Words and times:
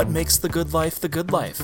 What 0.00 0.08
makes 0.08 0.38
the 0.38 0.48
good 0.48 0.72
life 0.72 0.98
the 0.98 1.10
good 1.10 1.30
life? 1.30 1.58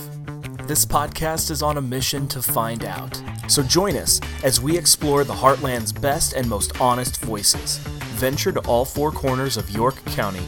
This 0.67 0.85
podcast 0.85 1.51
is 1.51 1.63
on 1.63 1.79
a 1.79 1.81
mission 1.81 2.29
to 2.29 2.43
find 2.43 2.85
out. 2.85 3.19
So 3.49 3.63
join 3.63 3.97
us 3.97 4.21
as 4.45 4.61
we 4.61 4.77
explore 4.77 5.25
the 5.25 5.33
Heartland's 5.33 5.91
best 5.91 6.35
and 6.35 6.47
most 6.47 6.79
honest 6.79 7.19
voices. 7.23 7.79
Venture 8.19 8.53
to 8.53 8.61
all 8.69 8.85
four 8.85 9.11
corners 9.11 9.57
of 9.57 9.71
York 9.71 9.95
County 10.05 10.45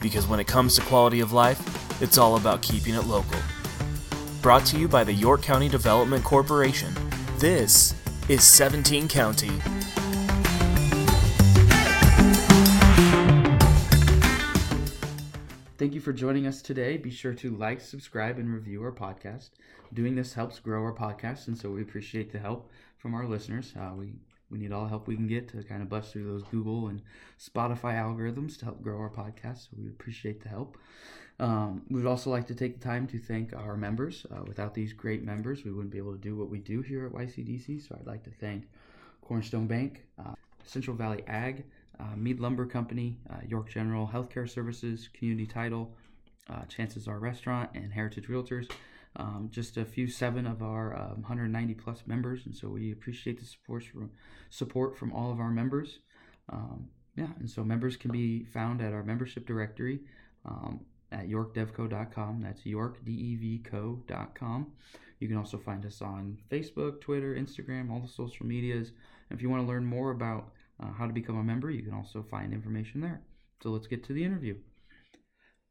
because 0.00 0.26
when 0.26 0.40
it 0.40 0.46
comes 0.46 0.76
to 0.76 0.80
quality 0.80 1.20
of 1.20 1.34
life, 1.34 1.60
it's 2.00 2.16
all 2.16 2.36
about 2.36 2.62
keeping 2.62 2.94
it 2.94 3.04
local. 3.04 3.38
Brought 4.40 4.64
to 4.68 4.78
you 4.78 4.88
by 4.88 5.04
the 5.04 5.12
York 5.12 5.42
County 5.42 5.68
Development 5.68 6.24
Corporation, 6.24 6.94
this 7.36 7.94
is 8.30 8.44
17 8.44 9.08
County. 9.08 9.52
Thank 15.78 15.92
you 15.92 16.00
for 16.00 16.14
joining 16.14 16.46
us 16.46 16.62
today. 16.62 16.96
Be 16.96 17.10
sure 17.10 17.34
to 17.34 17.54
like, 17.54 17.82
subscribe, 17.82 18.38
and 18.38 18.50
review 18.50 18.82
our 18.82 18.92
podcast. 18.92 19.50
Doing 19.92 20.14
this 20.14 20.32
helps 20.32 20.58
grow 20.58 20.82
our 20.82 20.94
podcast, 20.94 21.48
and 21.48 21.58
so 21.58 21.68
we 21.68 21.82
appreciate 21.82 22.32
the 22.32 22.38
help 22.38 22.70
from 22.96 23.12
our 23.12 23.26
listeners. 23.26 23.74
Uh, 23.78 23.90
we 23.94 24.14
we 24.48 24.56
need 24.56 24.72
all 24.72 24.84
the 24.84 24.88
help 24.88 25.06
we 25.06 25.16
can 25.16 25.26
get 25.26 25.48
to 25.48 25.62
kind 25.64 25.82
of 25.82 25.90
bust 25.90 26.12
through 26.12 26.24
those 26.24 26.44
Google 26.44 26.88
and 26.88 27.02
Spotify 27.38 27.96
algorithms 27.96 28.58
to 28.60 28.64
help 28.64 28.80
grow 28.80 28.96
our 28.98 29.10
podcast. 29.10 29.64
So 29.64 29.76
we 29.76 29.88
appreciate 29.88 30.42
the 30.42 30.48
help. 30.48 30.78
Um, 31.38 31.82
we'd 31.90 32.06
also 32.06 32.30
like 32.30 32.46
to 32.46 32.54
take 32.54 32.80
the 32.80 32.88
time 32.88 33.06
to 33.08 33.18
thank 33.18 33.52
our 33.52 33.76
members. 33.76 34.24
Uh, 34.30 34.44
without 34.46 34.72
these 34.72 34.94
great 34.94 35.24
members, 35.24 35.62
we 35.62 35.72
wouldn't 35.72 35.92
be 35.92 35.98
able 35.98 36.12
to 36.12 36.18
do 36.18 36.36
what 36.36 36.48
we 36.48 36.58
do 36.58 36.80
here 36.80 37.04
at 37.04 37.12
YCDC. 37.12 37.86
So 37.86 37.98
I'd 38.00 38.06
like 38.06 38.22
to 38.24 38.30
thank 38.30 38.66
Cornerstone 39.20 39.66
Bank, 39.66 40.06
uh, 40.18 40.36
Central 40.64 40.96
Valley 40.96 41.22
Ag, 41.26 41.64
uh, 42.00 42.16
Mead 42.16 42.40
Lumber 42.40 42.66
Company, 42.66 43.18
uh, 43.30 43.36
York 43.46 43.70
General 43.70 44.10
Healthcare 44.12 44.48
Services, 44.48 45.08
Community 45.12 45.46
Title, 45.46 45.94
uh, 46.48 46.64
Chances 46.64 47.06
Are 47.08 47.18
Restaurant, 47.18 47.70
and 47.74 47.92
Heritage 47.92 48.28
Realtors. 48.28 48.70
Um, 49.18 49.48
just 49.50 49.78
a 49.78 49.84
few 49.84 50.08
seven 50.08 50.46
of 50.46 50.62
our 50.62 50.94
um, 50.94 51.22
190 51.22 51.74
plus 51.74 52.02
members, 52.06 52.44
and 52.44 52.54
so 52.54 52.68
we 52.68 52.92
appreciate 52.92 53.40
the 53.40 53.46
support 53.46 53.84
from 53.84 54.10
support 54.50 54.98
from 54.98 55.10
all 55.12 55.32
of 55.32 55.40
our 55.40 55.50
members. 55.50 56.00
Um, 56.50 56.88
yeah, 57.16 57.28
and 57.38 57.50
so 57.50 57.64
members 57.64 57.96
can 57.96 58.12
be 58.12 58.44
found 58.44 58.82
at 58.82 58.92
our 58.92 59.02
membership 59.02 59.46
directory 59.46 60.00
um, 60.44 60.80
at 61.10 61.28
yorkdevco.com. 61.28 62.42
That's 62.42 62.60
yorkdevco.com. 62.62 64.66
You 65.18 65.28
can 65.28 65.38
also 65.38 65.56
find 65.56 65.86
us 65.86 66.02
on 66.02 66.36
Facebook, 66.50 67.00
Twitter, 67.00 67.34
Instagram, 67.34 67.90
all 67.90 68.00
the 68.00 68.08
social 68.08 68.44
medias. 68.44 68.92
And 69.30 69.38
if 69.38 69.42
you 69.42 69.48
want 69.48 69.62
to 69.62 69.66
learn 69.66 69.86
more 69.86 70.10
about 70.10 70.50
uh, 70.82 70.92
how 70.92 71.06
to 71.06 71.12
become 71.12 71.38
a 71.38 71.42
member, 71.42 71.70
you 71.70 71.82
can 71.82 71.94
also 71.94 72.22
find 72.22 72.52
information 72.52 73.00
there. 73.00 73.22
So 73.62 73.70
let's 73.70 73.86
get 73.86 74.04
to 74.04 74.12
the 74.12 74.24
interview. 74.24 74.56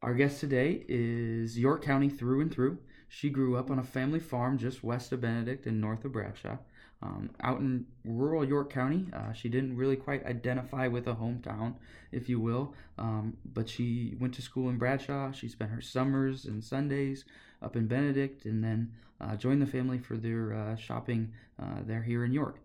Our 0.01 0.13
guest 0.13 0.39
today 0.39 0.85
is 0.87 1.57
York 1.57 1.83
County 1.83 2.09
through 2.09 2.41
and 2.41 2.53
through. 2.53 2.79
She 3.07 3.29
grew 3.29 3.55
up 3.55 3.71
on 3.71 3.79
a 3.79 3.83
family 3.83 4.19
farm 4.19 4.57
just 4.57 4.83
west 4.83 5.11
of 5.11 5.21
Benedict 5.21 5.65
and 5.65 5.79
north 5.79 6.05
of 6.05 6.11
Bradshaw. 6.11 6.57
Um, 7.01 7.29
out 7.41 7.59
in 7.59 7.85
rural 8.03 8.45
York 8.45 8.71
County, 8.71 9.07
uh, 9.13 9.33
she 9.33 9.49
didn't 9.49 9.75
really 9.75 9.95
quite 9.95 10.25
identify 10.25 10.87
with 10.87 11.07
a 11.07 11.15
hometown, 11.15 11.75
if 12.11 12.29
you 12.29 12.39
will, 12.39 12.73
um, 12.97 13.37
but 13.53 13.69
she 13.69 14.15
went 14.19 14.33
to 14.35 14.41
school 14.41 14.69
in 14.69 14.77
Bradshaw. 14.77 15.31
She 15.31 15.47
spent 15.47 15.71
her 15.71 15.81
summers 15.81 16.45
and 16.45 16.63
Sundays 16.63 17.25
up 17.61 17.75
in 17.75 17.87
Benedict 17.87 18.45
and 18.45 18.63
then 18.63 18.93
uh, 19.21 19.35
joined 19.35 19.61
the 19.61 19.67
family 19.67 19.99
for 19.99 20.17
their 20.17 20.53
uh, 20.53 20.75
shopping 20.75 21.33
uh, 21.61 21.81
there 21.85 22.03
here 22.03 22.25
in 22.25 22.31
York. 22.31 22.59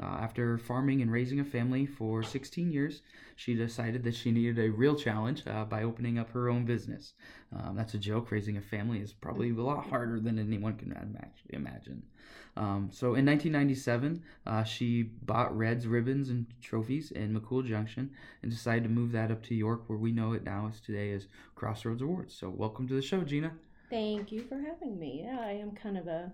Uh, 0.00 0.06
after 0.20 0.58
farming 0.58 1.02
and 1.02 1.12
raising 1.12 1.38
a 1.38 1.44
family 1.44 1.86
for 1.86 2.22
16 2.22 2.72
years, 2.72 3.02
she 3.36 3.54
decided 3.54 4.02
that 4.02 4.14
she 4.14 4.32
needed 4.32 4.58
a 4.58 4.70
real 4.70 4.96
challenge 4.96 5.44
uh, 5.46 5.64
by 5.64 5.84
opening 5.84 6.18
up 6.18 6.30
her 6.30 6.48
own 6.48 6.64
business. 6.64 7.14
Um, 7.54 7.76
that's 7.76 7.94
a 7.94 7.98
joke. 7.98 8.30
Raising 8.32 8.56
a 8.56 8.60
family 8.60 8.98
is 8.98 9.12
probably 9.12 9.50
a 9.50 9.54
lot 9.54 9.86
harder 9.86 10.18
than 10.18 10.38
anyone 10.38 10.76
can 10.76 10.96
imagine. 11.50 12.02
Um, 12.56 12.88
so 12.92 13.14
in 13.14 13.26
1997, 13.26 14.22
uh, 14.46 14.64
she 14.64 15.02
bought 15.02 15.56
Red's 15.56 15.86
ribbons 15.86 16.30
and 16.30 16.46
trophies 16.60 17.10
in 17.10 17.38
McCool 17.38 17.66
Junction 17.66 18.10
and 18.42 18.50
decided 18.50 18.84
to 18.84 18.90
move 18.90 19.12
that 19.12 19.30
up 19.30 19.42
to 19.44 19.54
York, 19.54 19.84
where 19.88 19.98
we 19.98 20.12
know 20.12 20.32
it 20.32 20.44
now 20.44 20.68
as 20.72 20.80
today 20.80 21.12
as 21.12 21.26
Crossroads 21.54 22.02
Awards. 22.02 22.34
So 22.34 22.48
welcome 22.48 22.86
to 22.88 22.94
the 22.94 23.02
show, 23.02 23.22
Gina. 23.22 23.52
Thank 23.90 24.32
you 24.32 24.42
for 24.42 24.56
having 24.56 24.98
me. 24.98 25.22
Yeah, 25.24 25.40
I 25.40 25.52
am 25.52 25.72
kind 25.72 25.98
of 25.98 26.06
a 26.06 26.32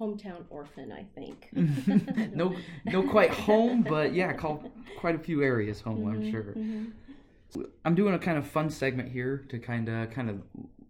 hometown 0.00 0.44
orphan, 0.50 0.92
I 0.92 1.04
think. 1.14 1.48
no, 2.34 2.54
no, 2.84 3.02
quite 3.02 3.30
home, 3.30 3.82
but 3.82 4.14
yeah, 4.14 4.32
call 4.32 4.70
quite 4.98 5.14
a 5.14 5.18
few 5.18 5.42
areas 5.42 5.80
home. 5.80 5.98
Mm-hmm, 5.98 6.08
I'm 6.08 6.30
sure. 6.30 6.42
Mm-hmm. 6.42 7.62
I'm 7.84 7.94
doing 7.94 8.14
a 8.14 8.18
kind 8.18 8.36
of 8.36 8.46
fun 8.46 8.70
segment 8.70 9.10
here 9.10 9.44
to 9.48 9.58
kind 9.58 9.88
of 9.88 10.10
kind 10.10 10.28
of 10.28 10.42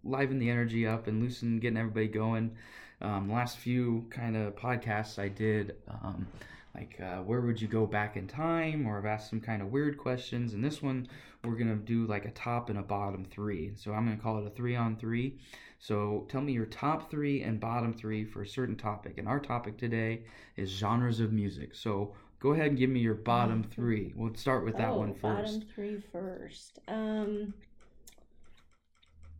liven 0.03 0.39
the 0.39 0.49
energy 0.49 0.85
up 0.85 1.07
and 1.07 1.21
loosen, 1.21 1.59
getting 1.59 1.77
everybody 1.77 2.07
going. 2.07 2.55
Um, 3.01 3.31
last 3.31 3.57
few 3.57 4.07
kind 4.09 4.35
of 4.35 4.55
podcasts 4.55 5.19
I 5.19 5.27
did. 5.27 5.75
Um, 5.89 6.27
like 6.77 6.99
uh, 7.01 7.17
where 7.23 7.41
would 7.41 7.59
you 7.59 7.67
go 7.67 7.85
back 7.85 8.15
in 8.15 8.27
time? 8.27 8.87
Or 8.87 8.97
i've 8.99 9.05
asked 9.05 9.29
some 9.29 9.41
kind 9.41 9.61
of 9.61 9.71
weird 9.71 9.97
questions. 9.97 10.53
And 10.53 10.63
this 10.63 10.81
one 10.81 11.07
we're 11.43 11.55
going 11.55 11.69
to 11.69 11.75
do 11.75 12.05
like 12.05 12.25
a 12.25 12.31
top 12.31 12.69
and 12.69 12.77
a 12.77 12.83
bottom 12.83 13.25
three. 13.25 13.73
So 13.75 13.93
i'm 13.93 14.05
going 14.05 14.15
to 14.15 14.23
call 14.23 14.37
it 14.39 14.47
a 14.47 14.51
three 14.51 14.75
on 14.75 14.95
three. 14.95 15.39
So 15.79 16.25
tell 16.29 16.41
me 16.41 16.53
your 16.53 16.65
top 16.65 17.09
three 17.09 17.41
and 17.41 17.59
bottom 17.59 17.93
three 17.93 18.25
for 18.25 18.41
a 18.41 18.47
certain 18.47 18.75
topic. 18.75 19.17
And 19.17 19.27
our 19.27 19.39
topic 19.39 19.77
today 19.77 20.23
is 20.55 20.69
genres 20.69 21.19
of 21.19 21.31
music. 21.31 21.75
So 21.75 22.13
go 22.39 22.53
ahead 22.53 22.67
and 22.67 22.77
give 22.77 22.89
me 22.89 22.99
your 22.99 23.15
bottom 23.15 23.63
three. 23.63 24.13
We'll 24.15 24.35
start 24.35 24.63
with 24.63 24.77
that 24.77 24.89
oh, 24.89 24.99
one 24.99 25.13
first. 25.13 25.23
bottom 25.23 25.61
three 25.73 26.01
first. 26.11 26.79
Um 26.87 27.53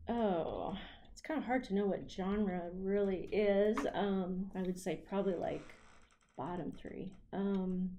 oh 0.09 0.75
it's 1.11 1.21
kind 1.21 1.39
of 1.39 1.45
hard 1.45 1.63
to 1.65 1.75
know 1.75 1.85
what 1.85 2.09
genre 2.09 2.61
really 2.73 3.29
is. 3.31 3.77
Um 3.93 4.49
i 4.55 4.61
would 4.61 4.79
say 4.79 5.01
probably 5.07 5.35
like 5.35 5.76
bottom 6.37 6.71
three. 6.79 7.13
Um, 7.33 7.89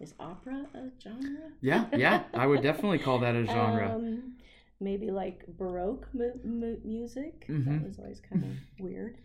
is 0.00 0.14
opera 0.18 0.66
a 0.74 0.90
genre? 1.00 1.52
Yeah, 1.60 1.84
yeah, 1.96 2.24
I 2.34 2.46
would 2.46 2.62
definitely 2.62 2.98
call 2.98 3.18
that 3.20 3.34
a 3.36 3.46
genre. 3.46 3.94
Um, 3.94 4.34
maybe 4.80 5.10
like 5.10 5.46
baroque 5.46 6.08
mu- 6.12 6.40
mu- 6.42 6.80
music. 6.84 7.46
Mm-hmm. 7.48 7.72
That 7.72 7.84
was 7.86 7.98
always 7.98 8.20
kind 8.20 8.44
of 8.44 8.50
weird. 8.84 9.18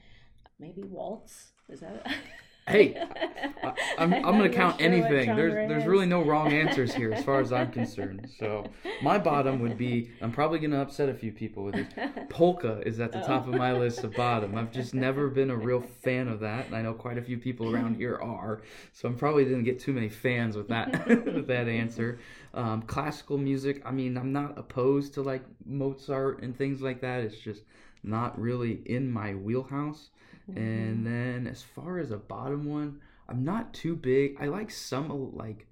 Maybe 0.59 0.83
waltz. 0.83 1.51
Is 1.69 1.79
that? 1.79 2.05
hey, 2.69 2.95
I, 3.63 4.03
am 4.03 4.13
I'm, 4.13 4.25
I'm 4.25 4.37
going 4.37 4.49
to 4.49 4.55
count 4.55 4.79
sure 4.79 4.87
anything. 4.87 5.35
There's 5.35 5.53
there's 5.53 5.85
really 5.85 6.05
no 6.05 6.21
wrong 6.23 6.53
answers 6.53 6.93
here 6.93 7.11
as 7.11 7.23
far 7.23 7.41
as 7.41 7.51
I'm 7.51 7.71
concerned. 7.71 8.29
So 8.37 8.65
my 9.01 9.17
bottom 9.17 9.59
would 9.59 9.77
be 9.77 10.11
I'm 10.21 10.31
probably 10.31 10.59
going 10.59 10.71
to 10.71 10.81
upset 10.81 11.09
a 11.09 11.13
few 11.13 11.31
people 11.31 11.63
with 11.63 11.75
this. 11.75 11.87
Polka 12.29 12.81
is 12.85 12.99
at 12.99 13.11
the 13.11 13.23
oh. 13.23 13.27
top 13.27 13.47
of 13.47 13.55
my 13.55 13.73
list 13.73 14.03
of 14.03 14.13
bottom. 14.13 14.55
I've 14.55 14.71
just 14.71 14.93
never 14.93 15.27
been 15.27 15.49
a 15.49 15.57
real 15.57 15.81
fan 15.81 16.27
of 16.27 16.39
that, 16.41 16.67
and 16.67 16.75
I 16.75 16.81
know 16.81 16.93
quite 16.93 17.17
a 17.17 17.21
few 17.21 17.37
people 17.37 17.73
around 17.73 17.95
here 17.95 18.17
are. 18.21 18.61
So 18.93 19.07
I'm 19.07 19.15
probably 19.15 19.43
didn't 19.43 19.63
get 19.63 19.79
too 19.79 19.93
many 19.93 20.09
fans 20.09 20.55
with 20.55 20.67
that 20.69 21.07
with 21.07 21.47
that 21.47 21.67
answer. 21.67 22.19
Um, 22.53 22.83
classical 22.83 23.37
music. 23.37 23.81
I 23.85 23.91
mean, 23.91 24.17
I'm 24.17 24.31
not 24.31 24.57
opposed 24.57 25.13
to 25.15 25.21
like 25.21 25.43
Mozart 25.65 26.41
and 26.41 26.57
things 26.57 26.81
like 26.81 27.01
that. 27.01 27.21
It's 27.21 27.37
just 27.37 27.63
not 28.03 28.39
really 28.39 28.81
in 28.85 29.11
my 29.11 29.35
wheelhouse. 29.35 30.09
Mm-hmm. 30.49 30.57
And 30.57 31.05
then 31.05 31.47
as 31.47 31.61
far 31.61 31.99
as 31.99 32.11
a 32.11 32.17
bottom 32.17 32.65
one, 32.65 32.99
I'm 33.27 33.43
not 33.43 33.73
too 33.73 33.95
big. 33.95 34.37
I 34.39 34.47
like 34.47 34.71
some 34.71 35.35
like 35.35 35.67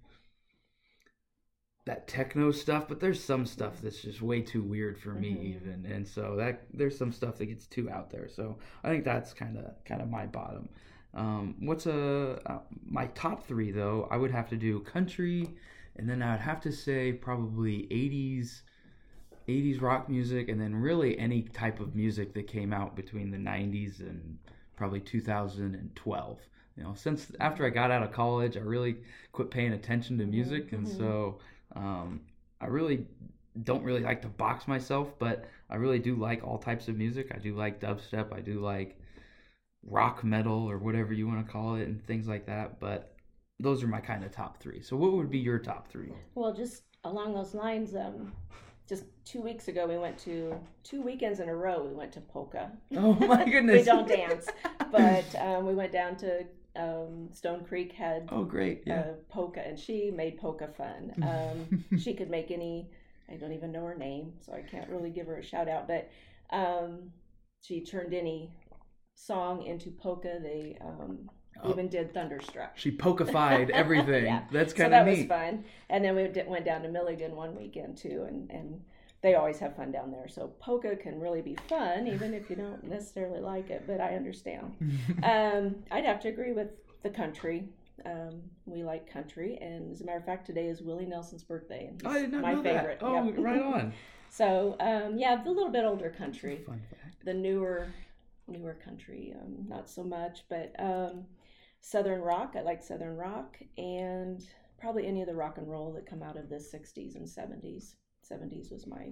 that 1.85 2.07
techno 2.07 2.51
stuff, 2.51 2.88
but 2.88 2.99
there's 2.99 3.23
some 3.23 3.45
stuff 3.45 3.81
that's 3.81 4.01
just 4.01 4.21
way 4.21 4.41
too 4.41 4.61
weird 4.61 4.99
for 4.99 5.13
me 5.13 5.31
mm-hmm. 5.31 5.45
even. 5.45 5.91
And 5.91 6.07
so 6.07 6.35
that 6.38 6.63
there's 6.73 6.97
some 6.97 7.11
stuff 7.11 7.38
that 7.38 7.45
gets 7.45 7.65
too 7.65 7.89
out 7.89 8.11
there. 8.11 8.27
So 8.27 8.57
I 8.83 8.89
think 8.89 9.05
that's 9.05 9.33
kind 9.33 9.57
of 9.57 9.83
kind 9.85 10.01
of 10.01 10.09
my 10.09 10.25
bottom. 10.25 10.69
Um, 11.13 11.55
what's 11.61 11.88
a 11.88 12.39
uh, 12.45 12.59
my 12.85 13.07
top 13.07 13.47
three 13.47 13.71
though? 13.71 14.07
I 14.11 14.17
would 14.17 14.31
have 14.31 14.49
to 14.49 14.57
do 14.57 14.79
country, 14.81 15.49
and 15.95 16.07
then 16.07 16.21
I 16.21 16.31
would 16.31 16.41
have 16.41 16.61
to 16.61 16.71
say 16.71 17.13
probably 17.13 17.88
80s 17.89 18.61
80s 19.47 19.81
rock 19.81 20.09
music, 20.09 20.50
and 20.50 20.59
then 20.59 20.75
really 20.75 21.18
any 21.18 21.41
type 21.41 21.79
of 21.79 21.95
music 21.95 22.33
that 22.33 22.47
came 22.47 22.74
out 22.74 22.95
between 22.95 23.31
the 23.31 23.38
90s 23.38 24.01
and 24.01 24.38
probably 24.77 25.01
2012. 25.01 26.39
You 26.77 26.83
know, 26.83 26.94
since 26.95 27.31
after 27.39 27.65
I 27.65 27.69
got 27.69 27.91
out 27.91 28.03
of 28.03 28.12
college, 28.12 28.56
I 28.56 28.62
really 28.62 28.97
quit 29.33 29.51
paying 29.51 29.74
attention 29.74 30.18
to 30.19 30.25
music, 30.25 30.71
and 30.71 30.88
mm-hmm. 30.88 30.97
so 30.97 31.39
um, 31.75 32.21
I 32.62 32.68
really 32.68 33.06
don't 33.63 33.83
really 33.83 34.01
like 34.01 34.21
to 34.21 34.27
box 34.27 34.68
myself, 34.68 35.18
but 35.19 35.45
I 35.69 35.75
really 35.75 36.00
do 36.00 36.15
like 36.15 36.45
all 36.45 36.59
types 36.59 36.88
of 36.88 36.95
music. 36.95 37.31
I 37.33 37.39
do 37.39 37.56
like 37.56 37.81
dubstep. 37.81 38.31
I 38.31 38.39
do 38.39 38.59
like 38.59 39.00
rock 39.83 40.24
metal 40.24 40.69
or 40.69 40.77
whatever 40.77 41.13
you 41.13 41.27
want 41.27 41.45
to 41.45 41.51
call 41.51 41.75
it, 41.75 41.88
and 41.88 42.06
things 42.06 42.27
like 42.27 42.45
that. 42.45 42.79
But 42.79 43.15
those 43.59 43.83
are 43.83 43.88
my 43.88 44.00
kind 44.00 44.24
of 44.24 44.31
top 44.31 44.62
three. 44.62 44.81
So, 44.81 44.95
what 44.95 45.13
would 45.13 45.31
be 45.31 45.39
your 45.39 45.59
top 45.59 45.89
three? 45.89 46.13
Well, 46.35 46.53
just 46.53 46.83
along 47.03 47.33
those 47.33 47.56
lines, 47.56 47.95
um, 47.95 48.33
just 48.88 49.04
two 49.25 49.42
weeks 49.42 49.68
ago 49.68 49.86
we 49.86 49.98
went 49.98 50.18
to 50.18 50.56
two 50.84 51.01
weekends 51.01 51.39
in 51.39 51.50
a 51.50 51.56
row 51.56 51.84
we 51.84 51.94
went 51.94 52.12
to 52.13 52.22
polka. 52.22 52.72
Oh 52.95 53.13
my 53.13 53.44
goodness. 53.50 53.78
we 53.78 53.84
don't 53.84 54.07
dance 54.07 54.48
but 54.92 55.36
um, 55.39 55.66
we 55.66 55.74
went 55.74 55.92
down 55.92 56.16
to 56.18 56.45
um, 56.75 57.30
stone 57.34 57.63
creek 57.66 57.92
had 57.92 58.30
oh 58.31 58.44
great 58.44 58.84
yeah. 58.86 59.00
uh, 59.00 59.13
polka 59.30 59.66
and 59.66 59.80
she 59.80 60.12
made 60.12 60.38
polka 60.38 60.68
fun. 60.68 61.13
Um, 61.22 61.84
she 62.00 62.13
could 62.13 62.30
make 62.30 62.51
any 62.51 62.89
i 63.30 63.36
don't 63.36 63.51
even 63.51 63.72
know 63.72 63.84
her 63.84 63.95
name 63.95 64.34
so 64.39 64.54
i 64.54 64.62
can't 64.62 64.89
really 64.89 65.10
give 65.10 65.28
her 65.28 65.38
a 65.38 65.44
shout 65.44 65.68
out 65.68 65.88
but 65.88 66.10
um, 66.51 67.12
she 67.62 67.84
turned 67.84 68.13
any 68.13 68.51
song 69.18 69.63
into 69.63 69.92
polka. 69.92 70.39
They 70.42 70.78
um, 70.81 71.30
Oh. 71.63 71.69
even 71.71 71.88
did 71.89 72.13
Thunderstruck. 72.13 72.71
She 72.77 72.92
pokified 72.92 73.69
everything. 73.74 74.25
Yeah. 74.25 74.44
That's 74.51 74.74
kind 74.74 74.94
of 74.94 74.98
so 74.98 75.00
that 75.00 75.01
of 75.01 75.07
was 75.07 75.18
neat. 75.19 75.27
fun. 75.30 75.63
And 75.89 76.04
then 76.04 76.15
we 76.15 76.27
went 76.48 76.65
down 76.65 76.81
to 76.83 76.89
Milligan 76.89 77.36
one 77.36 77.56
weekend 77.56 77.98
too, 77.98 78.25
and 78.27 78.50
and 78.51 78.81
they 79.21 79.33
always 79.36 79.57
have 79.59 79.75
fun 79.75 79.92
down 79.92 80.12
there. 80.12 80.27
So 80.27 80.54
polka 80.59 80.95
can 80.95 81.19
really 81.19 81.42
be 81.42 81.57
fun, 81.68 82.07
even 82.07 82.33
if 82.33 82.50
you 82.50 82.56
don't 82.56 82.83
necessarily 82.83 83.39
like 83.42 83.69
it. 83.69 83.83
But 83.88 84.00
I 84.01 84.15
understand. 84.15 84.75
um, 85.24 85.75
I'd 85.92 86.06
have 86.06 86.19
to 86.21 86.27
agree 86.30 86.51
with 86.54 86.69
the 87.04 87.09
country. 87.09 87.68
Um, 88.06 88.42
we 88.68 88.83
like 88.83 89.12
country, 89.12 89.57
and 89.60 89.92
as 89.92 90.01
a 90.01 90.06
matter 90.06 90.19
of 90.19 90.25
fact, 90.25 90.45
today 90.45 90.68
is 90.68 90.81
Willie 90.83 91.07
Nelson's 91.07 91.44
birthday, 91.44 91.88
and 91.88 92.07
I 92.07 92.13
he's 92.13 92.21
did 92.24 92.31
not 92.33 92.42
my 92.44 92.53
know 92.53 92.62
favorite. 92.63 93.00
that. 93.00 93.06
Oh, 93.06 93.24
Yep. 93.25 93.36
right 93.39 93.62
on. 93.74 93.94
so 94.30 94.75
um, 94.80 95.18
yeah, 95.18 95.42
the 95.44 95.50
little 95.50 95.71
bit 95.71 95.83
older 95.83 96.12
country 96.12 96.62
Fun 96.65 96.80
fact. 96.92 97.25
the 97.25 97.33
newer 97.33 97.88
newer 98.48 98.75
country 98.86 99.33
um, 99.42 99.65
not 99.68 99.89
so 99.89 100.03
much 100.03 100.44
but 100.48 100.74
um, 100.80 101.25
southern 101.81 102.21
rock 102.21 102.53
i 102.57 102.62
like 102.62 102.81
southern 102.83 103.15
rock 103.15 103.57
and 103.77 104.44
probably 104.79 105.07
any 105.07 105.21
of 105.21 105.27
the 105.27 105.35
rock 105.35 105.57
and 105.57 105.69
roll 105.69 105.91
that 105.94 106.06
come 106.06 106.21
out 106.24 106.38
of 106.38 106.50
the 106.50 106.59
60s 106.59 107.15
and 107.15 107.27
70s 107.27 107.95
70s 108.29 108.71
was 108.71 108.85
my 108.88 109.12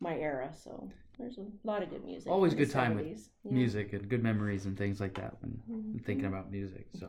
my 0.00 0.16
era 0.16 0.52
so 0.54 0.90
there's 1.18 1.38
a 1.38 1.46
lot 1.64 1.82
of 1.82 1.90
good 1.90 2.04
music 2.04 2.30
Always 2.30 2.54
good 2.54 2.70
time 2.70 2.94
with 2.94 3.06
Yeah. 3.06 3.52
Music 3.52 3.92
and 3.92 4.08
good 4.08 4.22
memories 4.22 4.66
and 4.66 4.76
things 4.76 5.00
like 5.00 5.14
that 5.14 5.36
when 5.40 5.62
Mhm. 5.70 6.04
thinking 6.04 6.26
about 6.26 6.50
music. 6.50 6.86
So, 6.92 7.08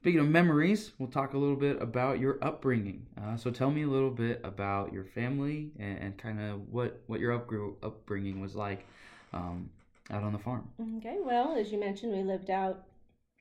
speaking 0.00 0.20
of 0.20 0.28
memories, 0.28 0.92
we'll 0.98 1.10
talk 1.10 1.34
a 1.34 1.38
little 1.38 1.56
bit 1.56 1.82
about 1.82 2.20
your 2.20 2.38
upbringing. 2.40 3.04
Uh, 3.20 3.36
so, 3.36 3.50
tell 3.50 3.70
me 3.70 3.82
a 3.82 3.88
little 3.88 4.10
bit 4.10 4.40
about 4.44 4.92
your 4.92 5.04
family 5.04 5.72
and, 5.78 5.98
and 5.98 6.16
kind 6.18 6.40
of 6.40 6.72
what 6.72 7.00
what 7.08 7.18
your 7.20 7.38
upgr- 7.38 7.74
upbringing 7.82 8.40
was 8.40 8.54
like 8.54 8.86
um, 9.32 9.68
out 10.10 10.22
on 10.22 10.32
the 10.32 10.38
farm. 10.38 10.68
Okay, 10.98 11.18
well, 11.20 11.56
as 11.56 11.72
you 11.72 11.78
mentioned, 11.80 12.12
we 12.12 12.22
lived 12.22 12.48
out 12.48 12.84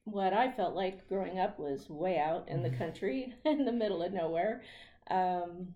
what 0.05 0.33
I 0.33 0.51
felt 0.51 0.75
like 0.75 1.07
growing 1.09 1.39
up 1.39 1.59
was 1.59 1.89
way 1.89 2.17
out 2.19 2.47
in 2.49 2.63
the 2.63 2.69
Mhm. 2.69 2.77
country, 2.77 3.35
in 3.45 3.65
the 3.65 3.71
middle 3.71 4.03
of 4.03 4.13
nowhere. 4.13 4.63
Um, 5.09 5.73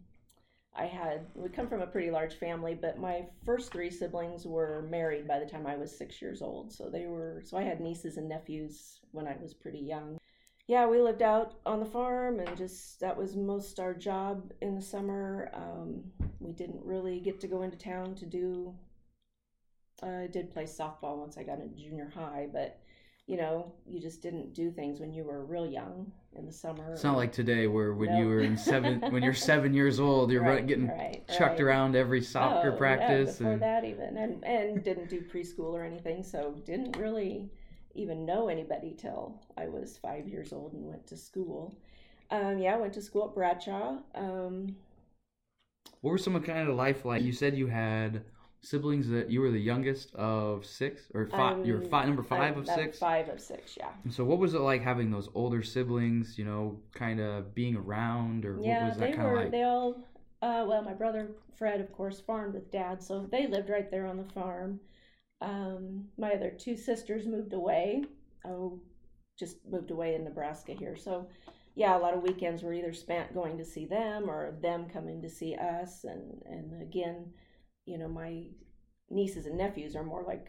I 0.73 0.85
had, 0.85 1.27
we 1.35 1.49
come 1.49 1.67
from 1.67 1.81
a 1.81 1.87
pretty 1.87 2.11
large 2.11 2.35
family, 2.35 2.75
but 2.75 2.99
my 2.99 3.27
first 3.45 3.71
three 3.71 3.89
siblings 3.91 4.45
were 4.47 4.83
married 4.83 5.27
by 5.27 5.39
the 5.39 5.45
time 5.45 5.67
I 5.67 5.77
was 5.77 5.95
six 5.95 6.21
years 6.21 6.41
old. 6.41 6.71
So 6.73 6.89
they 6.89 7.07
were, 7.07 7.41
so 7.45 7.57
I 7.57 7.63
had 7.63 7.81
nieces 7.81 8.17
and 8.17 8.29
nephews 8.29 8.99
when 9.11 9.27
I 9.27 9.37
was 9.41 9.53
pretty 9.53 9.79
young. 9.79 10.19
Yeah, 10.67 10.85
we 10.87 11.01
lived 11.01 11.21
out 11.21 11.55
on 11.65 11.79
the 11.81 11.85
farm 11.85 12.39
and 12.39 12.55
just 12.57 12.99
that 13.01 13.17
was 13.17 13.35
most 13.35 13.79
our 13.79 13.93
job 13.93 14.53
in 14.61 14.75
the 14.75 14.81
summer. 14.81 15.49
Um, 15.53 16.13
we 16.39 16.53
didn't 16.53 16.85
really 16.85 17.19
get 17.19 17.41
to 17.41 17.47
go 17.47 17.63
into 17.63 17.77
town 17.77 18.15
to 18.15 18.25
do 18.25 18.75
I 20.01 20.27
did 20.27 20.51
play 20.51 20.63
softball 20.63 21.17
once 21.17 21.37
I 21.37 21.43
got 21.43 21.59
into 21.59 21.75
junior 21.75 22.09
high, 22.09 22.47
but 22.51 22.79
you 23.29 23.37
know, 23.37 23.71
you 23.87 23.99
just 24.01 24.21
didn't 24.21 24.53
do 24.53 24.71
things 24.71 24.99
when 24.99 25.13
you 25.13 25.23
were 25.23 25.45
real 25.45 25.65
young 25.67 26.11
in 26.35 26.45
the 26.45 26.51
summer. 26.53 26.93
It's 26.93 27.03
not 27.03 27.17
like 27.17 27.31
today 27.31 27.67
where 27.67 27.93
when 27.93 28.13
you 28.13 28.27
were 28.27 28.41
in 28.41 28.57
seven, 28.57 29.03
when 29.09 29.23
you're 29.23 29.33
seven 29.33 29.73
years 29.73 29.99
old, 29.99 30.31
you're 30.31 30.43
Right, 30.43 30.65
getting 30.67 30.87
right, 30.87 31.27
chucked 31.27 31.59
right. 31.59 31.61
around 31.61 31.95
every 31.95 32.21
soccer 32.21 32.71
Oh, 32.71 32.77
practice. 32.77 33.39
Yeah, 33.39 33.47
before 33.47 33.51
and, 33.53 33.61
that 33.61 33.85
even, 33.85 34.17
and 34.17 34.43
and 34.43 34.83
didn't 34.83 35.09
do 35.09 35.21
preschool 35.21 35.73
or 35.73 35.83
anything, 35.83 36.23
so 36.23 36.53
didn't 36.65 36.97
really 36.97 37.49
even 37.95 38.25
know 38.25 38.47
anybody 38.49 38.93
till 38.97 39.41
I 39.57 39.67
was 39.67 39.97
five 39.97 40.27
years 40.27 40.53
old 40.53 40.73
and 40.73 40.85
went 40.87 41.07
to 41.07 41.17
school. 41.17 41.77
Um, 42.31 42.59
yeah, 42.59 42.75
I 42.75 42.77
went 42.77 42.93
to 42.93 43.01
school 43.01 43.27
at 43.29 43.35
Bradshaw. 43.35 43.97
Um, 44.15 44.75
What 46.01 46.11
were 46.11 46.17
some 46.17 46.35
of 46.35 46.43
kind 46.43 46.67
of 46.67 46.75
life 46.75 47.05
like? 47.05 47.23
You 47.23 47.31
said 47.31 47.55
you 47.57 47.67
had 47.67 48.25
siblings 48.61 49.07
that 49.09 49.29
you 49.29 49.41
were 49.41 49.51
the 49.51 49.59
youngest 49.59 50.13
of 50.15 50.65
six 50.65 51.03
or 51.13 51.27
5 51.27 51.65
you 51.65 51.73
were 51.75 51.81
five 51.81 52.07
number 52.07 52.23
5 52.23 52.39
I'm- 52.41 52.57
of 52.59 52.67
six. 52.67 52.99
Five 52.99 53.29
of 53.29 53.39
six, 53.39 53.77
yeah. 53.77 53.91
So, 54.09 54.23
what 54.25 54.39
was 54.39 54.53
it 54.53 54.61
like 54.61 54.81
having 54.81 55.11
those 55.11 55.29
older 55.33 55.63
siblings? 55.63 56.37
You 56.37 56.45
know, 56.45 56.79
kind 56.93 57.19
of 57.19 57.55
being 57.55 57.75
around, 57.75 58.45
or 58.45 58.57
yeah, 58.61 58.83
what 58.83 58.89
was 58.89 58.97
that 58.97 59.11
they 59.11 59.15
kind 59.15 59.27
of 59.27 59.31
were. 59.33 59.39
like? 59.43 59.51
They 59.51 59.63
all. 59.63 60.03
Uh, 60.41 60.65
well, 60.67 60.81
my 60.81 60.93
brother 60.93 61.31
Fred, 61.57 61.81
of 61.81 61.91
course, 61.91 62.19
farmed 62.21 62.53
with 62.53 62.71
dad, 62.71 63.03
so 63.03 63.27
they 63.29 63.47
lived 63.47 63.69
right 63.69 63.89
there 63.91 64.05
on 64.05 64.17
the 64.17 64.31
farm. 64.33 64.79
Um, 65.41 66.05
my 66.17 66.31
other 66.33 66.51
two 66.51 66.75
sisters 66.75 67.25
moved 67.25 67.53
away. 67.53 68.03
Oh, 68.45 68.79
just 69.37 69.57
moved 69.69 69.91
away 69.91 70.15
in 70.15 70.23
Nebraska 70.23 70.73
here. 70.73 70.95
So, 70.97 71.27
yeah, 71.75 71.97
a 71.97 71.99
lot 71.99 72.13
of 72.13 72.23
weekends 72.23 72.63
were 72.63 72.73
either 72.73 72.93
spent 72.93 73.33
going 73.33 73.57
to 73.57 73.65
see 73.65 73.85
them 73.85 74.29
or 74.29 74.57
them 74.61 74.89
coming 74.89 75.21
to 75.21 75.29
see 75.29 75.55
us. 75.55 76.03
And 76.03 76.41
and 76.45 76.81
again, 76.81 77.33
you 77.89 77.97
know, 77.97 78.07
my 78.07 78.43
nieces 79.09 79.45
and 79.47 79.57
nephews 79.57 79.95
are 79.95 80.03
more 80.03 80.23
like 80.23 80.47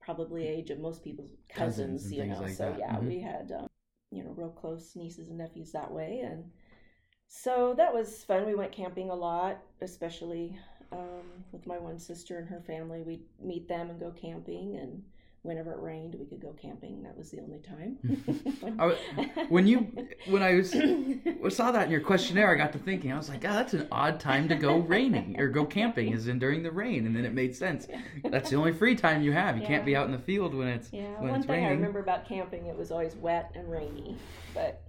probably 0.00 0.46
age 0.46 0.70
of 0.70 0.78
most 0.78 1.04
people's 1.04 1.30
Cousins 1.48 2.02
cousins. 2.04 2.12
you 2.12 2.24
know, 2.24 2.40
like 2.40 2.54
so 2.54 2.70
that. 2.70 2.78
yeah, 2.78 2.96
Mhm. 2.96 3.08
we 3.08 3.20
had 3.20 3.52
um, 3.52 3.66
you 4.10 4.24
know 4.24 4.32
real 4.36 4.50
close 4.50 4.96
nieces 4.96 5.28
and 5.28 5.38
nephews 5.38 5.72
that 5.72 5.92
way 5.92 6.20
and 6.20 6.50
so 7.28 7.74
that 7.76 7.92
was 7.92 8.24
fun 8.24 8.46
we 8.46 8.54
went 8.54 8.72
camping 8.72 9.10
a 9.10 9.14
lot 9.14 9.58
especially 9.82 10.58
um, 10.92 11.44
with 11.52 11.66
my 11.66 11.78
one 11.78 11.98
sister 11.98 12.38
and 12.38 12.48
her 12.48 12.60
family 12.60 13.02
we'd 13.02 13.24
meet 13.40 13.68
them 13.68 13.90
and 13.90 14.00
go 14.00 14.10
camping 14.12 14.76
and 14.76 15.02
whenever 15.48 15.72
it 15.72 15.80
rained 15.80 16.14
we 16.14 16.26
could 16.26 16.40
go 16.40 16.52
camping 16.52 17.02
that 17.02 17.16
was 17.16 17.30
the 17.30 17.40
only 17.40 17.58
time 17.58 17.96
w- 18.76 18.96
when 19.48 19.66
you 19.66 20.06
when 20.26 20.42
I 20.42 20.54
was 20.54 20.70
saw 21.56 21.72
that 21.72 21.86
in 21.86 21.90
your 21.90 22.02
questionnaire, 22.02 22.52
I 22.52 22.54
got 22.56 22.72
to 22.74 22.78
thinking. 22.78 23.10
I 23.12 23.16
was 23.16 23.28
like, 23.30 23.42
"Ah, 23.46 23.54
that's 23.54 23.72
an 23.72 23.88
odd 23.90 24.20
time 24.20 24.48
to 24.50 24.54
go 24.54 24.76
raining 24.78 25.40
or 25.40 25.48
go 25.48 25.64
camping, 25.64 26.12
is 26.12 26.28
in 26.28 26.38
during 26.38 26.62
the 26.62 26.70
rain." 26.70 27.06
And 27.06 27.16
then 27.16 27.24
it 27.24 27.32
made 27.32 27.56
sense. 27.56 27.88
That's 28.24 28.50
the 28.50 28.56
only 28.56 28.72
free 28.72 28.94
time 28.94 29.22
you 29.22 29.32
have. 29.32 29.56
You 29.56 29.62
can't 29.62 29.84
be 29.86 29.96
out 29.96 30.04
in 30.06 30.12
the 30.12 30.18
field 30.18 30.54
when 30.54 30.68
it's 30.68 30.92
yeah 30.92 31.18
when 31.18 31.30
one 31.30 31.40
it's 31.40 31.46
thing 31.46 31.64
i 31.64 31.70
remember 31.70 32.00
about 32.00 32.26
camping 32.28 32.66
it 32.66 32.76
was 32.76 32.90
always 32.90 33.14
wet 33.16 33.50
and 33.54 33.70
rainy 33.70 34.18
but 34.54 34.82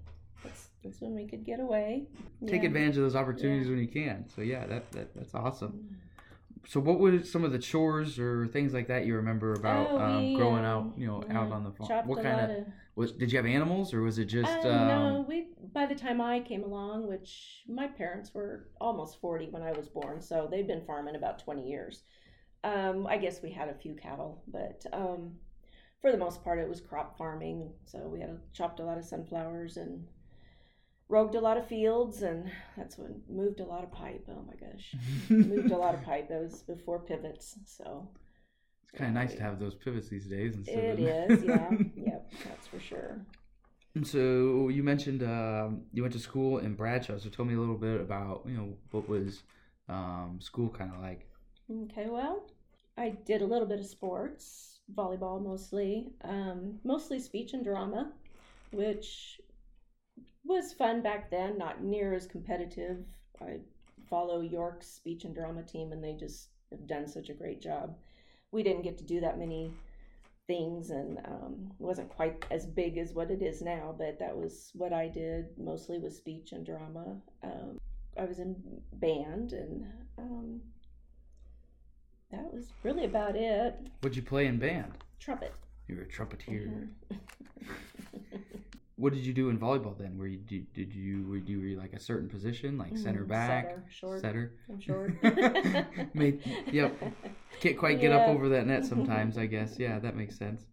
that's, 0.44 0.70
when 1.00 1.14
we 1.16 1.26
could 1.28 1.44
get 1.46 1.60
away 1.60 2.08
Take 2.48 2.62
Yeah. 2.62 2.68
advantage 2.68 2.98
of 2.98 3.04
those 3.04 3.16
opportunities 3.16 3.68
when 3.70 3.80
you 3.80 3.88
can. 3.88 4.26
So 4.34 4.42
yeah, 4.42 4.66
that, 4.68 4.92
that 4.94 5.14
that's 5.16 5.36
awesome. 5.36 5.74
So 6.68 6.80
what 6.80 7.00
were 7.00 7.24
some 7.24 7.44
of 7.44 7.52
the 7.52 7.60
chores 7.60 8.20
or 8.20 8.48
things 8.48 8.74
like 8.74 8.88
that 8.88 9.06
you 9.06 9.16
remember 9.16 9.54
about 9.54 9.88
Oh, 9.92 10.00
um, 10.00 10.18
we, 10.18 10.36
growing 10.36 10.66
um, 10.66 10.66
out, 10.66 10.94
you 10.98 11.08
know, 11.08 11.24
out 11.32 11.52
on 11.52 11.64
the 11.64 11.72
farm? 11.72 12.08
What 12.08 12.22
kind 12.22 12.52
of 12.52 12.66
was? 12.96 13.12
Did 13.12 13.32
you 13.32 13.38
have 13.38 13.46
animals 13.46 13.94
or 13.94 14.02
was 14.02 14.20
it 14.20 14.26
just? 14.26 14.52
Uh, 14.66 14.70
um, 14.70 14.88
no, 14.88 15.26
we 15.28 15.48
by 15.74 15.86
the 15.86 15.96
time 15.96 16.22
I 16.22 16.40
came 16.40 16.64
along, 16.64 17.08
which 17.08 17.64
my 17.68 17.88
parents 17.88 18.34
were 18.34 18.70
almost 18.80 19.20
forty 19.20 19.48
when 19.50 19.64
I 19.64 19.72
was 19.72 19.88
born, 19.88 20.22
so 20.22 20.48
they'd 20.50 20.68
been 20.68 20.86
farming 20.86 21.16
about 21.16 21.40
twenty 21.40 21.68
years. 21.68 22.04
Um, 22.64 23.08
I 23.08 23.18
guess 23.18 23.42
we 23.42 23.52
had 23.52 23.70
a 23.70 23.74
few 23.74 23.94
cattle, 23.96 24.44
but 24.48 24.86
um, 24.92 25.32
for 26.02 26.12
the 26.12 26.18
most 26.18 26.44
part, 26.44 26.60
it 26.60 26.68
was 26.68 26.82
crop 26.82 27.18
farming. 27.18 27.72
So 27.86 28.00
we 28.00 28.20
had 28.20 28.30
a, 28.30 28.38
chopped 28.54 28.80
a 28.80 28.84
lot 28.84 28.98
of 28.98 29.06
sunflowers 29.06 29.78
and 29.78 30.06
rogued 31.10 31.36
a 31.36 31.42
lot 31.42 31.58
of 31.58 31.68
fields, 31.68 32.22
and 32.22 32.50
that's 32.78 32.98
when 32.98 33.22
moved 33.28 33.60
a 33.60 33.66
lot 33.66 33.84
of 33.84 33.92
pipe. 33.92 34.26
Oh 34.30 34.46
my 34.48 34.54
gosh, 34.56 34.96
moved 35.30 35.72
a 35.72 35.78
lot 35.78 35.96
of 35.96 36.04
pipe. 36.04 36.30
That 36.30 36.42
was 36.42 36.62
before 36.62 37.00
pivots, 37.00 37.58
so 37.66 38.08
It's 38.84 38.98
kind 38.98 39.10
of 39.10 39.16
nice 39.16 39.36
to 39.36 39.42
have 39.42 39.60
those 39.60 39.76
pivots 39.76 40.08
these 40.08 40.28
days. 40.28 40.56
Instead 40.56 41.00
it 41.00 41.32
of... 41.32 41.32
is. 41.32 41.44
Yeah, 41.44 41.70
yep, 41.96 42.32
that's 42.46 42.68
for 42.68 42.80
sure. 42.80 43.26
And 43.96 44.08
so 44.08 44.70
you 44.70 44.84
mentioned 44.84 45.24
um, 45.24 45.82
you 45.92 46.04
went 46.04 46.14
to 46.14 46.20
school 46.20 46.60
in 46.60 46.76
Bradshaw. 46.76 47.18
So 47.18 47.30
tell 47.30 47.44
me 47.44 47.56
a 47.56 47.60
little 47.60 47.78
bit 47.78 48.00
about 48.00 48.44
you 48.46 48.56
know 48.56 48.74
what 48.92 49.10
was 49.10 49.42
um, 49.90 50.38
school 50.40 50.70
kind 50.70 50.92
of 50.94 51.02
like. 51.02 51.28
Okay, 51.86 52.08
well, 52.08 52.48
I 52.98 53.10
did 53.10 53.42
a 53.42 53.46
little 53.46 53.68
bit 53.68 53.80
of 53.80 53.86
sports, 53.86 54.80
volleyball 54.96 55.44
mostly, 55.44 56.12
um, 56.24 56.80
mostly 56.84 57.20
speech 57.20 57.54
and 57.54 57.64
drama, 57.64 58.12
which 58.72 59.40
was 60.50 60.74
fun 60.74 61.02
back 61.02 61.30
then, 61.30 61.58
not 61.58 61.84
near 61.84 62.14
as 62.14 62.26
competitive. 62.26 63.06
I 63.40 63.60
follow 64.10 64.42
York's 64.42 64.88
speech 64.88 65.24
and 65.24 65.34
drama 65.36 65.64
team, 65.64 65.92
and 65.92 66.04
they 66.04 66.14
just 66.14 66.50
have 66.72 66.88
done 66.88 67.08
such 67.08 67.30
a 67.30 67.34
great 67.34 67.62
job. 67.62 67.96
We 68.52 68.64
didn't 68.64 68.82
get 68.82 68.98
to 68.98 69.04
do 69.04 69.22
that 69.22 69.38
many 69.38 69.72
things, 70.48 70.90
and 70.90 71.20
um, 71.20 71.72
it 71.80 71.84
wasn't 71.84 72.10
quite 72.10 72.44
as 72.50 72.66
big 72.66 72.98
as 72.98 73.14
what 73.14 73.30
it 73.30 73.44
is 73.44 73.62
now, 73.62 73.94
but 73.98 74.18
that 74.20 74.36
was 74.36 74.72
what 74.74 74.92
I 74.92 75.08
did 75.08 75.46
mostly 75.58 76.00
was 76.00 76.18
speech 76.18 76.52
and 76.52 76.66
drama. 76.66 77.16
Um, 77.44 77.80
I 78.18 78.26
was 78.26 78.40
in 78.40 78.56
band, 78.94 79.54
and 79.54 79.86
um, 80.18 80.62
that 82.32 82.52
was 82.52 82.74
really 82.82 83.06
about 83.06 83.36
it. 83.36 83.76
What'd 84.02 84.16
you 84.16 84.24
play 84.24 84.48
in 84.48 84.58
band? 84.58 84.94
Trumpet. 85.20 85.54
You 85.88 85.98
were 85.98 86.02
a 86.02 86.08
trumpeter. 86.08 86.52
Mhm. 86.52 86.90
What 89.00 89.14
did 89.14 89.26
you 89.26 89.34
do 89.34 89.48
in 89.50 89.58
volleyball 89.58 89.98
then? 89.98 90.18
Were 90.18 90.28
you 90.28 90.38
did, 90.40 90.74
did 90.74 90.94
you 90.94 91.26
were 91.28 91.38
you, 91.38 91.60
were 91.60 91.66
you 91.66 91.78
like 91.80 91.94
a 91.94 92.00
certain 92.00 92.28
position 92.28 92.78
like 92.78 92.98
center 92.98 93.24
Mm, 93.24 93.28
back, 93.30 93.66
setter, 93.66 93.84
short. 93.90 94.20
setter? 94.22 94.52
I'm 94.70 94.80
short. 94.82 95.14
Made- 96.14 96.42
yep. 96.72 96.94
Can't 97.62 97.78
quite 97.78 98.02
get 98.02 98.12
up 98.12 98.28
over 98.28 98.50
that 98.50 98.68
net 98.68 98.86
sometimes. 98.86 99.38
I 99.38 99.46
guess. 99.56 99.80
Yeah, 99.80 100.00
that 100.00 100.16
makes 100.18 100.38
sense. 100.38 100.66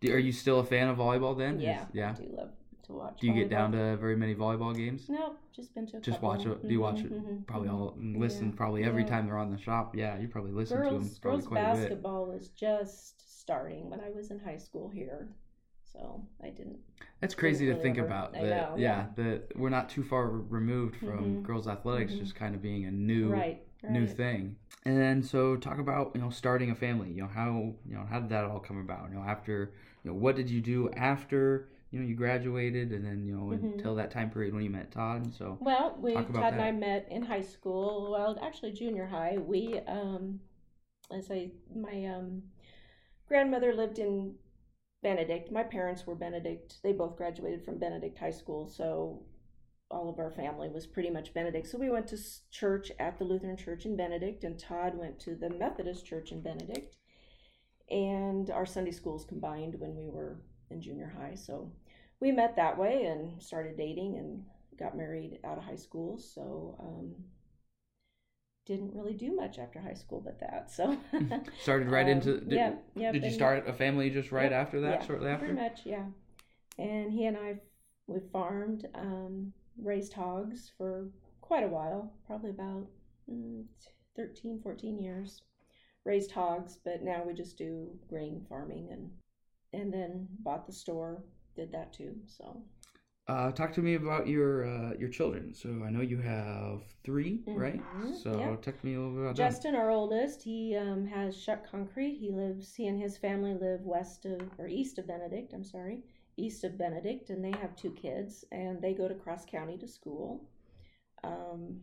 Do, 0.00 0.12
are 0.14 0.18
you 0.18 0.30
still 0.32 0.60
a 0.60 0.64
fan 0.64 0.88
of 0.88 0.98
volleyball 0.98 1.36
then? 1.36 1.58
Yeah, 1.58 1.84
yeah. 1.92 2.10
I 2.16 2.22
do 2.22 2.28
love 2.36 2.50
to 2.84 2.92
watch. 2.92 3.20
Do 3.20 3.26
you 3.26 3.34
get 3.34 3.50
down 3.50 3.72
to 3.72 3.96
very 3.96 4.16
many 4.16 4.34
volleyball 4.36 4.74
games? 4.76 5.08
No, 5.08 5.34
just 5.54 5.74
been 5.74 5.86
to. 5.88 5.96
A 5.96 6.00
Just 6.00 6.22
watch 6.22 6.46
it. 6.46 6.62
Do 6.66 6.72
you 6.72 6.80
watch 6.80 6.98
Mhm, 6.98 7.04
it? 7.06 7.12
mhm, 7.12 7.46
Probably 7.46 7.68
mhm. 7.68 7.72
all 7.74 7.96
listen. 7.98 8.50
Yeah. 8.50 8.54
Probably 8.56 8.84
every 8.84 9.02
Yeah. 9.02 9.08
time 9.08 9.26
they're 9.26 9.38
on 9.38 9.50
the 9.50 9.58
shop. 9.58 9.96
Yeah, 9.96 10.16
you 10.18 10.28
probably 10.28 10.52
listen 10.52 10.76
to 10.78 10.84
them. 10.84 10.98
Girls, 11.02 11.18
Probably 11.18 11.40
girls 11.42 11.48
a 11.48 11.58
bit. 11.58 11.80
basketball 11.88 12.26
was 12.26 12.48
just 12.50 13.40
starting 13.42 13.90
when 13.90 14.00
I 14.00 14.10
was 14.10 14.30
in 14.30 14.38
high 14.38 14.56
school 14.58 14.88
here, 14.88 15.28
so 15.92 16.24
I 16.42 16.50
didn't. 16.50 16.78
That's 17.20 17.34
crazy 17.34 17.66
to 17.66 17.72
really 17.72 17.82
think 17.82 17.98
ever- 17.98 18.06
about. 18.06 18.32
That 18.32 18.78
yeah, 18.78 19.06
that 19.16 19.56
we're 19.56 19.68
not 19.70 19.88
too 19.88 20.02
far 20.02 20.28
removed 20.28 20.96
from 20.96 21.36
Mhm. 21.36 21.42
girls 21.42 21.68
athletics, 21.68 22.14
Mhm. 22.14 22.18
just 22.18 22.34
kind 22.34 22.54
of 22.54 22.62
being 22.62 22.84
a 22.84 22.90
new 22.90 23.30
right. 23.30 23.62
Right. 23.82 23.92
new 23.92 24.06
thing. 24.06 24.56
And 24.84 24.96
then 24.96 25.22
so 25.22 25.56
talk 25.56 25.78
about 25.78 26.12
you 26.14 26.20
know 26.20 26.30
starting 26.30 26.70
a 26.70 26.74
family. 26.74 27.10
You 27.12 27.22
know 27.22 27.28
how 27.28 27.74
you 27.86 27.94
know 27.94 28.04
how 28.04 28.20
did 28.20 28.28
that 28.30 28.44
all 28.44 28.60
come 28.60 28.78
about? 28.78 29.08
You 29.10 29.16
know 29.16 29.22
after 29.22 29.72
you 30.02 30.10
know 30.10 30.16
what 30.16 30.34
did 30.36 30.50
you 30.50 30.60
do 30.60 30.90
after 30.90 31.68
you 31.90 32.00
know 32.00 32.06
you 32.06 32.14
graduated, 32.14 32.92
and 32.92 33.04
then 33.04 33.24
you 33.24 33.36
know 33.36 33.46
Mhm. 33.46 33.74
until 33.74 33.94
that 33.96 34.10
time 34.10 34.30
period 34.30 34.54
when 34.54 34.64
you 34.64 34.70
met 34.70 34.90
Todd. 34.90 35.32
So 35.34 35.58
Well, 35.60 35.96
we 36.00 36.14
Todd 36.14 36.30
about 36.30 36.52
and 36.54 36.62
I 36.62 36.72
met 36.72 37.06
in 37.10 37.22
high 37.22 37.42
school. 37.42 38.10
Well, 38.12 38.38
actually 38.40 38.72
junior 38.72 39.06
high. 39.06 39.36
We 39.38 39.78
um, 39.80 40.40
as 41.10 41.30
I 41.30 41.50
my 41.74 42.06
um, 42.06 42.42
grandmother 43.28 43.74
lived 43.74 43.98
in 43.98 44.34
Benedict. 45.02 45.50
My 45.50 45.62
parents 45.62 46.06
were 46.06 46.14
Benedict. 46.14 46.76
They 46.82 46.92
both 46.92 47.16
graduated 47.16 47.64
from 47.64 47.78
Benedict 47.78 48.18
High 48.18 48.30
School, 48.30 48.68
so 48.68 49.22
all 49.90 50.08
of 50.08 50.18
our 50.18 50.30
family 50.30 50.68
was 50.68 50.86
pretty 50.86 51.10
much 51.10 51.34
Benedict. 51.34 51.68
So 51.68 51.78
we 51.78 51.90
went 51.90 52.06
to 52.08 52.18
church 52.50 52.90
at 52.98 53.18
the 53.18 53.24
Lutheran 53.24 53.56
Church 53.56 53.84
in 53.84 53.96
Benedict, 53.96 54.44
and 54.44 54.58
Todd 54.58 54.96
went 54.96 55.20
to 55.20 55.34
the 55.34 55.50
Methodist 55.50 56.06
Church 56.06 56.32
in 56.32 56.40
Benedict. 56.40 56.96
And 57.90 58.50
our 58.50 58.64
Sunday 58.64 58.92
schools 58.92 59.26
combined 59.26 59.74
when 59.78 59.94
we 59.94 60.08
were 60.08 60.40
in 60.70 60.80
junior 60.80 61.12
high. 61.18 61.34
So 61.34 61.70
we 62.20 62.32
met 62.32 62.56
that 62.56 62.78
way 62.78 63.04
and 63.04 63.42
started 63.42 63.76
dating 63.76 64.16
and 64.16 64.44
got 64.78 64.96
married 64.96 65.38
out 65.44 65.58
of 65.58 65.64
high 65.64 65.76
school. 65.76 66.18
So 66.18 66.76
um, 66.80 67.14
didn't 68.72 68.94
really 68.94 69.14
do 69.14 69.34
much 69.34 69.58
after 69.58 69.80
high 69.80 69.94
school 69.94 70.20
but 70.24 70.40
that. 70.40 70.70
So 70.70 70.96
started 71.62 71.90
right 71.90 72.06
um, 72.06 72.12
into. 72.12 72.40
Did, 72.40 72.52
yeah, 72.52 72.72
yeah. 72.94 73.12
did 73.12 73.24
you 73.24 73.30
start 73.30 73.68
a 73.68 73.72
family 73.72 74.10
just 74.10 74.32
right 74.32 74.52
after 74.52 74.80
that? 74.80 75.00
yeah, 75.00 75.06
shortly 75.06 75.30
after. 75.30 75.46
Pretty 75.46 75.60
much, 75.60 75.80
yeah. 75.84 76.04
And 76.78 77.12
he 77.12 77.26
and 77.26 77.36
I, 77.36 77.56
we 78.06 78.20
farmed, 78.32 78.86
um, 78.94 79.52
raised 79.80 80.12
hogs 80.12 80.72
for 80.76 81.08
quite 81.40 81.64
a 81.64 81.68
while, 81.68 82.12
probably 82.26 82.50
about 82.50 82.86
mm, 83.30 83.64
13, 84.16 84.60
14 84.62 84.98
years. 84.98 85.42
Raised 86.04 86.32
hogs, 86.32 86.78
but 86.84 87.02
now 87.02 87.22
we 87.24 87.32
just 87.32 87.56
do 87.56 87.88
grain 88.08 88.44
farming 88.48 88.88
and 88.90 89.10
and 89.72 89.92
then 89.92 90.26
bought 90.40 90.66
the 90.66 90.72
store, 90.72 91.22
did 91.54 91.72
that 91.72 91.92
too. 91.92 92.14
So 92.26 92.62
Uh, 93.28 93.52
talk 93.52 93.72
to 93.72 93.80
me 93.80 93.94
about 93.94 94.26
your 94.26 94.66
uh, 94.66 94.92
your 94.98 95.08
children. 95.08 95.54
So 95.54 95.68
I 95.86 95.90
know 95.90 96.00
you 96.00 96.18
have 96.18 96.82
3 97.04 97.40
right? 97.46 97.80
Mhm, 97.80 98.14
So 98.20 98.30
yeah. 98.36 98.56
talk 98.56 98.80
to 98.80 98.86
me 98.86 98.94
a 98.94 98.98
little 98.98 99.12
bit 99.14 99.20
about 99.22 99.36
them. 99.36 99.46
Justin, 99.46 99.74
our 99.76 99.90
oldest, 99.90 100.42
he 100.42 100.74
um, 100.76 101.06
has 101.06 101.36
Shuck 101.36 101.64
Concrete. 101.70 102.14
He 102.14 102.30
lives, 102.30 102.74
he 102.74 102.88
and 102.88 103.00
his 103.00 103.16
family 103.16 103.54
live 103.54 103.82
west 103.86 104.26
of, 104.26 104.40
or 104.58 104.66
east 104.66 104.98
of 104.98 105.06
Benedict, 105.06 105.52
I'm 105.52 105.62
sorry, 105.62 106.02
east 106.36 106.64
of 106.64 106.76
Benedict, 106.76 107.30
and 107.30 107.44
they 107.44 107.52
have 107.52 107.76
two 107.76 107.92
kids, 107.92 108.44
and 108.50 108.82
they 108.82 108.92
go 108.92 109.06
to 109.06 109.14
Cross 109.14 109.46
County 109.46 109.78
to 109.78 109.86
school. 109.86 110.48
Um, 111.22 111.80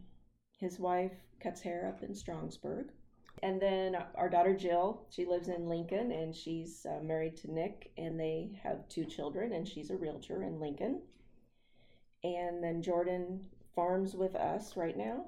his 0.59 0.77
wife 0.77 1.13
cuts 1.39 1.61
hair 1.61 1.87
up 1.87 2.03
in 2.03 2.13
Stromsburg. 2.13 2.89
And 3.41 3.61
then 3.61 3.95
our 4.15 4.29
daughter 4.29 4.53
Jill, 4.53 5.05
she 5.09 5.25
lives 5.25 5.47
in 5.47 5.69
Lincoln, 5.69 6.11
and 6.11 6.35
she's 6.35 6.85
uh, 6.85 7.01
married 7.01 7.37
to 7.37 7.53
Nick, 7.53 7.91
and 7.97 8.19
they 8.19 8.59
have 8.61 8.89
two 8.89 9.05
children, 9.05 9.53
and 9.53 9.65
she's 9.65 9.89
a 9.89 9.95
realtor 9.95 10.43
in 10.43 10.59
Lincoln. 10.59 11.01
And 12.23 12.63
then 12.63 12.81
Jordan 12.81 13.45
farms 13.75 14.15
with 14.15 14.35
us 14.35 14.75
right 14.75 14.97
now, 14.97 15.25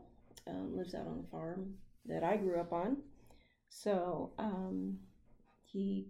um, 0.47 0.75
lives 0.75 0.93
out 0.93 1.07
on 1.07 1.17
the 1.21 1.27
farm 1.29 1.73
that 2.05 2.23
I 2.23 2.37
grew 2.37 2.59
up 2.59 2.73
on. 2.73 2.97
So 3.69 4.31
um, 4.37 4.97
he 5.63 6.07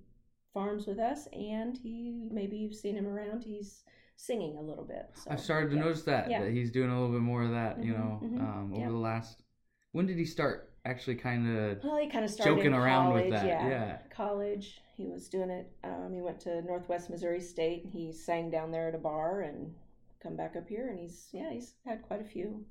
farms 0.54 0.88
with 0.88 1.00
us, 1.00 1.28
and 1.34 1.78
he 1.78 2.28
maybe 2.32 2.58
you've 2.58 2.76
seen 2.76 2.96
him 2.96 3.08
around. 3.08 3.44
He's 3.44 3.84
singing 4.16 4.58
a 4.58 4.62
little 4.62 4.84
bit. 4.84 5.10
So, 5.14 5.32
I've 5.32 5.40
started 5.40 5.70
to 5.72 5.76
yeah. 5.76 5.82
notice 5.82 6.04
that 6.04 6.30
Yeah. 6.30 6.44
that 6.44 6.52
he's 6.52 6.72
doing 6.72 6.90
a 6.90 6.94
little 7.00 7.12
bit 7.14 7.22
more 7.22 7.44
of 7.44 7.52
that. 7.52 7.84
You 7.84 7.94
Mhm, 7.94 7.98
know, 7.98 8.20
mhm, 8.24 8.40
um, 8.40 8.72
over 8.74 8.82
yeah. 8.82 8.90
the 8.90 8.96
last. 8.96 9.44
When 9.92 10.06
did 10.06 10.18
he 10.18 10.26
start 10.26 10.72
actually 10.86 11.16
kind 11.16 11.48
of 11.58 11.84
Well, 11.84 11.98
he 11.98 12.10
kind 12.10 12.26
of 12.26 12.32
started 12.32 12.56
joking 12.56 12.74
in 12.74 12.78
around 12.80 13.14
with 13.14 13.30
that? 13.32 13.46
Yeah, 13.46 13.68
Yeah. 13.70 13.98
college. 14.10 14.82
He 14.96 15.06
was 15.08 15.30
doing 15.30 15.50
it. 15.50 15.72
Um, 15.84 16.14
he 16.14 16.22
went 16.22 16.40
to 16.42 16.62
Northwest 16.64 17.10
Missouri 17.10 17.42
State. 17.42 17.84
and 17.84 17.94
He 17.94 18.12
sang 18.12 18.50
down 18.50 18.72
there 18.72 18.88
at 18.88 18.96
a 18.96 19.00
bar, 19.00 19.42
and 19.42 19.76
come 20.22 20.36
back 20.36 20.56
up 20.56 20.68
here, 20.68 20.90
and 20.90 21.00
he's 21.00 21.28
yeah, 21.32 21.52
he's 21.52 21.74
had 21.86 22.02
quite 22.04 22.22
a 22.22 22.26
few 22.26 22.64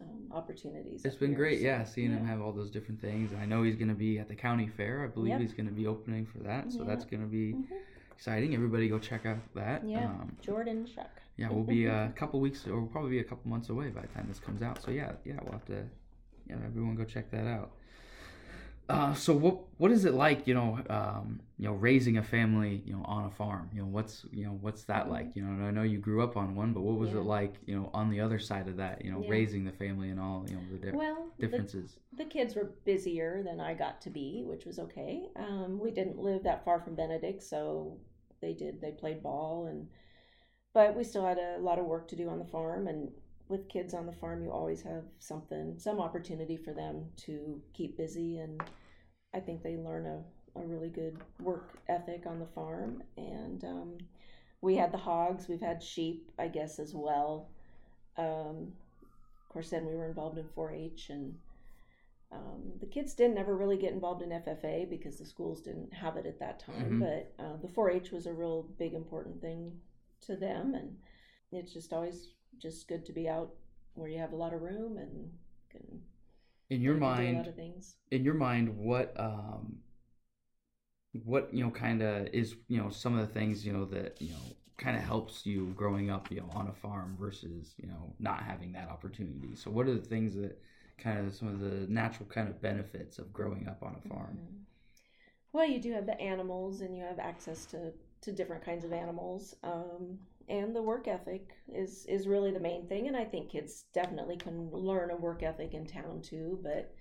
um, 0.00 0.28
opportunities. 0.32 1.04
It's 1.04 1.16
been 1.16 1.30
here, 1.30 1.38
great, 1.38 1.58
so, 1.60 1.64
yeah, 1.66 1.84
seeing 1.84 2.10
him 2.10 2.24
have 2.26 2.40
all 2.40 2.52
those 2.52 2.70
different 2.70 3.00
things. 3.00 3.32
And 3.32 3.40
I 3.40 3.46
know 3.46 3.62
he's 3.62 3.76
going 3.76 3.88
to 3.88 3.94
be 3.94 4.18
at 4.18 4.28
the 4.28 4.34
county 4.34 4.68
fair. 4.68 5.04
I 5.04 5.08
believe 5.08 5.32
Yep. 5.32 5.40
he's 5.40 5.52
going 5.52 5.66
to 5.68 5.74
be 5.74 5.86
opening 5.86 6.26
for 6.26 6.38
that, 6.38 6.72
so 6.72 6.80
Yeah. 6.80 6.84
that's 6.88 7.04
going 7.04 7.20
to 7.22 7.26
be 7.28 7.52
Mhm. 7.52 7.66
exciting. 8.12 8.54
Everybody 8.54 8.88
go 8.88 8.98
check 8.98 9.26
out 9.26 9.38
that. 9.54 9.86
Yeah. 9.86 10.06
Um, 10.06 10.36
Jordan 10.40 10.86
Shuck. 10.86 11.10
yeah, 11.36 11.50
we'll 11.50 11.64
be 11.64 11.86
a 11.86 12.12
couple 12.16 12.40
weeks, 12.40 12.66
or 12.66 12.80
we'll 12.80 12.88
probably 12.90 13.10
be 13.10 13.18
a 13.20 13.24
couple 13.24 13.48
months 13.50 13.68
away 13.68 13.90
by 13.90 14.02
the 14.02 14.08
time 14.08 14.26
this 14.28 14.40
comes 14.40 14.62
out. 14.62 14.80
So 14.82 14.90
yeah, 14.90 15.12
yeah, 15.24 15.38
we'll 15.42 15.52
have 15.52 15.64
to, 15.66 15.86
yeah, 16.48 16.56
everyone 16.64 16.94
go 16.96 17.04
check 17.04 17.30
that 17.30 17.46
out. 17.46 17.72
Uh, 18.90 19.14
so 19.14 19.32
what 19.32 19.56
what 19.78 19.92
is 19.92 20.04
it 20.04 20.14
like, 20.14 20.48
you 20.48 20.54
know, 20.54 20.78
um, 20.90 21.40
you 21.58 21.66
know, 21.68 21.74
raising 21.74 22.16
a 22.18 22.22
family, 22.22 22.82
you 22.84 22.92
know, 22.92 23.02
on 23.04 23.24
a 23.24 23.30
farm? 23.30 23.70
You 23.72 23.82
know, 23.82 23.86
what's 23.86 24.26
you 24.32 24.44
know, 24.44 24.58
what's 24.60 24.82
that 24.84 25.08
like? 25.08 25.28
You 25.36 25.42
know, 25.44 25.64
I 25.64 25.70
know 25.70 25.82
you 25.84 25.98
grew 25.98 26.24
up 26.24 26.36
on 26.36 26.56
one, 26.56 26.72
but 26.72 26.80
what 26.80 26.98
was 26.98 27.12
Yeah. 27.12 27.18
it 27.18 27.24
like, 27.24 27.54
you 27.66 27.76
know, 27.78 27.88
on 27.94 28.10
the 28.10 28.20
other 28.20 28.40
side 28.40 28.66
of 28.66 28.76
that? 28.78 29.04
You 29.04 29.12
know, 29.12 29.20
Yeah. 29.22 29.30
raising 29.30 29.64
the 29.64 29.70
family 29.70 30.10
and 30.10 30.18
all, 30.18 30.44
you 30.48 30.56
know, 30.56 30.62
the 30.72 30.78
di- 30.78 30.96
Well, 30.96 31.30
the, 31.38 31.46
differences. 31.46 31.98
the 32.14 32.24
kids 32.24 32.56
were 32.56 32.72
busier 32.84 33.44
than 33.44 33.60
I 33.60 33.74
got 33.74 34.00
to 34.02 34.10
be, 34.10 34.42
which 34.44 34.64
was 34.66 34.80
okay. 34.80 35.30
Um, 35.36 35.78
we 35.78 35.92
didn't 35.92 36.18
live 36.18 36.42
that 36.42 36.64
far 36.64 36.80
from 36.80 36.96
Benedict, 36.96 37.42
so 37.44 37.96
they 38.40 38.54
did. 38.54 38.80
They 38.80 38.90
played 38.90 39.22
ball, 39.22 39.66
and 39.66 39.88
but 40.72 40.96
we 40.96 41.04
still 41.04 41.24
had 41.24 41.38
a 41.38 41.58
lot 41.58 41.78
of 41.78 41.86
work 41.86 42.08
to 42.08 42.16
do 42.16 42.28
on 42.28 42.40
the 42.40 42.44
farm. 42.44 42.88
And 42.88 43.12
with 43.48 43.68
kids 43.68 43.94
on 43.94 44.06
the 44.06 44.12
farm, 44.12 44.42
you 44.42 44.50
always 44.50 44.82
have 44.82 45.04
something, 45.20 45.78
some 45.78 46.00
opportunity 46.00 46.56
for 46.56 46.72
them 46.72 47.06
to 47.18 47.60
keep 47.72 47.96
busy, 47.96 48.38
and 48.38 48.60
I 49.34 49.40
think 49.40 49.62
they 49.62 49.76
learn 49.76 50.06
a, 50.06 50.58
a 50.58 50.62
really 50.62 50.88
good 50.88 51.18
work 51.40 51.78
ethic 51.88 52.24
on 52.26 52.38
the 52.38 52.46
farm. 52.46 53.02
And 53.16 53.64
um, 53.64 53.98
we 54.60 54.76
had 54.76 54.92
the 54.92 54.98
hogs, 54.98 55.48
we've 55.48 55.60
had 55.60 55.82
sheep, 55.82 56.30
I 56.38 56.48
guess, 56.48 56.78
as 56.78 56.94
well. 56.94 57.48
Um, 58.16 58.72
of 59.42 59.52
course, 59.52 59.70
then 59.70 59.86
we 59.86 59.94
were 59.94 60.06
involved 60.06 60.38
in 60.38 60.44
4-H 60.56 61.10
and 61.10 61.34
um, 62.32 62.72
the 62.78 62.86
kids 62.86 63.14
didn't 63.14 63.38
ever 63.38 63.56
really 63.56 63.76
get 63.76 63.92
involved 63.92 64.22
in 64.22 64.28
FFA 64.28 64.88
because 64.88 65.18
the 65.18 65.24
schools 65.24 65.62
didn't 65.62 65.92
have 65.92 66.16
it 66.16 66.26
at 66.26 66.38
that 66.38 66.60
time. 66.60 66.92
Mhm. 66.92 67.00
But 67.00 67.44
uh, 67.44 67.56
the 67.60 67.68
4-H 67.68 68.12
was 68.12 68.26
a 68.26 68.32
real 68.32 68.68
big 68.78 68.94
important 68.94 69.40
thing 69.40 69.72
to 70.22 70.36
them, 70.36 70.74
and 70.74 70.96
it's 71.50 71.72
just 71.72 71.92
always 71.92 72.34
just 72.58 72.86
good 72.86 73.04
to 73.06 73.12
be 73.12 73.28
out 73.28 73.50
where 73.94 74.08
you 74.08 74.18
have 74.18 74.32
a 74.32 74.36
lot 74.36 74.54
of 74.54 74.62
room 74.62 74.98
and 74.98 75.30
can 75.70 76.02
In 76.70 76.80
your 76.80 76.94
do 76.94 77.00
a 77.00 77.02
lot 77.02 77.10
mind, 77.16 77.46
in 78.10 78.24
your 78.24 78.34
mind, 78.34 78.76
what 78.76 79.12
um, 79.18 79.80
what 81.24 81.52
you 81.52 81.64
know, 81.64 81.70
kind 81.70 82.02
of 82.02 82.28
is 82.28 82.54
you 82.68 82.78
know 82.78 82.90
some 82.90 83.18
of 83.18 83.26
the 83.26 83.32
things 83.32 83.66
you 83.66 83.72
know 83.72 83.84
that 83.86 84.16
you 84.20 84.30
know 84.30 84.56
kind 84.76 84.96
of 84.96 85.02
helps 85.02 85.44
you 85.44 85.72
growing 85.76 86.10
up, 86.10 86.30
you 86.30 86.38
know, 86.38 86.48
on 86.54 86.68
a 86.68 86.72
farm 86.72 87.16
versus 87.18 87.74
you 87.78 87.88
know 87.88 88.14
not 88.18 88.42
having 88.42 88.72
that 88.72 88.88
opportunity. 88.88 89.54
So, 89.54 89.70
what 89.70 89.86
are 89.88 89.94
the 89.94 90.04
things 90.04 90.34
that 90.36 90.58
kind 90.98 91.26
of 91.26 91.34
some 91.34 91.48
of 91.48 91.60
the 91.60 91.86
natural 91.88 92.28
kind 92.28 92.48
of 92.48 92.60
benefits 92.62 93.18
of 93.18 93.32
growing 93.32 93.66
up 93.68 93.82
on 93.82 93.96
a 94.04 94.08
farm? 94.08 94.38
Mhm. 94.38 94.64
Well, 95.52 95.66
you 95.66 95.80
do 95.80 95.92
have 95.92 96.06
the 96.06 96.20
animals, 96.20 96.80
and 96.80 96.96
you 96.96 97.02
have 97.02 97.18
access 97.18 97.66
to 97.66 97.92
to 98.22 98.32
different 98.32 98.62
kinds 98.64 98.84
of 98.84 98.92
animals. 98.92 99.56
Um, 99.62 100.20
and 100.50 100.76
the 100.76 100.82
work 100.82 101.08
ethic 101.08 101.50
is 101.72 102.06
is 102.06 102.28
really 102.28 102.52
the 102.52 102.60
main 102.60 102.86
thing. 102.86 103.08
And 103.08 103.16
I 103.16 103.24
think 103.24 103.50
kids 103.50 103.86
definitely 103.94 104.36
can 104.36 104.70
learn 104.72 105.10
a 105.10 105.16
work 105.16 105.42
ethic 105.42 105.74
in 105.74 105.86
town 105.86 106.22
too. 106.22 106.60
But 106.62 106.94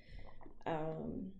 um, 0.68 1.32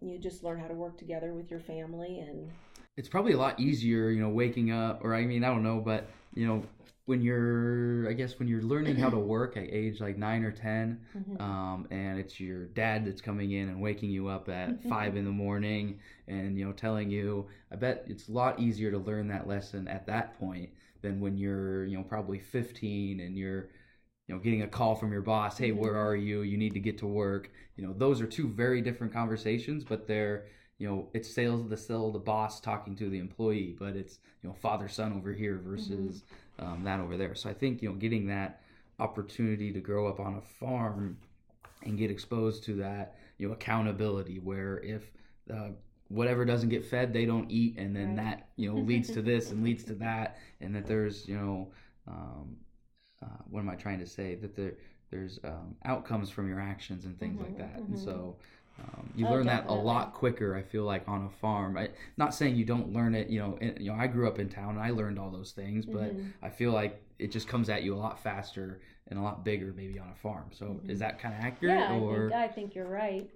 you 0.00 0.18
just 0.18 0.44
learn 0.44 0.60
how 0.60 0.68
to 0.68 0.74
work 0.74 0.98
together 0.98 1.34
with 1.34 1.50
your 1.50 1.60
family, 1.60 2.20
and 2.20 2.50
It's 2.96 3.08
probably 3.08 3.32
a 3.32 3.38
lot 3.38 3.60
easier, 3.60 4.10
you 4.10 4.20
know, 4.20 4.28
waking 4.28 4.70
up, 4.72 5.04
or 5.04 5.14
I 5.14 5.24
mean, 5.24 5.44
I 5.44 5.48
don't 5.48 5.62
know, 5.62 5.80
but 5.80 6.08
you 6.34 6.46
know, 6.46 6.62
when 7.06 7.22
you're, 7.22 8.08
I 8.08 8.12
guess, 8.12 8.38
when 8.38 8.48
you're 8.48 8.62
learning 8.62 8.96
how 8.96 9.10
to 9.10 9.18
work 9.18 9.56
at 9.56 9.64
age 9.70 10.00
like 10.00 10.18
nine 10.18 10.44
or 10.44 10.52
10 10.52 11.00
Mhm. 11.16 11.40
um, 11.40 11.86
and 11.90 12.18
it's 12.18 12.40
your 12.40 12.66
dad 12.66 13.06
that's 13.06 13.20
coming 13.20 13.52
in 13.52 13.68
and 13.68 13.80
waking 13.80 14.10
you 14.10 14.28
up 14.28 14.48
at 14.48 14.82
five 14.84 15.16
in 15.16 15.24
the 15.24 15.30
morning 15.30 15.98
and 16.26 16.58
you 16.58 16.64
know 16.66 16.72
telling 16.72 17.10
you 17.10 17.46
i 17.72 17.76
bet 17.76 18.04
it's 18.08 18.28
a 18.28 18.32
lot 18.32 18.58
easier 18.60 18.90
to 18.90 18.98
learn 18.98 19.28
that 19.28 19.46
lesson 19.48 19.88
at 19.88 20.06
that 20.06 20.38
point 20.38 20.70
than 21.02 21.20
when 21.20 21.36
you're 21.36 21.84
you 21.86 21.96
know 21.96 22.02
probably 22.04 22.38
15 22.38 23.20
and 23.20 23.36
you're 23.36 23.68
you 24.26 24.34
know 24.34 24.40
getting 24.40 24.62
a 24.62 24.68
call 24.68 24.94
from 24.94 25.12
your 25.12 25.22
boss 25.22 25.58
hey 25.58 25.72
where 25.72 25.94
Mhm. 25.94 26.06
are 26.06 26.16
you 26.16 26.42
you 26.42 26.56
need 26.56 26.74
to 26.74 26.80
get 26.80 26.98
to 26.98 27.06
work 27.06 27.50
you 27.76 27.86
know 27.86 27.92
those 27.94 28.20
are 28.20 28.26
two 28.26 28.48
very 28.48 28.80
different 28.80 29.12
conversations 29.12 29.84
but 29.84 30.06
they're 30.06 30.46
you 30.78 30.88
know 30.88 31.08
it's 31.14 31.32
sales 31.32 31.68
the 31.68 31.76
still 31.76 32.12
the 32.12 32.18
boss 32.18 32.60
talking 32.60 32.94
to 32.96 33.08
the 33.10 33.18
employee 33.18 33.74
but 33.78 33.96
it's 33.96 34.18
you 34.42 34.48
know 34.48 34.54
father 34.54 34.88
son 34.88 35.12
over 35.12 35.32
here 35.32 35.58
versus 35.58 36.24
um, 36.58 36.82
that 36.84 37.00
over 37.00 37.16
there. 37.16 37.34
So 37.34 37.48
I 37.50 37.54
think 37.54 37.82
you 37.82 37.88
know 37.88 37.94
getting 37.94 38.26
that 38.28 38.62
opportunity 38.98 39.72
to 39.72 39.80
grow 39.80 40.08
up 40.08 40.18
on 40.20 40.34
a 40.36 40.40
farm 40.40 41.18
and 41.84 41.96
get 41.96 42.10
exposed 42.10 42.64
to 42.64 42.74
that 42.76 43.16
you 43.38 43.46
know 43.48 43.54
accountability 43.54 44.38
where 44.38 44.78
if 44.78 45.10
uh, 45.52 45.70
whatever 46.08 46.44
doesn't 46.44 46.68
get 46.70 46.84
fed 46.84 47.12
they 47.12 47.26
don't 47.26 47.50
eat 47.50 47.76
and 47.78 47.94
then 47.94 48.14
Right. 48.14 48.16
that 48.16 48.48
you 48.56 48.68
know 48.70 48.76
leads 48.78 49.10
to 49.10 49.22
this 49.22 49.50
and 49.50 49.62
leads 49.62 49.84
to 49.84 49.94
that 49.94 50.38
and 50.60 50.74
that 50.74 50.86
there's 50.86 51.28
you 51.28 51.36
know 51.36 51.68
um, 52.08 52.56
uh, 53.22 53.26
what 53.50 53.60
am 53.60 53.70
i 53.70 53.74
trying 53.74 53.98
to 53.98 54.06
say 54.06 54.34
that 54.36 54.54
there 54.56 54.74
there's 55.10 55.38
um, 55.44 55.74
outcomes 55.84 56.30
from 56.30 56.48
your 56.48 56.60
actions 56.60 57.04
and 57.04 57.18
things 57.18 57.40
like 57.40 57.56
Mhm, 57.56 57.56
that 57.56 57.84
and 57.88 57.98
mhm. 57.98 57.98
so 57.98 58.36
um, 58.80 59.10
you 59.14 59.26
Oh, 59.26 59.30
learn 59.30 59.46
that 59.46 59.64
a 59.68 59.74
lot 59.74 60.14
quicker 60.14 60.54
i 60.54 60.62
feel 60.62 60.84
like 60.84 61.06
on 61.08 61.24
a 61.26 61.30
farm 61.30 61.76
I, 61.76 61.90
not 62.16 62.34
saying 62.34 62.56
you 62.56 62.64
don't 62.64 62.92
learn 62.92 63.14
it 63.14 63.28
you 63.28 63.40
know 63.40 63.58
in, 63.60 63.76
you 63.80 63.90
know 63.92 63.98
i 63.98 64.06
grew 64.06 64.28
up 64.28 64.38
in 64.38 64.48
town 64.48 64.70
and 64.76 64.80
i 64.80 64.90
learned 64.90 65.18
all 65.18 65.30
those 65.30 65.52
things 65.52 65.84
but 65.86 66.16
Mhm. 66.16 66.32
i 66.42 66.48
feel 66.48 66.72
like 66.72 67.02
it 67.18 67.32
just 67.32 67.48
comes 67.48 67.68
at 67.68 67.82
you 67.82 67.94
a 67.94 67.96
lot 67.98 68.22
faster 68.22 68.80
and 69.08 69.18
a 69.18 69.22
lot 69.22 69.44
bigger 69.44 69.72
maybe 69.76 69.98
on 69.98 70.08
a 70.10 70.14
farm 70.14 70.46
so 70.52 70.80
is 70.88 71.00
that 71.00 71.18
kind 71.18 71.34
of 71.34 71.40
accurate 71.40 71.74
yeah, 71.74 71.88
I 71.90 72.00
think, 72.00 72.32
I 72.32 72.48
think 72.48 72.74
you're 72.74 72.86
right. 72.88 73.30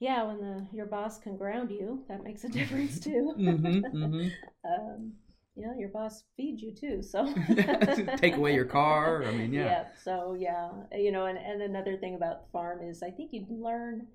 Yeah, 0.00 0.22
when 0.24 0.40
the 0.40 0.66
your 0.72 0.86
boss 0.86 1.18
can 1.18 1.36
ground 1.36 1.70
you, 1.70 2.04
that 2.08 2.22
makes 2.22 2.44
a 2.44 2.48
difference 2.48 3.00
too. 3.04 3.34
Mhm, 3.38 3.82
mhm. 3.92 4.32
um, 4.64 5.12
you 5.56 5.66
know, 5.66 5.74
your 5.76 5.88
boss 5.88 6.22
feeds 6.36 6.62
you 6.62 6.72
too, 6.72 7.02
so 7.02 7.34
take 8.16 8.36
away 8.36 8.54
your 8.54 8.64
car 8.64 9.24
i 9.26 9.32
mean 9.32 9.52
yeah 9.52 9.64
yeah. 9.64 9.84
So 10.04 10.34
yeah, 10.38 10.70
you 10.92 11.10
know, 11.10 11.26
and, 11.26 11.36
and 11.38 11.62
another 11.62 11.96
thing 11.96 12.14
about 12.14 12.46
the 12.46 12.52
farm 12.52 12.80
is 12.82 13.02
I 13.02 13.10
think 13.10 13.32
you 13.32 13.44
learn 13.50 14.06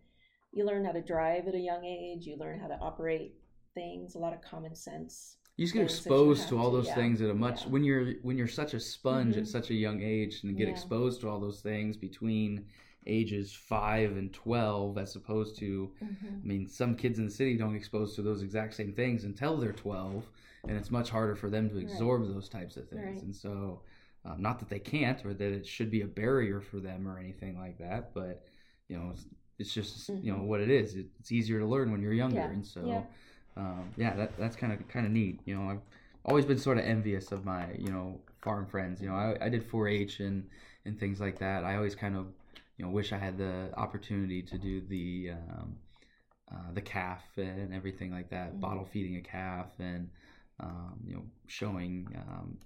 you 0.53 0.65
learn 0.65 0.85
how 0.85 0.91
to 0.91 1.01
drive 1.01 1.47
at 1.47 1.55
a 1.55 1.59
young 1.59 1.83
age. 1.83 2.25
You 2.25 2.37
learn 2.37 2.59
how 2.59 2.67
to 2.67 2.77
operate 2.79 3.33
things. 3.73 4.15
A 4.15 4.19
lot 4.19 4.33
of 4.33 4.41
common 4.41 4.75
sense. 4.75 5.37
you 5.57 5.65
just 5.65 5.73
get 5.73 5.81
things 5.81 6.03
that 6.03 6.09
you 6.23 6.31
exposed 6.31 6.47
to 6.49 6.57
all 6.57 6.71
those 6.71 6.87
yeah, 6.87 6.95
things 6.95 7.21
at 7.21 7.29
a 7.29 7.33
much 7.33 7.65
yeah. 7.65 7.71
when 7.71 7.83
you're 7.83 8.13
when 8.23 8.37
you're 8.37 8.47
such 8.47 8.73
a 8.73 8.79
sponge 8.79 9.37
at 9.37 9.43
Mhm. 9.43 9.47
such 9.47 9.69
a 9.69 9.73
young 9.73 10.01
age 10.01 10.43
and 10.43 10.57
get 10.57 10.67
exposed 10.69 11.21
to 11.21 11.29
all 11.29 11.39
those 11.39 11.61
things 11.61 11.97
between 11.97 12.65
ages 13.05 13.53
5 13.53 14.11
and 14.17 14.33
12 14.33 14.97
as 14.97 15.15
opposed 15.15 15.57
to 15.59 15.91
I 16.01 16.45
mean, 16.45 16.67
some 16.67 16.95
kids 16.95 17.19
in 17.19 17.25
the 17.25 17.31
city 17.31 17.55
don't 17.57 17.75
expose 17.75 18.15
to 18.15 18.21
those 18.21 18.43
exact 18.43 18.73
same 18.73 18.91
things 18.91 19.23
until 19.23 19.55
they're 19.57 19.71
12, 19.71 20.25
and 20.67 20.77
it's 20.77 20.91
much 20.91 21.09
harder 21.09 21.35
for 21.35 21.49
them 21.49 21.69
to 21.69 21.75
Right. 21.75 21.83
absorb 21.85 22.27
those 22.27 22.49
types 22.49 22.75
of 22.75 22.89
things. 22.89 23.03
Right. 23.15 23.23
And 23.23 23.35
so, 23.35 23.81
um, 24.25 24.41
not 24.41 24.59
that 24.59 24.69
they 24.69 24.79
can't 24.79 25.23
or 25.25 25.33
that 25.33 25.53
it 25.53 25.65
should 25.65 25.89
be 25.89 26.01
a 26.01 26.07
barrier 26.07 26.59
for 26.61 26.79
them 26.79 27.07
or 27.07 27.17
anything 27.17 27.57
like 27.57 27.77
that, 27.79 28.13
but 28.13 28.45
you 28.89 28.97
know, 28.97 29.11
it's, 29.13 29.25
it's 29.59 29.73
just 29.73 30.09
you 30.21 30.31
know 30.33 30.39
Mhm. 30.39 30.45
what 30.47 30.59
it 30.61 30.69
is. 30.69 30.95
It, 30.95 31.07
it's 31.19 31.31
easier 31.31 31.59
to 31.59 31.65
learn 31.65 31.91
when 31.91 32.01
you're 32.01 32.13
younger, 32.13 32.47
Yeah. 32.47 32.53
and 32.53 32.65
so 32.65 33.07
Yeah. 33.55 33.63
um, 33.63 33.93
yeah, 33.97 34.15
that 34.15 34.37
that's 34.37 34.55
kind 34.55 34.73
of 34.73 34.87
kind 34.87 35.05
of 35.05 35.11
neat. 35.11 35.41
You 35.45 35.55
know, 35.55 35.69
I've 35.69 35.81
always 36.25 36.45
been 36.45 36.57
sort 36.57 36.77
of 36.77 36.85
envious 36.85 37.31
of 37.31 37.45
my 37.45 37.73
you 37.77 37.91
know 37.91 38.19
farm 38.41 38.65
friends. 38.65 39.01
You 39.01 39.09
know, 39.09 39.15
I, 39.15 39.37
I 39.41 39.49
did 39.49 39.63
4-H 39.63 40.19
and 40.19 40.49
and 40.85 40.99
things 40.99 41.19
like 41.19 41.39
that. 41.39 41.63
I 41.63 41.75
always 41.75 41.95
kind 41.95 42.15
of 42.15 42.27
you 42.77 42.85
know 42.85 42.91
wish 42.91 43.11
I 43.13 43.17
had 43.17 43.37
the 43.37 43.69
opportunity 43.77 44.41
to 44.43 44.57
do 44.57 44.81
the 44.81 45.31
um, 45.31 45.75
uh, 46.51 46.71
the 46.73 46.81
calf 46.81 47.23
and 47.37 47.73
everything 47.73 48.11
like 48.11 48.29
that, 48.29 48.53
Mhm. 48.55 48.59
bottle 48.59 48.85
feeding 48.85 49.15
a 49.17 49.21
calf 49.21 49.67
and 49.79 50.09
um, 50.59 50.99
you 51.05 51.15
know 51.15 51.25
showing 51.47 52.07
um, 52.17 52.57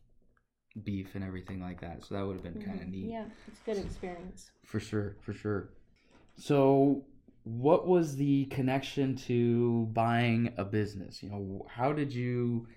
beef 0.83 1.15
and 1.15 1.23
everything 1.23 1.59
like 1.61 1.81
that. 1.81 2.03
So 2.03 2.15
that 2.15 2.25
would 2.25 2.35
have 2.35 2.43
been 2.43 2.61
kind 2.61 2.81
of 2.81 2.87
neat 2.87 3.09
Yeah, 3.09 3.25
it's 3.47 3.59
a 3.61 3.63
good 3.65 3.85
experience. 3.85 4.51
for 4.65 4.79
sure, 4.79 5.15
for 5.21 5.33
sure. 5.33 5.69
So, 6.35 7.05
what 7.43 7.87
was 7.87 8.15
the 8.17 8.45
connection 8.45 9.15
to 9.15 9.85
buying 9.93 10.53
a 10.57 10.65
business? 10.65 11.23
You 11.23 11.29
know, 11.29 11.65
how 11.69 11.93
did 11.93 12.13
you 12.13 12.67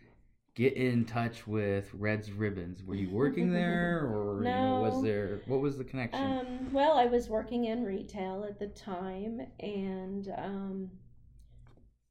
get 0.54 0.74
in 0.74 1.04
touch 1.04 1.46
with 1.46 1.88
Red's 1.94 2.32
Ribbons? 2.32 2.82
Were 2.82 2.94
you 2.94 3.10
working 3.10 3.52
there, 3.52 4.00
or 4.06 4.38
you 4.38 4.50
know, 4.50 4.80
was 4.80 5.02
there? 5.02 5.40
What 5.46 5.60
was 5.60 5.78
the 5.78 5.84
connection? 5.84 6.22
Um, 6.22 6.72
well, 6.72 6.98
I 6.98 7.06
was 7.06 7.28
working 7.28 7.66
in 7.66 7.84
retail 7.84 8.44
at 8.48 8.58
the 8.58 8.68
time, 8.68 9.40
and 9.60 10.32
um, 10.36 10.90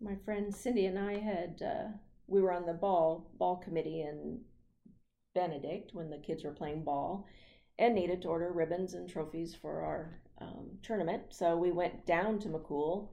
my 0.01 0.15
friend 0.25 0.53
Cindy 0.53 0.85
and 0.85 0.97
I 0.97 1.17
had 1.17 1.61
uh, 1.61 1.87
we 2.27 2.41
were 2.41 2.53
on 2.53 2.65
the 2.65 2.73
ball 2.73 3.29
ball 3.37 3.57
committee 3.57 4.01
in 4.01 4.39
Benedict 5.35 5.91
when 5.93 6.09
the 6.09 6.17
kids 6.17 6.43
were 6.43 6.51
playing 6.51 6.83
ball, 6.83 7.27
and 7.77 7.95
needed 7.95 8.21
to 8.21 8.27
order 8.29 8.51
ribbons 8.51 8.93
and 8.93 9.09
trophies 9.09 9.55
for 9.55 9.81
our 9.81 10.19
um, 10.41 10.69
tournament. 10.81 11.23
So 11.29 11.57
we 11.57 11.71
went 11.71 12.05
down 12.05 12.39
to 12.39 12.49
McCool 12.49 13.09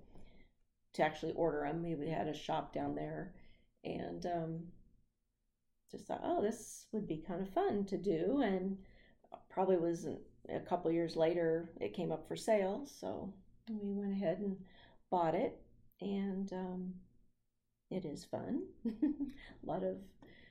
to 0.94 1.02
actually 1.02 1.32
order 1.32 1.62
them. 1.66 1.82
We, 1.82 1.94
we 1.94 2.08
had 2.08 2.28
a 2.28 2.34
shop 2.34 2.72
down 2.72 2.94
there, 2.94 3.34
and 3.84 4.24
um, 4.26 4.60
just 5.90 6.07
thought, 6.07 6.20
oh, 6.25 6.42
this 6.42 6.87
would 6.92 7.07
be 7.07 7.22
kind 7.27 7.40
of 7.42 7.49
fun 7.51 7.85
to 7.87 7.96
do, 7.96 8.42
and 8.44 8.77
probably 9.51 9.77
was 9.77 10.07
a 10.49 10.61
couple 10.61 10.90
years 10.92 11.16
later 11.16 11.70
it 11.81 11.92
came 11.94 12.12
up 12.12 12.29
for 12.29 12.37
sale 12.37 12.87
so 13.01 13.33
we 13.68 13.92
went 13.92 14.12
ahead 14.12 14.38
and 14.38 14.57
bought 15.11 15.35
it 15.35 15.59
and 16.01 16.53
um, 16.53 16.92
it 17.90 18.05
is 18.05 18.25
fun 18.25 18.62
a 18.87 18.90
lot 19.66 19.83
of 19.83 19.96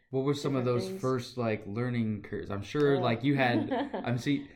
what 0.09 0.23
were 0.23 0.33
some 0.33 0.55
of 0.55 0.65
those 0.65 0.87
things. 0.87 1.01
first 1.01 1.37
like 1.37 1.63
learning 1.67 2.21
curves? 2.23 2.49
I'm 2.49 2.61
sure, 2.63 2.97
Oh. 2.97 2.99
like 2.99 3.23
you 3.23 3.35
had. 3.35 3.89
I'm 4.05 4.17
see, 4.17 4.47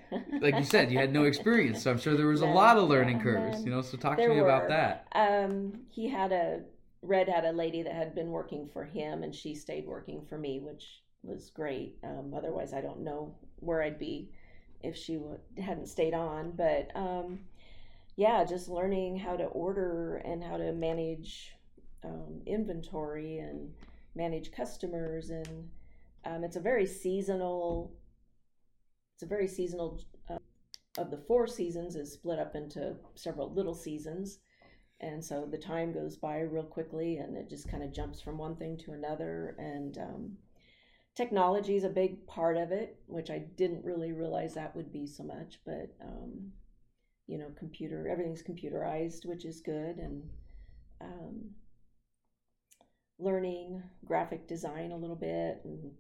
like 0.42 0.56
you 0.56 0.64
said, 0.64 0.90
you 0.92 0.98
had 0.98 1.12
no 1.12 1.24
experience, 1.24 1.82
so 1.84 1.92
I'm 1.92 2.00
sure 2.00 2.16
there 2.16 2.28
was 2.28 2.42
a 2.42 2.46
lot 2.46 2.78
of 2.78 2.88
learning 2.88 3.20
curves. 3.20 3.64
You 3.66 3.72
know, 3.72 3.82
so 3.82 3.98
talk 3.98 4.18
to 4.18 4.28
me 4.30 4.40
about 4.40 4.70
that. 4.70 5.08
um, 5.14 5.74
he 5.90 6.08
had 6.08 6.32
a 6.32 6.62
red 7.02 7.30
had 7.30 7.46
a 7.46 7.52
lady 7.52 7.84
that 7.84 7.94
had 7.94 8.16
been 8.16 8.30
working 8.30 8.68
for 8.68 8.84
him 8.84 9.24
and 9.24 9.34
she 9.34 9.56
stayed 9.56 9.86
working 9.86 10.26
for 10.26 10.38
me 10.38 10.60
which 10.60 11.02
was 11.24 11.50
great. 11.50 11.98
Um, 12.04 12.34
otherwise 12.36 12.74
i 12.74 12.82
don't 12.82 13.04
know 13.04 13.36
where 13.58 13.82
i'd 13.84 14.00
be 14.00 14.32
if 14.82 14.96
she 14.96 15.16
w- 15.16 15.40
hadn't 15.58 15.88
stayed 15.88 16.14
on. 16.14 16.52
But 16.56 16.90
um, 16.96 17.40
yeah 18.16 18.44
just 18.44 18.70
learning 18.70 19.18
how 19.18 19.36
to 19.36 19.46
order 19.46 20.18
and 20.18 20.44
how 20.44 20.58
to 20.58 20.72
manage 20.74 21.56
um, 22.04 22.42
inventory 22.46 23.40
and 23.40 23.72
manage 24.16 24.52
customers. 24.52 25.30
And 25.30 25.70
um, 26.26 26.44
it's 26.44 26.56
a 26.56 26.62
very 26.62 26.86
seasonal 26.86 27.94
it's 29.16 29.24
a 29.24 29.28
very 29.28 29.48
seasonal 29.48 30.02
uh, 30.30 30.38
of 30.98 31.12
the 31.12 31.18
four 31.18 31.46
seasons 31.46 31.96
is 31.96 32.14
split 32.14 32.40
up 32.40 32.56
into 32.56 32.96
several 33.16 33.54
little 33.54 33.76
seasons 33.76 34.40
and 35.02 35.24
so 35.24 35.48
the 35.50 35.58
time 35.58 35.94
goes 35.94 36.18
by 36.18 36.40
real 36.40 36.64
quickly 36.64 37.18
and 37.18 37.38
it 37.38 37.50
just 37.50 37.70
kind 37.70 37.84
of 37.84 37.94
jumps 37.94 38.22
from 38.22 38.38
one 38.38 38.56
thing 38.56 38.78
to 38.78 38.92
another 38.92 39.56
and 39.58 39.98
um, 39.98 40.38
technology 41.16 41.76
is 41.76 41.84
a 41.84 41.90
big 41.90 42.26
part 42.28 42.58
of 42.58 42.72
it 42.72 42.98
which 43.08 43.30
i 43.30 43.40
didn't 43.58 43.84
really 43.84 44.12
realize 44.12 44.54
that 44.54 44.76
would 44.76 44.92
be 44.92 45.06
so 45.08 45.24
much 45.24 45.60
but 45.66 45.94
um, 46.02 46.52
you 47.28 47.38
know 47.38 47.52
computer 47.58 48.08
everything's 48.10 48.44
computerized 48.44 49.26
which 49.26 49.46
is 49.46 49.62
good 49.62 49.98
and 49.98 50.24
um, 51.02 51.52
learning 53.20 53.82
graphic 54.06 54.48
design 54.48 54.92
a 54.92 54.98
little 54.98 55.16
bit 55.16 55.62
and 55.64 55.92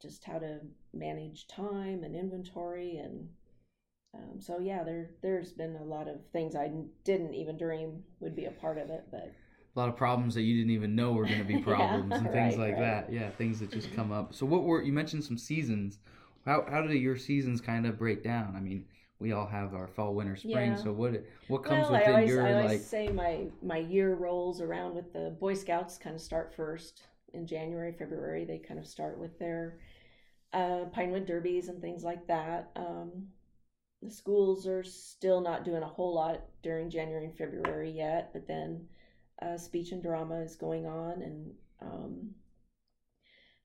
just 0.00 0.24
how 0.24 0.38
to 0.38 0.58
manage 0.92 1.46
time 1.48 2.04
and 2.04 2.14
inventory 2.14 2.96
and 2.96 3.28
um, 4.16 4.40
so 4.40 4.58
yeah 4.58 4.82
there 4.82 5.10
there's 5.22 5.52
been 5.52 5.76
a 5.76 5.84
lot 5.84 6.08
of 6.08 6.16
things 6.32 6.56
i 6.56 6.70
didn't 7.04 7.34
even 7.34 7.56
dream 7.56 8.02
would 8.20 8.34
be 8.34 8.46
a 8.46 8.50
part 8.50 8.78
of 8.78 8.90
it 8.90 9.04
but 9.10 9.32
a 9.76 9.78
lot 9.78 9.88
of 9.90 9.96
problems 9.96 10.34
that 10.34 10.42
you 10.42 10.56
didn't 10.56 10.70
even 10.70 10.94
know 10.94 11.12
were 11.12 11.26
going 11.26 11.38
to 11.38 11.44
be 11.44 11.54
Yeah, 11.58 11.60
problems 11.64 12.14
and 12.14 12.30
things 12.30 12.56
right, 12.56 12.70
like 12.70 12.72
right. 12.74 12.80
that. 12.80 13.12
Yeah, 13.12 13.28
things 13.30 13.60
that 13.60 13.70
just 13.70 13.92
come 13.94 14.10
up. 14.20 14.34
So 14.34 14.46
what 14.46 14.62
were 14.64 14.82
you 14.82 14.92
mentioned 14.92 15.22
some 15.22 15.36
seasons? 15.36 15.98
How 16.46 16.64
how 16.68 16.80
do 16.80 16.94
your 16.94 17.16
seasons 17.16 17.60
kind 17.60 17.86
of 17.86 17.98
break 17.98 18.24
down? 18.24 18.54
I 18.56 18.60
mean, 18.60 18.86
we 19.18 19.32
all 19.32 19.46
have 19.46 19.74
our 19.74 19.86
fall, 19.86 20.14
winter, 20.14 20.36
spring. 20.36 20.70
Yeah. 20.70 20.76
So 20.76 20.92
what 20.92 21.22
what 21.48 21.62
comes 21.62 21.90
well, 21.90 21.96
I 21.96 21.98
within 21.98 22.14
always, 22.14 22.30
your 22.30 22.46
I 22.46 22.52
always 22.54 22.70
like? 22.70 22.80
say 22.80 23.08
my 23.08 23.46
my 23.62 23.78
year 23.78 24.14
rolls 24.14 24.60
around 24.62 24.94
with 24.94 25.12
the 25.12 25.36
Boy 25.38 25.52
Scouts 25.54 25.98
kind 25.98 26.14
of 26.16 26.22
start 26.22 26.54
first 26.56 27.02
in 27.34 27.46
January, 27.46 27.92
February. 27.92 28.44
They 28.44 28.58
kind 28.58 28.80
of 28.80 28.86
start 28.86 29.18
with 29.18 29.38
their 29.38 29.78
uh, 30.52 30.84
Pinewood 30.92 31.26
derbies 31.26 31.68
and 31.68 31.82
things 31.82 32.02
like 32.02 32.26
that. 32.28 32.70
Um, 32.76 33.26
the 34.02 34.10
schools 34.10 34.66
are 34.66 34.82
still 34.84 35.40
not 35.40 35.64
doing 35.64 35.82
a 35.82 35.86
whole 35.88 36.14
lot 36.14 36.40
during 36.62 36.90
January 36.90 37.24
and 37.24 37.36
February 37.36 37.90
yet, 37.90 38.30
but 38.32 38.46
then 38.46 38.86
uh, 39.42 39.56
speech 39.56 39.92
and 39.92 40.02
drama 40.02 40.40
is 40.40 40.56
going 40.56 40.86
on, 40.86 41.22
and 41.22 41.50
um, 41.82 42.30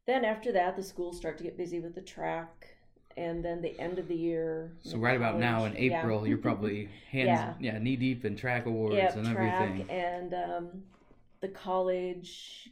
then 0.08 0.26
after 0.26 0.52
that, 0.52 0.76
the 0.76 0.84
schools 0.84 1.18
start 1.18 1.38
to 1.38 1.44
get 1.44 1.58
busy 1.58 1.80
with 1.80 1.96
the 1.96 2.02
track. 2.02 2.68
And 3.18 3.44
then 3.44 3.62
the 3.62 3.78
end 3.78 4.00
of 4.00 4.08
the 4.08 4.16
year. 4.16 4.72
So 4.84 4.98
right 4.98 5.18
about 5.18 5.38
now 5.38 5.66
in 5.66 5.74
college- 5.74 5.92
yeah. 5.92 6.00
April, 6.00 6.26
you're 6.26 6.38
probably 6.38 6.86
hands 7.12 7.28
yeah, 7.28 7.54
Yeah. 7.60 7.78
knee 7.78 7.98
deep 7.98 8.24
in 8.24 8.38
track 8.38 8.66
awards 8.68 8.96
Yep, 8.96 9.16
and 9.18 9.36
track 9.36 9.62
everything. 9.62 9.90
and 9.90 10.34
um, 10.34 10.70
the 11.42 11.50
college 11.50 12.70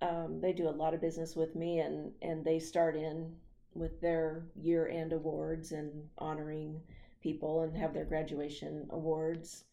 um, 0.00 0.40
they 0.40 0.52
do 0.52 0.68
a 0.68 0.70
lot 0.70 0.94
of 0.94 1.00
business 1.00 1.34
with 1.34 1.56
me 1.56 1.80
and 1.80 2.12
and 2.22 2.44
they 2.44 2.60
start 2.60 2.94
in 2.94 3.34
with 3.74 4.00
their 4.00 4.44
year 4.54 4.86
end 4.88 5.12
awards 5.12 5.72
and 5.72 5.90
honoring 6.18 6.80
people 7.22 7.62
and 7.62 7.76
have 7.76 7.94
their 7.94 8.04
graduation 8.04 8.86
awards 8.90 9.64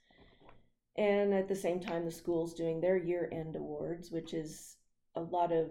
and 0.98 1.34
at 1.34 1.48
the 1.48 1.56
same 1.56 1.80
time 1.80 2.06
the 2.06 2.12
school's 2.12 2.54
doing 2.54 2.82
their 2.82 2.98
year 2.98 3.30
end 3.32 3.56
awards 3.56 4.12
which 4.12 4.34
is 4.34 4.78
a 5.16 5.22
lot 5.22 5.52
of 5.52 5.70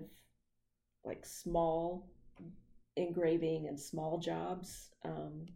like 1.04 1.24
small 1.24 2.06
engraving 2.96 3.68
and 3.68 3.78
small 3.78 4.18
jobs. 4.18 4.90
Um, 5.04 5.46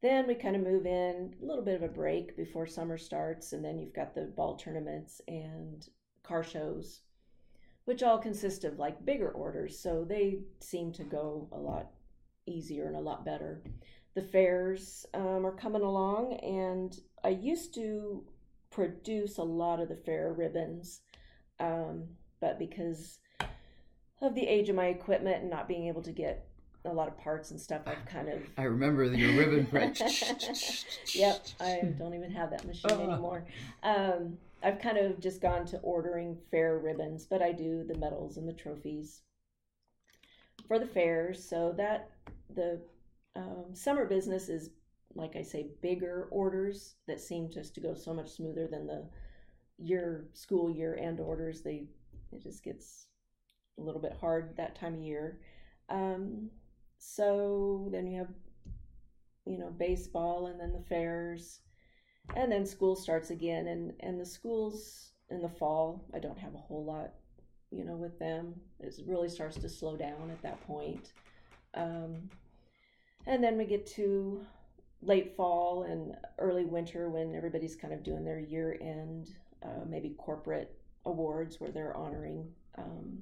then 0.00 0.28
we 0.28 0.34
kind 0.34 0.54
of 0.54 0.62
move 0.62 0.86
in 0.86 1.34
a 1.42 1.44
little 1.44 1.64
bit 1.64 1.74
of 1.74 1.82
a 1.82 1.92
break 1.92 2.36
before 2.36 2.66
summer 2.66 2.96
starts, 2.96 3.52
and 3.52 3.64
then 3.64 3.78
you've 3.78 3.94
got 3.94 4.14
the 4.14 4.32
ball 4.36 4.56
tournaments 4.56 5.20
and 5.26 5.88
car 6.22 6.44
shows, 6.44 7.00
which 7.86 8.02
all 8.02 8.18
consist 8.18 8.64
of 8.64 8.78
like 8.78 9.04
bigger 9.04 9.30
orders. 9.30 9.78
So 9.78 10.04
they 10.04 10.40
seem 10.60 10.92
to 10.92 11.02
go 11.02 11.48
a 11.50 11.58
lot 11.58 11.90
easier 12.46 12.86
and 12.86 12.96
a 12.96 13.00
lot 13.00 13.24
better. 13.24 13.62
The 14.18 14.24
fairs 14.24 15.06
um, 15.14 15.46
are 15.46 15.52
coming 15.52 15.82
along, 15.82 16.32
and 16.42 16.98
I 17.22 17.28
used 17.28 17.72
to 17.76 18.24
produce 18.68 19.38
a 19.38 19.44
lot 19.44 19.78
of 19.78 19.88
the 19.88 19.94
fair 19.94 20.32
ribbons, 20.32 21.02
um, 21.60 22.02
but 22.40 22.58
because 22.58 23.20
of 24.20 24.34
the 24.34 24.44
age 24.44 24.68
of 24.70 24.74
my 24.74 24.86
equipment 24.86 25.42
and 25.42 25.48
not 25.48 25.68
being 25.68 25.86
able 25.86 26.02
to 26.02 26.10
get 26.10 26.48
a 26.84 26.92
lot 26.92 27.06
of 27.06 27.16
parts 27.16 27.52
and 27.52 27.60
stuff, 27.60 27.82
I've 27.86 28.04
kind 28.06 28.28
of. 28.28 28.42
I 28.56 28.64
remember 28.64 29.04
your 29.04 29.38
ribbon 29.38 29.66
press. 29.66 30.84
yep, 31.14 31.46
I 31.60 31.82
don't 31.96 32.14
even 32.14 32.32
have 32.32 32.50
that 32.50 32.64
machine 32.64 32.90
Uh. 32.90 33.12
anymore. 33.12 33.44
Um, 33.84 34.36
I've 34.64 34.80
kind 34.80 34.98
of 34.98 35.20
just 35.20 35.40
gone 35.40 35.64
to 35.66 35.78
ordering 35.78 36.36
fair 36.50 36.76
ribbons, 36.80 37.24
but 37.24 37.40
I 37.40 37.52
do 37.52 37.84
the 37.84 37.96
medals 37.96 38.36
and 38.36 38.48
the 38.48 38.52
trophies 38.52 39.20
for 40.66 40.80
the 40.80 40.88
fairs. 40.88 41.48
So 41.48 41.72
that 41.76 42.10
the 42.52 42.80
um, 43.38 43.66
summer 43.72 44.04
business 44.04 44.48
is, 44.48 44.70
like 45.14 45.36
I 45.36 45.42
say, 45.42 45.68
bigger 45.80 46.28
orders 46.30 46.96
that 47.06 47.20
seem 47.20 47.50
just 47.50 47.74
to 47.76 47.80
go 47.80 47.94
so 47.94 48.12
much 48.12 48.30
smoother 48.30 48.66
than 48.66 48.86
the 48.86 49.08
year 49.78 50.26
school 50.32 50.68
year 50.70 50.96
end 51.00 51.20
orders. 51.20 51.62
They 51.62 51.86
it 52.32 52.42
just 52.42 52.64
gets 52.64 53.06
a 53.78 53.82
little 53.82 54.00
bit 54.00 54.12
hard 54.20 54.56
that 54.56 54.74
time 54.74 54.94
of 54.94 55.00
year. 55.00 55.38
Um, 55.88 56.50
so 56.98 57.88
then 57.92 58.06
you 58.06 58.18
have 58.18 58.28
you 59.46 59.56
know 59.56 59.70
baseball 59.70 60.48
and 60.48 60.60
then 60.60 60.72
the 60.72 60.84
fairs 60.88 61.60
and 62.36 62.50
then 62.52 62.66
school 62.66 62.96
starts 62.96 63.30
again 63.30 63.68
and 63.68 63.92
and 64.00 64.20
the 64.20 64.26
schools 64.26 65.12
in 65.30 65.40
the 65.40 65.48
fall 65.48 66.04
i 66.14 66.18
don't 66.18 66.38
have 66.38 66.54
a 66.54 66.58
whole 66.58 66.84
lot 66.84 67.12
you 67.70 67.84
know 67.84 67.96
with 67.96 68.18
them 68.18 68.52
it 68.80 68.94
really 69.06 69.28
starts 69.28 69.56
to 69.56 69.68
slow 69.68 69.96
down 69.96 70.30
at 70.30 70.42
that 70.42 70.60
point 70.66 71.12
um, 71.74 72.28
and 73.28 73.42
then 73.42 73.56
we 73.56 73.64
get 73.64 73.86
to 73.86 74.44
late 75.02 75.36
fall 75.36 75.84
and 75.84 76.16
early 76.38 76.64
winter 76.64 77.08
when 77.08 77.34
everybody's 77.34 77.76
kind 77.76 77.94
of 77.94 78.02
doing 78.02 78.24
their 78.24 78.40
year 78.40 78.76
end 78.80 79.28
uh, 79.62 79.84
maybe 79.88 80.16
corporate 80.18 80.76
awards 81.04 81.60
where 81.60 81.70
they're 81.70 81.96
honoring 81.96 82.48
um, 82.76 83.18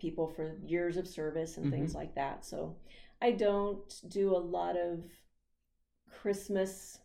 people 0.00 0.26
for 0.26 0.56
years 0.64 0.96
of 0.96 1.06
service 1.06 1.56
and 1.56 1.70
things 1.70 1.94
like 1.94 2.14
that. 2.14 2.44
So 2.44 2.76
i 3.22 3.30
don't 3.30 4.02
do 4.08 4.36
a 4.36 4.38
lot 4.38 4.76
of 4.76 5.04
christmas 6.20 6.98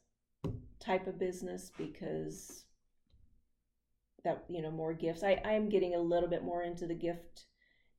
type 0.80 1.08
of 1.08 1.18
business 1.18 1.72
because 1.78 2.66
that 4.24 4.44
you 4.50 4.62
know 4.62 4.72
more 4.72 4.94
gifts. 4.94 5.24
I 5.24 5.42
i'm 5.46 5.70
getting 5.70 5.96
a 5.96 6.00
little 6.00 6.30
bit 6.30 6.44
more 6.44 6.64
into 6.64 6.86
the 6.86 6.94
gift 6.94 7.46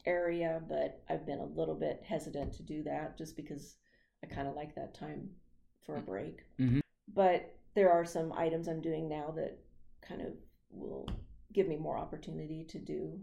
area 0.05 0.61
but 0.69 1.01
i've 1.09 1.25
been 1.25 1.39
a 1.39 1.45
little 1.45 1.77
bit 1.77 2.03
hesitant 2.07 2.53
to 2.55 2.63
do 2.63 2.83
that 2.83 3.17
just 3.17 3.37
because 3.37 3.77
i 4.23 4.27
kind 4.27 4.49
of 4.49 4.55
like 4.55 4.75
that 4.75 4.95
time 4.95 5.29
for 5.85 5.97
a 5.97 6.01
break 6.01 6.45
Mhm. 6.59 6.81
but 7.15 7.55
there 7.75 7.91
are 7.91 8.05
some 8.05 8.33
items 8.33 8.69
i'm 8.69 8.81
doing 8.81 9.09
now 9.09 9.31
that 9.33 9.59
kind 10.01 10.21
of 10.23 10.33
will 10.71 11.09
give 11.53 11.69
me 11.69 11.77
more 11.77 11.99
opportunity 11.99 12.65
to 12.65 12.79
do 12.79 13.21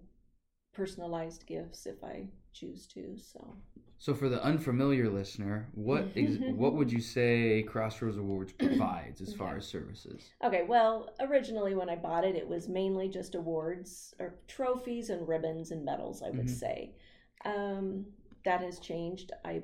personalized 0.74 1.46
gifts 1.46 1.86
if 1.86 2.04
i 2.04 2.28
choose 2.54 2.86
to 2.88 3.18
so 3.18 3.56
So 4.02 4.14
for 4.14 4.30
the 4.30 4.42
unfamiliar 4.42 5.10
listener, 5.10 5.68
what 5.74 6.08
ex- 6.16 6.38
what 6.56 6.74
would 6.74 6.90
you 6.90 7.02
say 7.02 7.64
Crossroads 7.64 8.16
Awards 8.18 8.54
provides 8.54 9.20
as 9.22 9.34
far 9.34 9.50
Okay. 9.50 9.58
as 9.58 9.68
services? 9.68 10.30
Okay, 10.42 10.64
well, 10.64 11.14
originally 11.20 11.76
when 11.76 11.90
I 11.90 11.98
bought 11.98 12.24
it, 12.24 12.38
it 12.38 12.48
was 12.48 12.70
mainly 12.70 13.10
just 13.10 13.36
awards 13.36 14.16
or 14.18 14.36
trophies 14.48 15.10
and 15.10 15.28
ribbons 15.28 15.72
and 15.72 15.84
medals, 15.84 16.22
I 16.24 16.30
would 16.30 16.46
Mhm. 16.48 16.60
say. 16.64 16.96
Um, 17.44 18.06
that 18.46 18.62
has 18.62 18.80
changed. 18.80 19.34
I 19.44 19.64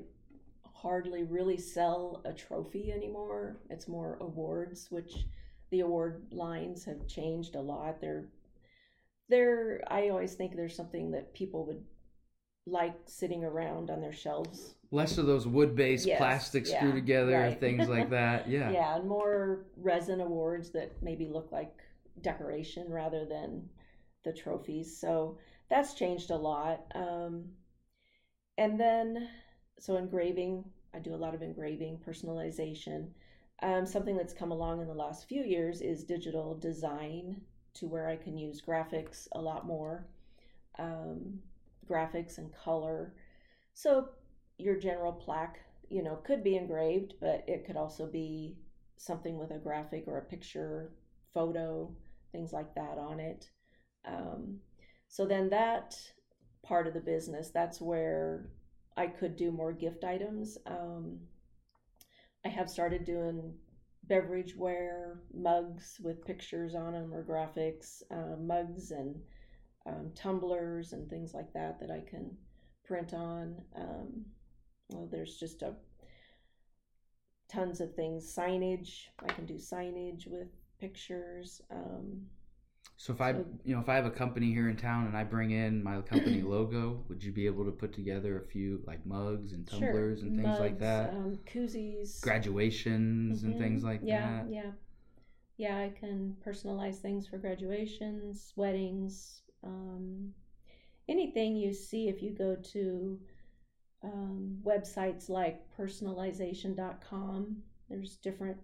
hardly 0.82 1.24
really 1.24 1.56
sell 1.56 2.20
a 2.24 2.32
trophy 2.32 2.92
anymore. 2.92 3.56
It's 3.70 3.88
more 3.88 4.18
awards, 4.20 4.90
which 4.90 5.14
the 5.70 5.80
award 5.80 6.26
lines 6.30 6.84
have 6.84 7.06
changed 7.06 7.54
a 7.54 7.60
lot. 7.60 8.00
They're 8.00 8.28
they're 9.28 9.82
I 9.88 10.08
always 10.10 10.34
think 10.34 10.54
there's 10.54 10.76
something 10.76 11.10
that 11.12 11.34
people 11.34 11.66
would 11.66 11.82
like 12.66 12.94
sitting 13.06 13.44
around 13.44 13.90
on 13.90 14.00
their 14.00 14.12
shelves 14.12 14.74
Less 14.90 15.18
of 15.18 15.26
those 15.26 15.46
wood-based 15.46 16.06
Yes, 16.06 16.18
plastic 16.18 16.66
yeah, 16.68 16.78
screw 16.78 16.92
together 16.92 17.32
right. 17.38 17.58
things 17.60 17.88
like 17.88 18.10
that. 18.20 18.48
Yeah. 18.48 18.70
yeah 18.70 18.96
and 18.96 19.08
more 19.08 19.66
resin 19.76 20.20
awards 20.20 20.70
that 20.70 20.90
maybe 21.02 21.26
look 21.28 21.50
like 21.52 21.72
decoration 22.22 22.86
rather 22.90 23.24
than 23.24 23.68
the 24.24 24.32
trophies 24.32 24.96
so 24.98 25.38
that's 25.70 25.94
changed 25.94 26.30
a 26.30 26.36
lot 26.36 26.80
um, 26.94 27.44
and 28.58 28.78
then 28.80 29.28
so 29.78 29.96
engraving 29.96 30.64
i 30.94 30.98
do 30.98 31.14
a 31.14 31.16
lot 31.16 31.34
of 31.34 31.42
engraving 31.42 31.98
personalization. 32.06 33.08
Um, 33.62 33.86
something 33.86 34.16
that's 34.16 34.34
come 34.34 34.52
along 34.52 34.82
in 34.82 34.86
the 34.86 34.94
last 34.94 35.28
few 35.28 35.42
years 35.42 35.80
is 35.80 36.04
digital 36.04 36.54
design 36.56 37.40
to 37.74 37.86
where 37.86 38.08
i 38.08 38.16
can 38.16 38.36
use 38.36 38.60
graphics 38.66 39.28
a 39.32 39.40
lot 39.40 39.66
more. 39.66 40.06
Um, 40.78 41.40
graphics 41.88 42.38
and 42.38 42.52
color. 42.52 43.14
So 43.74 44.08
your 44.58 44.76
general 44.76 45.12
plaque 45.12 45.60
you 45.88 46.02
know 46.02 46.16
could 46.24 46.42
be 46.42 46.56
engraved 46.56 47.14
but 47.20 47.44
it 47.46 47.64
could 47.64 47.76
also 47.76 48.06
be 48.06 48.56
something 48.96 49.38
with 49.38 49.50
a 49.50 49.58
graphic 49.58 50.04
or 50.08 50.18
a 50.18 50.24
picture 50.24 50.90
photo 51.32 51.94
things 52.32 52.52
like 52.52 52.74
that 52.74 52.98
on 52.98 53.20
it. 53.20 53.50
Um, 54.06 54.58
so 55.08 55.26
then 55.26 55.48
that 55.50 55.96
part 56.62 56.86
of 56.86 56.94
the 56.94 57.00
business 57.00 57.50
that's 57.50 57.80
where 57.80 58.48
i 58.96 59.06
could 59.06 59.36
do 59.36 59.50
more 59.50 59.72
gift 59.72 60.04
items 60.04 60.58
um, 60.66 61.18
i 62.44 62.48
have 62.48 62.70
started 62.70 63.04
doing 63.04 63.54
beverage 64.04 64.54
ware 64.56 65.20
mugs 65.34 65.98
with 66.02 66.24
pictures 66.24 66.74
on 66.74 66.92
them 66.92 67.12
or 67.12 67.24
graphics 67.24 68.02
uh, 68.10 68.36
mugs 68.40 68.90
and 68.92 69.16
um, 69.86 70.10
tumblers 70.14 70.92
and 70.92 71.08
things 71.08 71.34
like 71.34 71.52
that 71.52 71.78
that 71.80 71.90
i 71.90 72.00
can 72.08 72.30
print 72.84 73.12
on 73.12 73.56
um, 73.76 74.24
well, 74.90 75.08
there's 75.10 75.36
just 75.36 75.62
a 75.62 75.74
tons 77.48 77.80
of 77.80 77.94
things. 77.94 78.34
Signage, 78.34 79.06
I 79.22 79.32
can 79.32 79.46
do 79.46 79.54
signage 79.54 80.26
with 80.26 80.48
pictures. 80.80 81.60
Um, 81.70 82.26
So 82.98 83.12
if 83.12 83.20
I, 83.20 83.30
you 83.64 83.74
know, 83.74 83.80
if 83.80 83.88
I 83.88 83.94
have 83.96 84.06
a 84.06 84.10
company 84.10 84.52
here 84.52 84.68
in 84.70 84.76
town 84.76 85.06
and 85.06 85.16
I 85.16 85.22
bring 85.24 85.50
in 85.50 85.82
my 85.82 86.00
company 86.00 86.40
logo, 86.42 87.04
would 87.08 87.22
you 87.22 87.30
be 87.32 87.46
able 87.46 87.64
to 87.66 87.70
put 87.70 87.92
together 87.92 88.38
a 88.42 88.46
few 88.46 88.82
like 88.86 89.04
mugs 89.04 89.52
and 89.52 89.68
sure, 89.68 89.80
tumblers 89.80 90.22
and 90.22 90.34
things 90.34 90.58
like 90.58 90.72
mugs, 90.72 90.80
that? 90.80 91.10
Um, 91.10 91.38
koozies, 91.46 92.20
Graduations 92.22 93.42
and 93.42 93.54
Mhm. 93.54 93.58
things 93.58 93.84
like 93.84 94.00
yeah, 94.02 94.42
that. 94.44 94.50
Yeah, 94.50 94.70
yeah. 95.58 95.78
I 95.78 95.90
can 95.90 96.36
personalize 96.44 96.96
things 96.96 97.26
for 97.26 97.36
graduations, 97.38 98.52
weddings, 98.56 99.42
um, 99.62 100.32
anything 101.08 101.54
you 101.56 101.72
see 101.74 102.08
if 102.08 102.22
you 102.22 102.30
go 102.30 102.56
to 102.56 103.20
um, 104.02 104.58
websites 104.64 105.28
like 105.28 105.60
personalization.com. 105.76 107.62
There's 107.88 108.16
different 108.16 108.56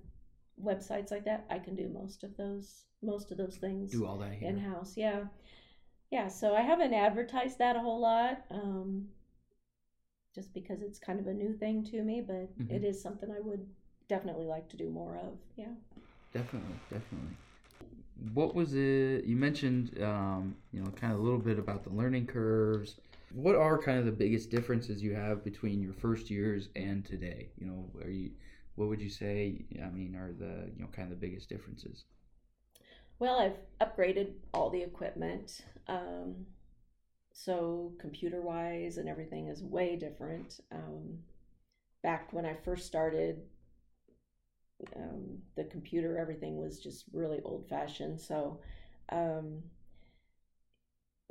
websites 0.62 1.10
like 1.10 1.24
that. 1.24 1.44
I 1.50 1.58
can 1.58 1.74
do 1.76 1.88
most 1.88 2.24
of 2.24 2.36
those. 2.36 2.86
Most 3.02 3.30
of 3.30 3.36
those 3.36 3.56
things. 3.56 3.90
Do 3.90 4.06
all 4.06 4.18
that 4.18 4.40
in 4.40 4.58
house. 4.58 4.96
Yeah, 4.96 5.24
yeah. 6.10 6.28
So 6.28 6.54
I 6.54 6.62
haven't 6.62 6.94
advertised 6.94 7.58
that 7.58 7.76
a 7.76 7.80
whole 7.80 8.00
lot, 8.00 8.44
um, 8.50 9.08
just 10.34 10.54
because 10.54 10.82
it's 10.82 10.98
kind 10.98 11.18
of 11.20 11.26
a 11.26 11.34
new 11.34 11.52
thing 11.52 11.84
to 11.84 12.02
me. 12.02 12.20
But 12.20 12.56
Mhm. 12.58 12.70
it 12.70 12.84
is 12.84 13.00
something 13.00 13.30
I 13.30 13.40
would 13.40 13.66
definitely 14.08 14.46
like 14.46 14.68
to 14.70 14.76
do 14.76 14.88
more 14.88 15.16
of. 15.16 15.38
Yeah. 15.56 15.74
Definitely, 16.32 16.76
definitely. 16.90 17.36
What 18.32 18.54
was 18.54 18.74
it? 18.74 19.24
You 19.24 19.36
mentioned, 19.36 20.00
um, 20.02 20.56
you 20.72 20.80
know, 20.82 20.90
kind 20.92 21.12
of 21.12 21.18
a 21.18 21.22
little 21.22 21.38
bit 21.38 21.58
about 21.58 21.82
the 21.82 21.90
learning 21.90 22.26
curves. 22.26 23.00
What 23.34 23.56
are 23.56 23.78
kind 23.82 23.98
of 23.98 24.04
the 24.04 24.12
biggest 24.12 24.50
differences 24.50 25.02
you 25.02 25.14
have 25.14 25.42
between 25.42 25.82
your 25.82 25.92
first 25.92 26.30
years 26.30 26.68
and 26.76 27.04
today? 27.04 27.48
You 27.58 27.66
know, 27.66 27.90
are 28.04 28.10
you, 28.10 28.30
what 28.76 28.88
would 28.88 29.00
you 29.00 29.08
say? 29.08 29.64
I 29.82 29.90
mean, 29.90 30.14
are 30.14 30.32
the 30.32 30.70
you 30.74 30.82
know 30.82 30.88
kind 30.92 31.10
of 31.10 31.18
the 31.20 31.26
biggest 31.26 31.48
differences? 31.48 32.04
Well, 33.22 33.38
I've 33.38 33.60
upgraded 33.80 34.32
all 34.52 34.68
the 34.68 34.82
equipment. 34.82 35.60
Um, 35.86 36.44
so 37.32 37.92
computer 38.00 38.42
wise 38.42 38.96
and 38.96 39.08
everything 39.08 39.46
is 39.46 39.62
way 39.62 39.94
different. 39.94 40.58
Um, 40.72 41.20
back 42.02 42.32
when 42.32 42.44
I 42.44 42.56
first 42.64 42.84
started, 42.84 43.42
um, 44.96 45.38
the 45.54 45.62
computer, 45.62 46.18
everything 46.18 46.56
was 46.56 46.80
just 46.80 47.04
really 47.12 47.38
old 47.44 47.68
fashioned. 47.68 48.20
So 48.20 48.58
um, 49.10 49.62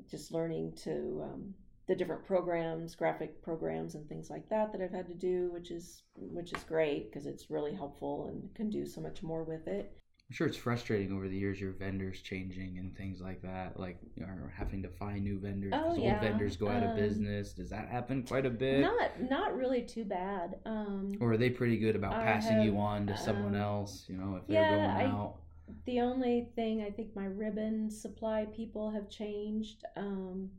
just 0.10 0.32
learning 0.32 0.78
to 0.86 1.24
um, 1.26 1.54
the 1.90 1.96
different 1.96 2.26
programs, 2.26 2.96
graphic 2.96 3.44
programs, 3.44 3.96
and 3.96 4.08
things 4.08 4.30
like 4.30 4.48
that 4.48 4.72
that 4.72 4.80
I've 4.80 4.94
had 4.94 5.10
to 5.10 5.14
do, 5.14 5.50
which 5.52 5.72
is 5.72 6.04
which 6.16 6.54
is 6.54 6.64
great 6.64 7.12
because 7.12 7.28
it's 7.28 7.52
really 7.52 7.74
helpful 7.74 8.28
and 8.30 8.56
can 8.56 8.70
do 8.70 8.86
so 8.86 9.02
much 9.02 9.22
more 9.22 9.44
with 9.44 9.68
it. 9.68 10.01
I'm 10.32 10.36
sure 10.36 10.48
it's 10.48 10.56
frustrating 10.56 11.12
over 11.12 11.28
the 11.28 11.36
years 11.36 11.60
your 11.60 11.74
vendors 11.74 12.22
changing 12.22 12.78
and 12.78 12.96
things 12.96 13.20
like 13.20 13.42
that, 13.42 13.78
like 13.78 13.98
you 14.16 14.26
know, 14.26 14.30
having 14.56 14.82
to 14.82 14.88
find 14.88 15.26
new 15.26 15.38
vendors 15.38 15.74
Oh, 15.76 15.94
yeah. 15.94 16.14
old 16.14 16.22
vendors 16.22 16.56
go 16.56 16.70
out 16.70 16.84
of 16.84 16.92
Um, 16.92 16.96
business. 16.96 17.52
Does 17.52 17.70
that 17.72 17.90
happen 17.90 18.24
quite 18.24 18.46
a 18.46 18.50
bit? 18.50 18.80
Not 18.80 19.30
not 19.30 19.58
really 19.58 19.82
too 19.82 20.06
bad. 20.06 20.56
Um, 20.66 21.12
or 21.20 21.34
are 21.34 21.38
they 21.38 21.50
pretty 21.50 21.78
good 21.78 21.98
about 21.98 22.14
I 22.14 22.24
passing 22.24 22.62
you 22.62 22.78
on 22.78 23.08
to 23.08 23.18
someone 23.18 23.56
um, 23.56 23.62
else? 23.62 24.06
You 24.08 24.16
know, 24.16 24.38
if 24.38 24.48
they're 24.48 24.62
yeah, 24.62 24.70
going 24.70 24.90
I- 24.90 25.12
out. 25.12 25.36
the 25.84 26.00
only 26.00 26.48
thing 26.56 26.82
I 26.82 26.92
think 26.92 27.14
my 27.14 27.26
ribbon 27.26 27.90
supply 27.92 28.46
people 28.56 28.90
have 28.90 29.10
changed, 29.10 29.84
um, 29.98 30.50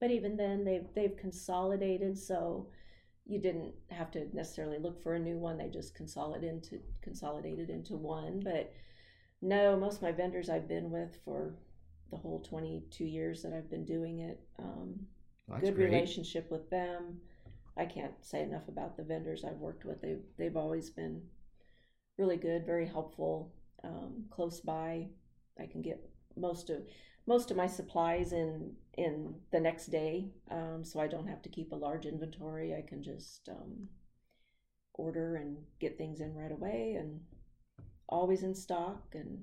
but 0.00 0.10
even 0.10 0.36
then 0.36 0.64
they've 0.64 0.88
they've 0.96 1.16
consolidated, 1.16 2.18
so 2.18 2.66
you 3.26 3.38
didn't 3.38 3.74
have 3.90 4.10
to 4.10 4.26
necessarily 4.34 4.78
look 4.80 5.00
for 5.00 5.14
a 5.14 5.20
new 5.20 5.38
one. 5.38 5.56
They 5.56 5.68
just 5.68 5.94
consolidated 5.94 6.64
into 6.64 6.80
consolidated 7.00 7.70
into 7.70 7.94
one. 7.96 8.40
But 8.40 8.72
no, 9.42 9.76
most 9.76 9.96
of 9.96 10.02
my 10.02 10.12
vendors 10.12 10.48
I've 10.50 10.68
been 10.68 10.90
with 10.90 11.18
for 11.24 11.54
the 12.10 12.16
whole 12.16 12.40
twenty 12.40 12.82
two 12.90 13.04
years 13.04 13.42
that 13.42 13.52
I've 13.52 13.70
been 13.70 13.84
doing 13.84 14.18
it. 14.20 14.40
Um, 14.58 15.06
Well, 15.46 15.60
good 15.60 15.74
great. 15.76 15.90
relationship 15.90 16.50
with 16.50 16.68
them. 16.70 17.20
I 17.76 17.86
can't 17.86 18.14
say 18.22 18.42
enough 18.42 18.68
about 18.68 18.96
the 18.96 19.04
vendors 19.04 19.44
I've 19.44 19.58
worked 19.60 19.84
with. 19.84 20.00
They've 20.02 20.22
they've 20.36 20.56
always 20.56 20.90
been 20.90 21.22
really 22.18 22.36
good, 22.36 22.66
very 22.66 22.86
helpful, 22.86 23.54
um, 23.84 24.26
close 24.30 24.60
by. 24.60 25.08
I 25.58 25.66
can 25.66 25.82
get 25.82 25.98
most 26.36 26.70
of 26.70 26.82
most 27.26 27.50
of 27.50 27.56
my 27.56 27.66
supplies 27.66 28.32
in 28.32 28.74
in 28.98 29.34
the 29.52 29.60
next 29.60 29.86
day, 29.86 30.30
um, 30.50 30.84
so 30.84 31.00
I 31.00 31.06
don't 31.06 31.28
have 31.28 31.42
to 31.42 31.48
keep 31.48 31.72
a 31.72 31.76
large 31.76 32.04
inventory. 32.06 32.74
I 32.74 32.82
can 32.82 33.02
just 33.02 33.48
um, 33.48 33.88
order 34.94 35.36
and 35.36 35.56
get 35.78 35.96
things 35.96 36.20
in 36.20 36.34
right 36.34 36.52
away, 36.52 36.96
and 36.98 37.20
always 38.10 38.42
in 38.42 38.54
stock 38.54 39.02
and 39.14 39.42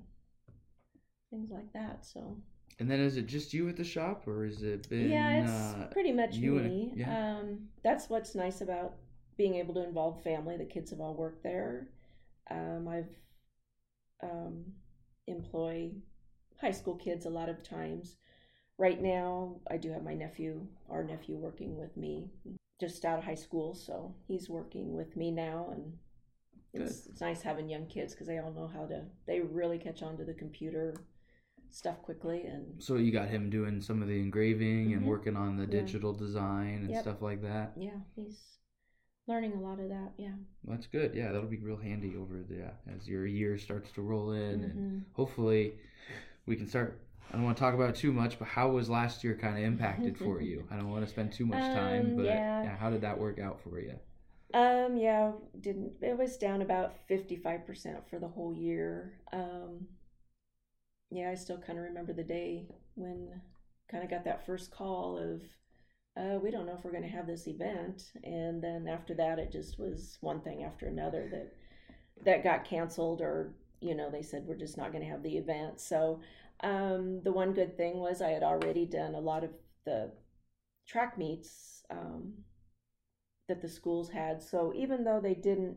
things 1.30 1.50
like 1.50 1.72
that. 1.72 2.06
So 2.06 2.36
And 2.78 2.88
then 2.90 3.00
is 3.00 3.16
it 3.16 3.26
just 3.26 3.52
you 3.52 3.68
at 3.68 3.76
the 3.76 3.84
shop, 3.84 4.26
or 4.28 4.44
is 4.44 4.62
it 4.62 4.88
been? 4.88 5.10
yeah, 5.10 5.42
it's 5.42 5.74
uh, 5.74 5.88
pretty 5.90 6.12
much 6.12 6.36
you 6.36 6.58
and- 6.58 6.66
me. 6.66 6.92
yeah. 6.94 7.38
Um, 7.38 7.68
that's 7.82 8.08
what's 8.08 8.34
nice 8.36 8.60
about 8.60 8.94
being 9.36 9.56
able 9.56 9.74
to 9.74 9.84
involve 9.84 10.22
family. 10.22 10.56
The 10.56 10.64
kids 10.64 10.90
have 10.90 11.00
all 11.00 11.14
worked 11.14 11.42
there. 11.42 11.88
Um, 12.50 12.88
I've 12.88 13.10
um, 14.22 14.64
employ 15.26 15.90
high 16.60 16.72
school 16.72 16.96
kids 16.96 17.26
a 17.26 17.30
lot 17.30 17.48
of 17.48 17.62
times. 17.62 18.16
Right 18.78 19.00
now, 19.00 19.56
I 19.70 19.76
do 19.76 19.90
have 19.92 20.02
my 20.04 20.14
nephew, 20.14 20.66
our 20.90 21.02
nephew, 21.04 21.36
working 21.36 21.76
with 21.76 21.96
me, 21.96 22.30
just 22.80 23.04
out 23.04 23.18
of 23.18 23.24
high 23.24 23.34
school, 23.34 23.74
so 23.74 24.14
he's 24.28 24.48
working 24.48 24.94
with 24.94 25.16
me 25.16 25.30
now, 25.32 25.68
and 25.72 25.92
it's, 26.72 27.06
it's 27.06 27.20
nice 27.20 27.42
having 27.42 27.68
young 27.68 27.86
kids 27.86 28.12
because 28.14 28.26
they 28.26 28.38
all 28.38 28.52
know 28.52 28.68
how 28.68 28.86
to. 28.86 29.02
They 29.26 29.40
really 29.40 29.78
catch 29.78 30.02
on 30.02 30.16
to 30.18 30.24
the 30.24 30.34
computer 30.34 30.94
stuff 31.70 32.00
quickly, 32.02 32.42
and 32.44 32.82
So 32.82 32.96
you 32.96 33.12
got 33.12 33.28
him 33.28 33.50
doing 33.50 33.80
some 33.80 34.00
of 34.02 34.08
the 34.08 34.18
engraving 34.20 34.92
and 34.94 35.02
Mhm. 35.02 35.06
working 35.06 35.36
on 35.36 35.56
the 35.56 35.64
Yeah. 35.64 35.82
digital 35.82 36.12
design 36.12 36.76
and 36.84 36.90
Yep. 36.90 37.02
stuff 37.02 37.22
like 37.22 37.42
that. 37.42 37.72
yeah, 37.76 38.00
he's 38.16 38.58
learning 39.26 39.52
a 39.52 39.60
lot 39.60 39.78
of 39.78 39.88
that. 39.90 40.12
Yeah. 40.16 40.34
That's 40.64 40.86
good. 40.86 41.14
Yeah, 41.14 41.32
that'll 41.32 41.48
be 41.48 41.58
real 41.58 41.76
handy 41.76 42.16
over 42.16 42.42
the 42.42 42.54
yeah, 42.56 42.70
as 42.86 43.06
your 43.06 43.26
year 43.26 43.58
starts 43.58 43.92
to 43.92 44.02
roll 44.02 44.32
in, 44.32 44.64
and 44.64 44.78
Mhm. 44.78 45.04
hopefully 45.12 45.74
we 46.46 46.56
can 46.56 46.66
start. 46.66 46.98
I 47.28 47.32
don't 47.32 47.44
want 47.44 47.58
to 47.58 47.60
talk 47.60 47.74
about 47.74 47.90
it 47.90 47.96
too 47.96 48.10
much, 48.12 48.38
but 48.38 48.48
how 48.48 48.70
was 48.70 48.88
last 48.88 49.22
year 49.22 49.36
kind 49.36 49.58
of 49.58 49.62
impacted 49.62 50.16
for 50.16 50.40
you? 50.40 50.66
I 50.70 50.76
don't 50.76 50.88
want 50.90 51.04
to 51.04 51.10
spend 51.10 51.30
too 51.32 51.44
much 51.44 51.60
time, 51.74 52.06
Um, 52.12 52.16
but 52.16 52.24
yeah. 52.24 52.76
how 52.76 52.88
did 52.88 53.02
that 53.02 53.18
work 53.18 53.38
out 53.38 53.60
for 53.60 53.78
you? 53.78 53.98
Um, 54.54 54.96
yeah, 54.96 55.32
didn't 55.60 55.92
it 56.02 56.16
was 56.16 56.36
down 56.38 56.62
about 56.62 56.96
fifty 57.06 57.36
five 57.36 57.66
percent 57.66 58.08
for 58.08 58.18
the 58.18 58.28
whole 58.28 58.54
year. 58.54 59.20
Um, 59.32 59.86
yeah, 61.10 61.30
I 61.30 61.34
still 61.34 61.58
kind 61.58 61.78
of 61.78 61.84
remember 61.84 62.12
the 62.12 62.24
day 62.24 62.66
when 62.94 63.40
kind 63.90 64.04
of 64.04 64.10
got 64.10 64.24
that 64.24 64.44
first 64.44 64.70
call 64.70 65.16
of, 65.16 65.42
uh, 66.16 66.38
we 66.38 66.50
don't 66.50 66.66
know 66.66 66.74
if 66.76 66.84
we're 66.84 66.90
going 66.92 67.02
to 67.02 67.08
have 67.08 67.26
this 67.26 67.46
event, 67.48 68.12
and 68.24 68.62
then 68.62 68.86
after 68.88 69.14
that, 69.14 69.38
it 69.38 69.50
just 69.50 69.78
was 69.78 70.18
one 70.20 70.40
thing 70.40 70.64
after 70.64 70.86
another 70.86 71.28
that 71.30 71.54
that 72.24 72.44
got 72.44 72.64
canceled, 72.64 73.20
or 73.20 73.54
you 73.80 73.94
know, 73.94 74.10
they 74.10 74.22
said 74.22 74.44
we're 74.46 74.56
just 74.56 74.76
not 74.76 74.92
going 74.92 75.04
to 75.04 75.10
have 75.10 75.22
the 75.22 75.36
event. 75.38 75.80
So, 75.80 76.20
um, 76.60 77.20
the 77.22 77.32
one 77.32 77.52
good 77.54 77.76
thing 77.76 77.98
was 77.98 78.20
I 78.20 78.30
had 78.30 78.42
already 78.42 78.86
done 78.86 79.14
a 79.14 79.20
lot 79.20 79.44
of 79.44 79.50
the 79.84 80.10
track 80.86 81.18
meets. 81.18 81.82
Um, 81.90 82.34
that 83.48 83.62
the 83.62 83.68
schools 83.68 84.10
had. 84.10 84.42
So 84.42 84.72
even 84.76 85.04
though 85.04 85.20
they 85.20 85.34
didn't 85.34 85.76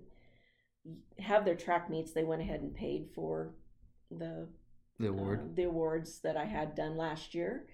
have 1.19 1.45
their 1.45 1.55
track 1.55 1.89
meets, 1.89 2.11
they 2.11 2.23
went 2.23 2.41
ahead 2.41 2.61
and 2.61 2.73
paid 2.75 3.09
for 3.15 3.53
the 4.11 4.47
The 4.99 5.07
award. 5.07 5.39
uh, 5.39 5.43
the 5.55 5.63
awards 5.63 6.19
that 6.21 6.37
I 6.37 6.45
had 6.45 6.75
done 6.75 6.97
last 6.97 7.33
year, 7.33 7.67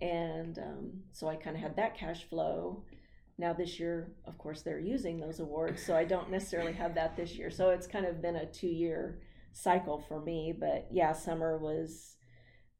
and 0.00 0.58
um, 0.58 0.90
so 1.12 1.28
I 1.28 1.36
kind 1.36 1.56
of 1.56 1.62
had 1.62 1.76
that 1.76 1.96
cash 1.96 2.24
flow. 2.28 2.84
Now 3.38 3.52
this 3.52 3.80
year, 3.80 4.12
of 4.26 4.38
course, 4.38 4.62
they're 4.62 4.78
using 4.78 5.18
those 5.18 5.40
awards, 5.40 5.84
so 5.84 5.96
I 5.96 6.04
don't 6.04 6.30
necessarily 6.30 6.72
have 6.74 6.94
that 6.94 7.16
this 7.16 7.32
year. 7.36 7.50
So 7.50 7.70
it's 7.70 7.86
kind 7.86 8.06
of 8.06 8.22
been 8.22 8.36
a 8.36 8.46
two 8.46 8.68
year 8.68 9.20
cycle 9.52 9.98
for 10.06 10.20
me. 10.20 10.54
But 10.58 10.88
yeah, 10.92 11.12
summer 11.12 11.58
was 11.58 12.16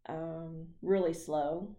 um, 0.08 0.68
really 0.82 1.14
slow. 1.14 1.74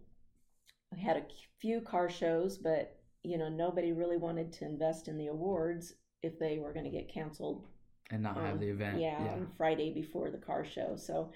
We 0.92 1.00
had 1.00 1.16
a 1.16 1.24
few 1.60 1.80
car 1.80 2.10
shows, 2.10 2.58
but 2.58 2.96
you 3.24 3.38
know 3.38 3.48
nobody 3.48 3.92
really 3.92 4.16
wanted 4.18 4.52
to 4.52 4.64
invest 4.64 5.08
in 5.08 5.18
the 5.18 5.26
awards 5.28 5.94
if 6.22 6.38
they 6.38 6.58
were 6.58 6.72
going 6.72 6.84
to 6.84 6.90
get 6.90 7.12
canceled 7.12 7.66
and 8.10 8.22
not 8.22 8.36
have 8.36 8.60
the 8.60 8.68
event. 8.68 9.00
Yeah, 9.00 9.24
yeah. 9.24 9.32
on 9.32 9.48
Friday 9.56 9.92
before 9.92 10.30
the 10.30 10.38
car 10.38 10.64
show. 10.64 10.94
So, 10.96 11.32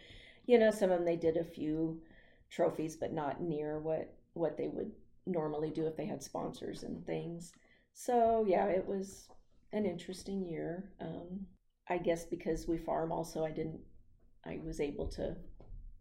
you 0.46 0.58
know, 0.58 0.70
some 0.70 0.90
of 0.90 0.98
them 0.98 1.06
they 1.06 1.16
did 1.16 1.36
a 1.36 1.44
few 1.44 2.00
trophies, 2.50 2.96
but 2.96 3.12
not 3.12 3.40
near 3.40 3.78
what 3.78 4.14
what 4.34 4.56
they 4.56 4.68
would 4.68 4.92
normally 5.26 5.70
do 5.70 5.86
if 5.86 5.96
they 5.96 6.06
had 6.06 6.22
sponsors 6.22 6.82
and 6.82 7.04
things. 7.04 7.52
So 7.92 8.44
yeah, 8.46 8.66
it 8.66 8.86
was 8.86 9.28
an 9.72 9.84
interesting 9.84 10.46
year. 10.46 10.90
Um, 11.00 11.46
I 11.88 11.98
guess 11.98 12.24
because 12.24 12.68
we 12.68 12.78
farm, 12.78 13.12
also 13.12 13.44
I 13.44 13.50
didn't, 13.50 13.80
I 14.44 14.60
was 14.62 14.80
able 14.80 15.06
to 15.08 15.34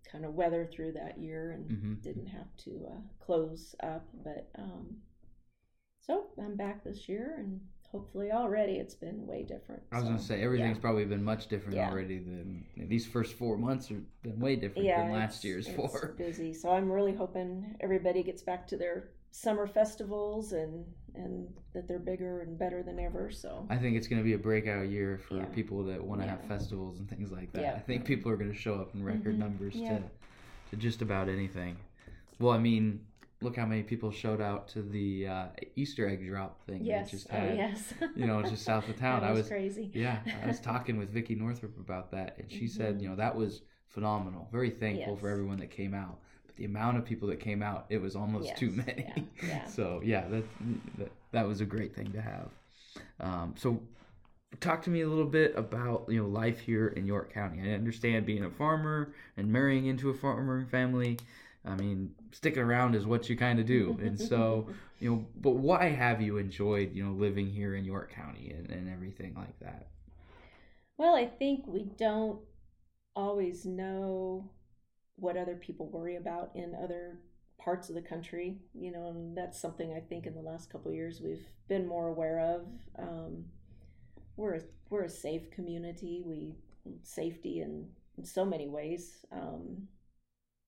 kind 0.09 0.25
of 0.25 0.35
weather 0.35 0.65
through 0.65 0.93
that 0.93 1.17
year 1.17 1.51
and 1.51 1.65
hmm 1.69 1.93
didn't 1.95 2.27
have 2.27 2.55
to 2.57 2.87
uh, 2.91 3.25
close 3.25 3.75
up. 3.81 4.05
But 4.23 4.49
um, 4.57 4.97
so 6.07 6.27
I'm 6.39 6.55
back 6.55 6.83
this 6.83 7.07
year, 7.09 7.35
and 7.37 7.59
hopefully 7.91 8.31
already 8.31 8.73
it's 8.73 8.95
been 8.95 9.25
way 9.27 9.43
different. 9.43 9.81
I 9.91 9.97
was 9.99 10.05
gonna 10.05 10.19
say 10.19 10.41
everything's 10.41 10.77
yeah. 10.77 10.81
probably 10.81 11.05
been 11.05 11.23
much 11.23 11.47
different 11.47 11.75
Yeah. 11.75 11.89
already 11.89 12.19
than 12.19 12.65
these 12.77 13.05
first 13.05 13.35
four 13.35 13.57
months 13.57 13.89
have 13.89 14.01
been 14.23 14.39
way 14.39 14.55
different 14.55 14.85
yeah, 14.87 15.03
than 15.03 15.11
last 15.13 15.43
year's 15.43 15.67
it's 15.67 15.75
four. 15.75 16.15
busy. 16.17 16.53
So 16.53 16.69
I'm 16.71 16.89
really 16.91 17.13
hoping 17.13 17.75
everybody 17.81 18.23
gets 18.23 18.41
back 18.41 18.67
to 18.67 18.77
their 18.77 19.09
summer 19.31 19.67
festivals 19.67 20.53
and 20.53 20.85
and 21.15 21.47
that 21.73 21.87
they're 21.87 21.99
bigger 21.99 22.41
and 22.41 22.57
better 22.59 22.83
than 22.83 22.99
ever. 22.99 23.31
So 23.31 23.65
I 23.69 23.77
think 23.77 23.97
it's 23.97 24.07
going 24.07 24.19
to 24.21 24.23
be 24.23 24.33
a 24.33 24.37
breakout 24.37 24.87
year 24.89 25.17
for 25.17 25.43
people 25.47 25.83
that 25.85 26.03
want 26.03 26.21
to 26.21 26.27
have 26.27 26.41
festivals 26.43 26.99
and 26.99 27.09
things 27.09 27.31
like 27.31 27.51
that. 27.53 27.61
Yeah. 27.61 27.73
I 27.73 27.79
think 27.79 28.05
people 28.05 28.31
are 28.31 28.37
going 28.37 28.51
to 28.51 28.57
show 28.57 28.75
up 28.75 28.93
in 28.93 29.03
record 29.03 29.35
Mhm. 29.35 29.39
numbers 29.39 29.73
to 29.75 30.03
to 30.69 30.75
just 30.75 31.01
about 31.01 31.27
anything. 31.29 31.77
Well, 32.39 32.51
I 32.51 32.59
mean, 32.59 32.99
look 33.41 33.55
how 33.55 33.65
many 33.65 33.83
people 33.83 34.11
showed 34.11 34.41
out 34.41 34.67
to 34.69 34.81
the 34.81 35.27
uh, 35.27 35.45
Easter 35.75 36.07
egg 36.09 36.25
drop 36.27 36.65
thing 36.65 36.83
yes, 36.83 37.11
just 37.11 37.27
oh 37.31 37.37
yes, 37.37 37.93
You 38.15 38.25
know, 38.25 38.41
just 38.41 38.63
south 38.71 38.87
of 38.89 38.97
town. 38.97 39.23
I 39.23 39.31
was 39.31 39.47
crazy. 39.47 39.91
yeah, 39.93 40.19
I 40.43 40.47
was 40.47 40.59
talking 40.71 40.97
with 40.97 41.09
Vicky 41.09 41.35
Northrup 41.35 41.77
about 41.79 42.11
that, 42.11 42.37
and 42.39 42.51
she 42.51 42.67
said, 42.67 42.97
Mhm. 42.97 43.01
you 43.01 43.09
know, 43.09 43.15
that 43.15 43.35
was 43.35 43.61
phenomenal. 43.87 44.47
Very 44.51 44.69
thankful 44.69 45.15
for 45.15 45.29
everyone 45.29 45.57
that 45.57 45.69
came 45.71 45.93
out. 45.93 46.19
But 46.45 46.55
the 46.55 46.65
amount 46.65 46.97
of 46.97 47.05
people 47.05 47.27
that 47.29 47.39
came 47.39 47.61
out, 47.61 47.85
it 47.89 48.01
was 48.01 48.15
almost 48.15 48.55
too 48.57 48.71
many. 48.71 49.05
yeah, 49.15 49.23
yeah. 49.47 49.65
So 49.65 50.01
yeah, 50.03 50.27
that, 50.29 50.43
that 50.97 51.11
that 51.31 51.47
was 51.47 51.61
a 51.61 51.65
great 51.65 51.95
thing 51.95 52.11
to 52.13 52.21
have. 52.21 52.49
Um, 53.19 53.53
so 53.57 53.79
talk 54.59 54.81
to 54.83 54.89
me 54.89 55.01
a 55.01 55.07
little 55.07 55.25
bit 55.25 55.53
about 55.55 56.05
you 56.09 56.21
know 56.21 56.27
life 56.27 56.59
here 56.59 56.87
in 56.87 57.05
York 57.05 57.33
County. 57.33 57.61
I 57.69 57.73
understand 57.73 58.25
being 58.25 58.45
a 58.45 58.49
farmer 58.49 59.13
and 59.35 59.51
marrying 59.51 59.85
into 59.85 60.09
a 60.09 60.13
farmer 60.13 60.65
family. 60.65 61.19
I 61.65 61.75
mean, 61.75 62.15
sticking 62.37 62.61
around 62.61 62.93
is 62.93 63.07
what 63.07 63.29
you 63.29 63.35
kind 63.35 63.59
of 63.59 63.65
do, 63.65 63.97
and 64.01 64.19
so 64.29 64.67
you 64.99 65.09
know. 65.09 65.25
But 65.41 65.51
why 65.51 65.89
have 65.89 66.21
you 66.21 66.37
enjoyed 66.37 66.93
you 66.93 67.03
know 67.03 67.11
living 67.11 67.49
here 67.49 67.75
in 67.75 67.83
York 67.83 68.11
County 68.13 68.53
and, 68.55 68.69
and 68.69 68.89
everything 68.89 69.33
like 69.35 69.59
that? 69.59 69.87
Well, 70.97 71.15
I 71.15 71.25
think 71.25 71.67
we 71.67 71.83
don't 71.97 72.39
always 73.15 73.65
know 73.65 74.49
what 75.15 75.37
other 75.37 75.55
people 75.55 75.89
worry 75.89 76.15
about 76.15 76.51
in 76.55 76.75
other 76.75 77.19
parts 77.59 77.89
of 77.89 77.95
the 77.95 78.01
country, 78.01 78.59
you 78.73 78.91
know, 78.91 79.09
and 79.09 79.35
that's 79.35 79.59
something 79.59 79.91
I 79.91 79.99
think 79.99 80.27
in 80.27 80.35
the 80.35 80.41
last 80.41 80.71
couple 80.71 80.89
of 80.89 80.95
years 80.95 81.21
we've 81.21 81.45
been 81.67 81.87
more 81.87 82.07
aware 82.07 82.39
of. 82.39 82.67
Um, 82.99 83.45
we're 84.35 84.55
a, 84.55 84.61
we're 84.91 85.05
a 85.05 85.09
safe 85.09 85.49
community. 85.49 86.21
We 86.23 86.55
safety 87.01 87.61
in, 87.61 87.87
in 88.17 88.23
so 88.23 88.45
many 88.45 88.67
ways, 88.67 89.25
um, 89.31 89.87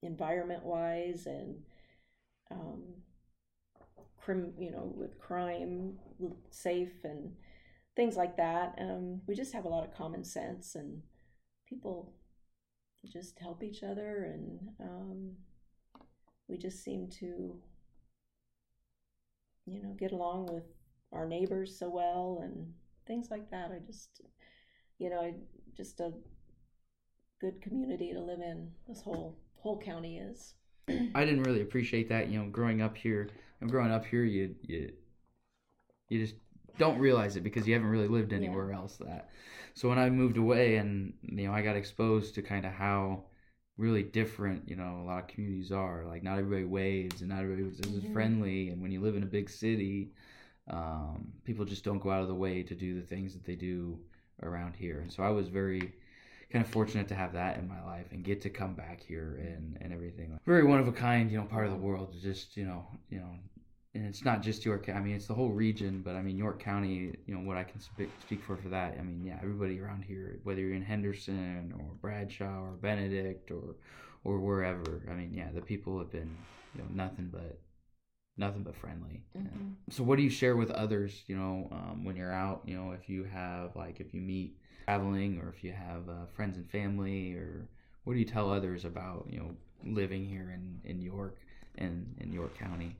environment 0.01 0.63
wise 0.63 1.25
and 1.25 1.55
um, 2.51 2.83
crim, 4.17 4.53
you 4.57 4.71
know, 4.71 4.91
with 4.95 5.19
crime 5.19 5.93
safe 6.51 7.03
and 7.03 7.31
things 7.95 8.15
like 8.15 8.37
that. 8.37 8.75
Um, 8.79 9.21
we 9.27 9.35
just 9.35 9.53
have 9.53 9.65
a 9.65 9.69
lot 9.69 9.83
of 9.83 9.95
common 9.95 10.23
sense 10.23 10.75
and 10.75 11.01
people 11.67 12.13
just 13.05 13.39
help 13.39 13.63
each 13.63 13.83
other 13.83 14.25
and 14.33 14.59
um, 14.81 15.31
we 16.47 16.57
just 16.57 16.83
seem 16.83 17.07
to 17.07 17.55
you 19.65 19.81
know 19.81 19.95
get 19.97 20.11
along 20.11 20.47
with 20.47 20.63
our 21.13 21.27
neighbors 21.27 21.77
so 21.77 21.89
well 21.89 22.41
and 22.43 22.73
things 23.07 23.29
like 23.31 23.49
that 23.51 23.71
i 23.71 23.79
just 23.85 24.21
you 24.97 25.09
know 25.09 25.21
I 25.21 25.33
just 25.75 25.99
a 26.01 26.11
good 27.39 27.61
community 27.61 28.11
to 28.13 28.19
live 28.19 28.41
in 28.41 28.69
this 28.87 29.01
whole 29.01 29.37
whole 29.59 29.79
county 29.79 30.17
is 30.17 30.53
i 31.15 31.25
didn't 31.25 31.43
really 31.43 31.61
appreciate 31.61 32.09
that 32.09 32.29
you 32.29 32.39
know 32.39 32.49
growing 32.49 32.81
up 32.81 32.95
here 32.95 33.29
growing 33.67 33.91
up 33.91 34.05
here 34.05 34.23
you 34.23 34.55
you 34.61 34.91
you 36.09 36.19
just 36.19 36.35
don't 36.77 36.97
realize 36.97 37.35
it 37.35 37.43
because 37.43 37.67
you 37.67 37.73
haven't 37.73 37.89
really 37.89 38.07
lived 38.07 38.33
anywhere 38.33 38.71
yeah. 38.71 38.77
else 38.77 38.97
that 38.97 39.29
so 39.73 39.89
when 39.89 39.99
i 39.99 40.09
moved 40.09 40.37
away 40.37 40.77
and 40.77 41.13
you 41.21 41.47
know 41.47 41.53
i 41.53 41.61
got 41.61 41.75
exposed 41.75 42.35
to 42.35 42.41
kind 42.41 42.65
of 42.65 42.71
how 42.71 43.23
really 43.77 44.03
different 44.03 44.67
you 44.67 44.75
know 44.75 45.01
a 45.01 45.05
lot 45.05 45.19
of 45.19 45.27
communities 45.27 45.71
are 45.71 46.05
like 46.05 46.23
not 46.23 46.37
everybody 46.37 46.65
waves 46.65 47.21
and 47.21 47.29
not 47.29 47.41
everybody 47.41 47.63
is 47.67 47.79
mm-hmm. 47.79 48.13
friendly 48.13 48.69
and 48.69 48.81
when 48.81 48.91
you 48.91 49.01
live 49.01 49.15
in 49.15 49.23
a 49.23 49.27
big 49.27 49.49
city 49.49 50.11
um, 50.69 51.27
people 51.45 51.65
just 51.65 51.83
don't 51.83 51.99
go 51.99 52.11
out 52.11 52.21
of 52.21 52.27
the 52.27 52.35
way 52.35 52.61
to 52.61 52.75
do 52.75 52.93
the 52.93 53.05
things 53.05 53.33
that 53.33 53.43
they 53.43 53.55
do 53.55 53.97
around 54.43 54.75
here 54.75 54.99
and 54.99 55.11
so 55.11 55.23
i 55.23 55.29
was 55.29 55.47
very 55.47 55.93
kind 56.51 56.65
of 56.65 56.71
fortunate 56.71 57.07
to 57.07 57.15
have 57.15 57.33
that 57.33 57.57
in 57.57 57.67
my 57.67 57.83
life 57.85 58.07
and 58.11 58.23
get 58.23 58.41
to 58.41 58.49
come 58.49 58.73
back 58.73 59.01
here 59.01 59.39
and 59.41 59.77
and 59.81 59.93
everything 59.93 60.39
very 60.45 60.63
one 60.63 60.79
of 60.79 60.87
a 60.87 60.91
kind 60.91 61.31
you 61.31 61.37
know 61.37 61.45
part 61.45 61.65
of 61.65 61.71
the 61.71 61.77
world 61.77 62.15
just 62.21 62.57
you 62.57 62.65
know 62.65 62.85
you 63.09 63.19
know 63.19 63.29
and 63.95 64.05
it's 64.05 64.23
not 64.23 64.41
just 64.41 64.65
York. 64.65 64.87
I 64.89 64.99
mean, 64.99 65.15
it's 65.15 65.27
the 65.27 65.33
whole 65.33 65.49
region. 65.49 66.01
But 66.03 66.15
I 66.15 66.21
mean, 66.21 66.37
York 66.37 66.61
County. 66.61 67.15
You 67.25 67.35
know 67.35 67.41
what 67.41 67.57
I 67.57 67.63
can 67.63 67.79
speak 67.79 68.09
speak 68.21 68.43
for 68.43 68.55
for 68.55 68.69
that. 68.69 68.97
I 68.99 69.01
mean, 69.01 69.23
yeah, 69.25 69.39
everybody 69.41 69.79
around 69.79 70.03
here, 70.03 70.39
whether 70.43 70.61
you're 70.61 70.75
in 70.75 70.83
Henderson 70.83 71.73
or 71.75 71.95
Bradshaw 72.01 72.61
or 72.61 72.73
Benedict 72.73 73.51
or 73.51 73.75
or 74.23 74.39
wherever. 74.39 75.01
I 75.09 75.13
mean, 75.13 75.33
yeah, 75.33 75.49
the 75.53 75.61
people 75.61 75.97
have 75.97 76.11
been 76.11 76.37
you 76.75 76.81
know 76.81 76.87
nothing 76.93 77.29
but 77.31 77.59
nothing 78.37 78.63
but 78.63 78.75
friendly. 78.75 79.23
Mm-hmm. 79.35 79.69
So, 79.89 80.03
what 80.03 80.17
do 80.17 80.23
you 80.23 80.29
share 80.29 80.55
with 80.55 80.69
others? 80.69 81.23
You 81.25 81.37
know, 81.37 81.67
um, 81.71 82.05
when 82.05 82.15
you're 82.15 82.31
out, 82.31 82.61
you 82.65 82.75
know, 82.75 82.91
if 82.91 83.09
you 83.09 83.23
have 83.23 83.75
like 83.75 83.99
if 83.99 84.13
you 84.13 84.21
meet 84.21 84.55
traveling 84.89 85.39
or 85.39 85.49
if 85.49 85.63
you 85.63 85.71
have 85.71 86.09
uh, 86.09 86.25
friends 86.35 86.57
and 86.57 86.67
family, 86.69 87.33
or 87.33 87.67
what 88.03 88.13
do 88.13 88.19
you 88.19 88.25
tell 88.25 88.51
others 88.51 88.85
about 88.85 89.27
you 89.29 89.39
know 89.39 89.51
living 89.85 90.25
here 90.25 90.51
in 90.55 90.81
in 90.89 91.01
York 91.01 91.37
and 91.77 92.15
in 92.19 92.33
York 92.33 92.57
County? 92.57 92.95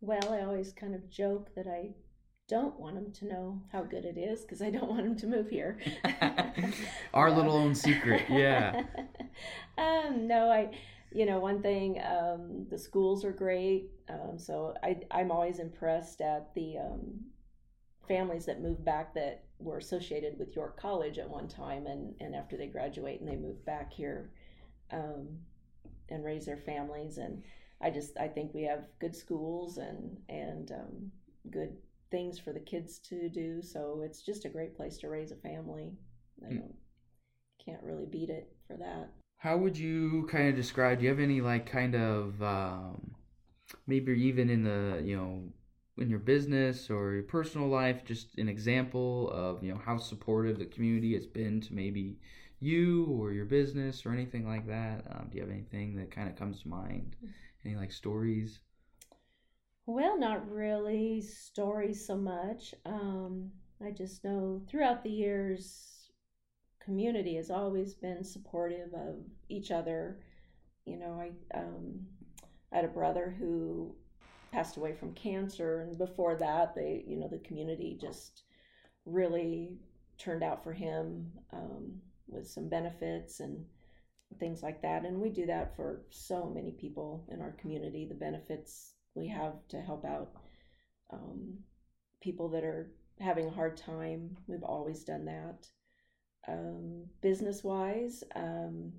Well, 0.00 0.32
I 0.32 0.40
always 0.42 0.72
kind 0.72 0.94
of 0.94 1.10
joke 1.10 1.54
that 1.56 1.66
I 1.66 1.90
don't 2.48 2.78
want 2.80 2.94
them 2.94 3.12
to 3.12 3.26
know 3.26 3.60
how 3.70 3.82
good 3.82 4.04
it 4.04 4.16
is 4.16 4.40
because 4.40 4.62
I 4.62 4.70
don't 4.70 4.88
want 4.88 5.04
them 5.04 5.16
to 5.16 5.26
move 5.26 5.48
here. 5.50 5.78
Our 7.14 7.30
little 7.30 7.54
own 7.54 7.74
secret, 7.74 8.22
yeah. 8.28 8.82
um, 9.78 10.26
no, 10.26 10.50
I, 10.50 10.70
you 11.12 11.24
know, 11.26 11.38
one 11.38 11.62
thing, 11.62 12.00
um, 12.02 12.66
the 12.68 12.78
schools 12.78 13.24
are 13.24 13.32
great. 13.32 13.90
Um, 14.08 14.38
so 14.38 14.74
I, 14.82 14.96
I'm 15.10 15.30
always 15.30 15.60
impressed 15.60 16.20
at 16.20 16.52
the 16.54 16.78
um, 16.78 17.20
families 18.08 18.46
that 18.46 18.60
move 18.60 18.84
back 18.84 19.14
that 19.14 19.44
were 19.58 19.78
associated 19.78 20.38
with 20.38 20.56
York 20.56 20.78
College 20.80 21.18
at 21.18 21.28
one 21.28 21.48
time, 21.48 21.86
and 21.86 22.14
and 22.20 22.34
after 22.34 22.56
they 22.56 22.66
graduate 22.66 23.20
and 23.20 23.28
they 23.28 23.36
move 23.36 23.64
back 23.64 23.92
here, 23.92 24.30
um, 24.90 25.28
and 26.08 26.24
raise 26.24 26.46
their 26.46 26.56
families 26.56 27.18
and 27.18 27.42
I 27.82 27.90
just 27.90 28.16
I 28.16 28.28
think 28.28 28.54
we 28.54 28.62
have 28.62 28.86
good 29.00 29.14
schools 29.14 29.78
and 29.78 30.16
and 30.28 30.70
um, 30.70 31.12
good 31.50 31.76
things 32.10 32.38
for 32.38 32.52
the 32.52 32.60
kids 32.60 32.98
to 33.00 33.28
do. 33.28 33.60
So 33.60 34.02
it's 34.04 34.22
just 34.22 34.44
a 34.44 34.48
great 34.48 34.76
place 34.76 34.98
to 34.98 35.08
raise 35.08 35.32
a 35.32 35.36
family. 35.36 35.92
I 36.44 36.50
hmm. 36.50 36.58
don't, 36.58 36.74
can't 37.64 37.82
really 37.82 38.06
beat 38.06 38.30
it 38.30 38.52
for 38.68 38.76
that. 38.76 39.10
How 39.38 39.56
would 39.56 39.76
you 39.76 40.28
kind 40.30 40.48
of 40.48 40.54
describe? 40.54 40.98
Do 40.98 41.04
you 41.04 41.10
have 41.10 41.18
any 41.18 41.40
like 41.40 41.66
kind 41.66 41.96
of 41.96 42.40
um, 42.40 43.14
maybe 43.88 44.12
even 44.12 44.48
in 44.48 44.62
the 44.62 45.02
you 45.04 45.16
know 45.16 45.42
in 45.98 46.08
your 46.08 46.18
business 46.18 46.90
or 46.90 47.12
your 47.12 47.22
personal 47.22 47.68
life, 47.68 48.04
just 48.04 48.38
an 48.38 48.48
example 48.48 49.30
of 49.30 49.62
you 49.62 49.72
know 49.72 49.80
how 49.84 49.98
supportive 49.98 50.58
the 50.58 50.66
community 50.66 51.14
has 51.14 51.26
been 51.26 51.60
to 51.62 51.74
maybe 51.74 52.18
you 52.60 53.06
or 53.06 53.32
your 53.32 53.44
business 53.44 54.06
or 54.06 54.12
anything 54.12 54.46
like 54.46 54.66
that? 54.68 55.04
Um, 55.10 55.28
do 55.30 55.36
you 55.36 55.42
have 55.42 55.50
anything 55.50 55.96
that 55.96 56.10
kind 56.10 56.28
of 56.28 56.36
comes 56.36 56.62
to 56.62 56.68
mind? 56.68 57.16
Mm. 57.24 57.30
Any 57.64 57.76
like 57.76 57.92
stories? 57.92 58.60
Well, 59.86 60.18
not 60.18 60.48
really 60.50 61.20
stories 61.20 62.06
so 62.06 62.16
much. 62.16 62.74
Um, 62.86 63.50
I 63.84 63.90
just 63.90 64.24
know 64.24 64.62
throughout 64.68 65.02
the 65.02 65.10
years, 65.10 66.10
community 66.78 67.34
has 67.36 67.50
always 67.50 67.94
been 67.94 68.24
supportive 68.24 68.94
of 68.94 69.16
each 69.48 69.70
other. 69.70 70.20
You 70.84 70.98
know, 70.98 71.20
I 71.20 71.58
um, 71.58 72.06
I 72.72 72.76
had 72.76 72.84
a 72.84 72.88
brother 72.88 73.34
who 73.38 73.94
passed 74.52 74.76
away 74.76 74.92
from 74.92 75.14
cancer, 75.14 75.80
and 75.80 75.98
before 75.98 76.36
that, 76.36 76.74
they, 76.74 77.04
you 77.06 77.16
know, 77.18 77.28
the 77.28 77.38
community 77.38 77.98
just 78.00 78.42
really 79.06 79.78
turned 80.18 80.42
out 80.42 80.62
for 80.62 80.72
him 80.72 81.32
um, 81.52 81.92
with 82.28 82.46
some 82.46 82.68
benefits 82.68 83.40
and 83.40 83.64
things 84.38 84.62
like 84.62 84.82
that. 84.82 85.04
And 85.04 85.20
we 85.20 85.30
do 85.30 85.46
that 85.46 85.74
for 85.74 86.02
so 86.10 86.50
many 86.54 86.72
people 86.72 87.26
in 87.30 87.40
our 87.40 87.52
community. 87.52 88.06
The 88.06 88.14
benefits 88.14 88.92
we 89.14 89.28
have 89.28 89.54
to 89.68 89.80
help 89.80 90.04
out 90.04 90.30
um, 91.12 91.58
people 92.22 92.48
that 92.50 92.64
are 92.64 92.92
having 93.20 93.46
a 93.46 93.50
hard 93.50 93.76
time. 93.76 94.36
We've 94.46 94.62
always 94.62 95.04
done 95.04 95.24
that. 95.26 95.66
Um, 96.48 97.04
business 97.20 97.62
wise, 97.62 98.24
um, 98.34 98.92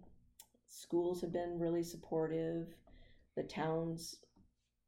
schools 0.67 1.21
have 1.21 1.33
been 1.33 1.59
really 1.59 1.83
supportive. 1.83 2.67
The 3.35 3.43
towns, 3.43 4.17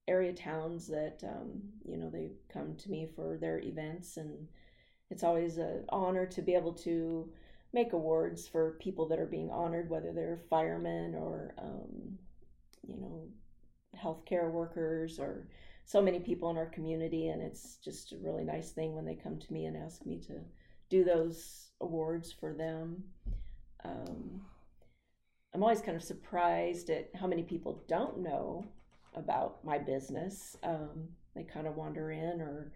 area 0.07 0.33
towns 0.33 0.87
that, 0.87 1.23
um, 1.23 1.61
you 1.83 1.97
know, 1.97 2.09
they 2.09 2.31
come 2.51 2.75
to 2.75 2.91
me 2.91 3.07
for 3.15 3.37
their 3.37 3.59
events, 3.59 4.17
and 4.17 4.47
it's 5.09 5.23
always 5.23 5.57
an 5.57 5.85
honor 5.89 6.25
to 6.25 6.41
be 6.41 6.53
able 6.53 6.73
to 6.73 7.31
make 7.73 7.93
awards 7.93 8.47
for 8.47 8.77
people 8.79 9.07
that 9.07 9.19
are 9.19 9.25
being 9.25 9.49
honored, 9.51 9.89
whether 9.89 10.13
they're 10.13 10.39
firemen 10.49 11.13
or, 11.15 11.53
um, 11.57 12.17
you 12.87 12.97
know, 12.97 13.27
healthcare 13.97 14.49
workers 14.51 15.19
or 15.19 15.47
so 15.85 16.01
many 16.01 16.19
people 16.19 16.49
in 16.49 16.57
our 16.57 16.65
community. 16.67 17.27
And 17.27 17.41
it's 17.41 17.77
just 17.83 18.13
a 18.13 18.17
really 18.17 18.43
nice 18.43 18.71
thing 18.71 18.95
when 18.95 19.05
they 19.05 19.15
come 19.15 19.39
to 19.39 19.53
me 19.53 19.65
and 19.65 19.75
ask 19.75 20.05
me 20.05 20.19
to 20.27 20.39
do 20.89 21.03
those 21.03 21.71
awards 21.81 22.31
for 22.31 22.53
them. 22.53 23.03
Um, 23.83 24.41
I'm 25.53 25.63
always 25.63 25.81
kind 25.81 25.97
of 25.97 26.03
surprised 26.03 26.89
at 26.89 27.09
how 27.15 27.27
many 27.27 27.43
people 27.43 27.83
don't 27.87 28.19
know 28.19 28.65
about 29.15 29.63
my 29.63 29.77
business. 29.77 30.57
Um, 30.63 31.09
they 31.35 31.43
kind 31.43 31.67
of 31.67 31.75
wander 31.75 32.11
in 32.11 32.41
or 32.41 32.71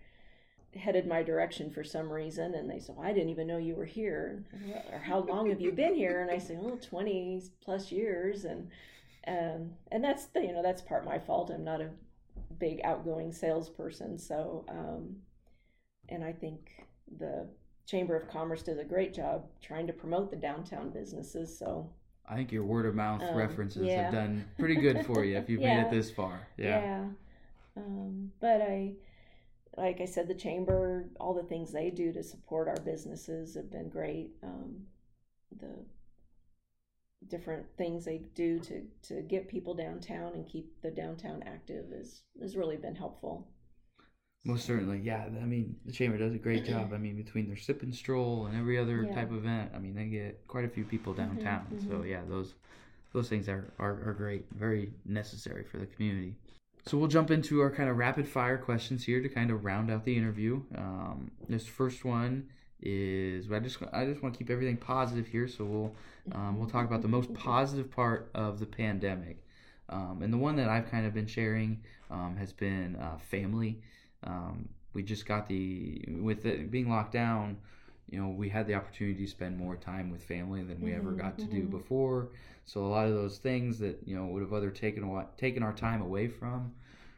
headed 0.76 1.08
my 1.08 1.24
direction 1.24 1.72
for 1.72 1.84
some 1.84 2.12
reason 2.12 2.54
and 2.54 2.70
they 2.70 2.78
said 2.78 2.96
well, 2.96 3.08
i 3.08 3.12
didn't 3.12 3.30
even 3.30 3.48
know 3.48 3.58
you 3.58 3.76
were 3.76 3.86
here. 3.86 4.46
Or 4.92 5.00
how 5.00 5.20
long 5.20 5.50
have 5.50 5.62
you 5.62 5.72
been 5.72 5.96
here? 5.96 6.22
And 6.22 6.30
i 6.30 6.38
say 6.38 6.58
well 6.60 6.78
20 6.78 7.44
plus 7.64 7.92
years. 7.92 8.46
And 8.46 8.70
um, 9.28 9.72
and 9.92 10.04
that's 10.04 10.26
the, 10.28 10.42
you 10.42 10.54
know 10.54 10.64
that's 10.64 10.82
part 10.82 11.06
my 11.06 11.20
fault. 11.20 11.52
I'm 11.52 11.64
not 11.64 11.82
a 11.82 11.90
big 12.60 12.82
outgoing 12.84 13.32
salesperson. 13.32 14.18
So 14.18 14.66
um, 14.70 15.16
and 16.10 16.24
i 16.24 16.32
think 16.32 16.86
the 17.18 17.48
chamber 17.86 18.16
of 18.16 18.30
commerce 18.30 18.62
does 18.62 18.78
a 18.78 18.84
great 18.84 19.14
job 19.16 19.46
trying 19.62 19.88
to 19.88 19.94
promote 19.94 20.30
the 20.30 20.38
downtown 20.38 20.92
businesses. 20.92 21.58
So 21.58 21.90
i 22.30 22.36
think 22.36 22.52
your 22.52 22.64
word 22.64 22.86
of 22.86 22.96
mouth 22.96 23.22
um, 23.22 23.36
references 23.36 23.86
yeah. 23.86 24.04
have 24.04 24.14
done 24.14 24.46
pretty 24.58 24.76
good 24.76 25.06
for 25.06 25.24
you 25.24 25.38
if 25.38 25.50
you've 25.50 25.62
yeah. 25.62 25.78
made 25.78 25.88
it 25.88 25.92
this 25.96 26.12
far 26.12 26.48
yeah 26.58 26.82
yeah 26.82 27.06
um, 27.78 28.32
but 28.40 28.62
i 28.62 28.94
like 29.80 30.02
I 30.02 30.06
said, 30.06 30.28
the 30.28 30.36
chamber, 30.36 31.06
all 31.20 31.34
the 31.34 31.44
things 31.44 31.72
they 31.72 31.90
do 31.90 32.12
to 32.12 32.24
support 32.24 32.68
our 32.68 32.80
businesses 32.84 33.56
have 33.56 33.72
been 33.72 33.90
great. 33.90 34.32
Um, 34.44 34.82
the 35.58 35.86
different 37.28 37.66
things 37.78 38.06
they 38.06 38.22
do 38.34 38.60
to 38.60 38.82
to 39.04 39.22
get 39.22 39.48
people 39.48 39.74
downtown 39.74 40.34
and 40.34 40.48
keep 40.48 40.82
the 40.82 40.92
downtown 40.92 41.44
active 41.46 41.92
is 41.92 42.24
has 42.42 42.56
really 42.56 42.78
been 42.78 42.96
helpful. 42.96 43.48
Most 44.46 44.66
certainly, 44.66 45.00
yeah. 45.00 45.26
I 45.26 45.46
mean, 45.46 45.76
the 45.86 45.92
chamber 45.92 46.18
does 46.18 46.34
a 46.34 46.38
great 46.38 46.66
job. 46.66 46.94
I 46.94 46.98
mean, 46.98 47.18
between 47.18 47.48
their 47.48 47.58
sip 47.58 47.84
and 47.84 47.94
stroll 47.94 48.46
and 48.46 48.58
every 48.58 48.78
other 48.78 49.04
yeah. 49.04 49.14
type 49.14 49.32
of 49.32 49.38
event, 49.38 49.72
I 49.76 49.80
mean, 49.80 49.96
they 49.96 50.06
get 50.06 50.48
quite 50.48 50.64
a 50.64 50.70
few 50.70 50.86
people 50.86 51.14
mm-hmm, 51.14 51.36
downtown. 51.36 51.66
Mm-hmm, 51.66 51.76
mm-hmm. 51.76 52.02
So 52.02 52.04
yeah, 52.04 52.22
those 52.28 52.54
those 53.12 53.28
things 53.28 53.50
are, 53.50 53.74
are 53.80 54.10
are 54.10 54.14
great, 54.14 54.46
very 54.56 54.92
necessary 55.06 55.66
for 55.66 55.78
the 55.78 55.86
community. 55.86 56.36
So 56.86 56.98
we'll 56.98 57.10
jump 57.10 57.32
into 57.32 57.60
our 57.60 57.70
kind 57.70 57.90
of 57.90 57.98
rapid 57.98 58.28
fire 58.28 58.58
questions 58.58 59.04
here 59.04 59.22
to 59.22 59.28
kind 59.28 59.52
of 59.52 59.66
round 59.66 59.92
out 59.92 60.06
the 60.06 60.16
interview. 60.16 60.62
Um, 60.76 61.32
this 61.50 61.68
first 61.68 62.06
one 62.06 62.48
is 62.82 63.52
I 63.52 63.60
just 63.60 63.78
I 63.92 64.06
just 64.06 64.24
want 64.24 64.36
to 64.36 64.38
keep 64.38 64.50
everything 64.50 64.78
positive 64.78 65.28
here. 65.28 65.48
So 65.50 65.66
we'll 65.66 65.96
um, 66.32 66.58
we'll 66.58 66.70
talk 66.70 66.86
about 66.86 67.02
the 67.02 67.10
most 67.10 67.34
positive 67.34 67.92
part 67.92 68.32
of 68.34 68.60
the 68.60 68.66
pandemic. 68.66 69.44
Um, 69.90 70.22
and 70.22 70.32
the 70.32 70.38
one 70.38 70.56
that 70.58 70.70
I've 70.70 70.90
kind 70.90 71.06
of 71.06 71.14
been 71.14 71.28
sharing 71.28 71.82
um, 72.10 72.38
has 72.38 72.54
been 72.54 72.96
uh, 72.96 73.18
family. 73.18 73.82
Um, 74.24 74.70
we 74.94 75.04
just 75.04 75.26
got 75.26 75.48
the 75.48 76.04
with 76.22 76.46
it 76.46 76.72
being 76.72 76.90
locked 76.90 77.14
down. 77.14 77.58
You 78.10 78.20
know, 78.22 78.30
we 78.30 78.50
had 78.50 78.68
the 78.68 78.76
opportunity 78.76 79.26
to 79.26 79.32
spend 79.32 79.58
more 79.58 79.76
time 79.76 80.10
with 80.12 80.24
family 80.24 80.64
than 80.64 80.82
we 80.82 80.94
ever 80.94 81.12
Mhm, 81.12 81.14
got 81.14 81.38
to 81.40 81.50
do 81.50 81.68
mhm. 81.68 81.68
before. 81.68 82.30
So 82.66 82.86
a 82.86 82.88
lot 82.88 83.08
of 83.08 83.14
those 83.14 83.38
things 83.38 83.80
that 83.80 84.00
you 84.06 84.16
know 84.16 84.26
would 84.28 84.42
have 84.42 84.54
other 84.54 84.72
taken 84.72 85.04
a 85.04 85.28
taken 85.38 85.64
our 85.64 85.74
time 85.74 86.02
away 86.02 86.28
from, 86.28 86.74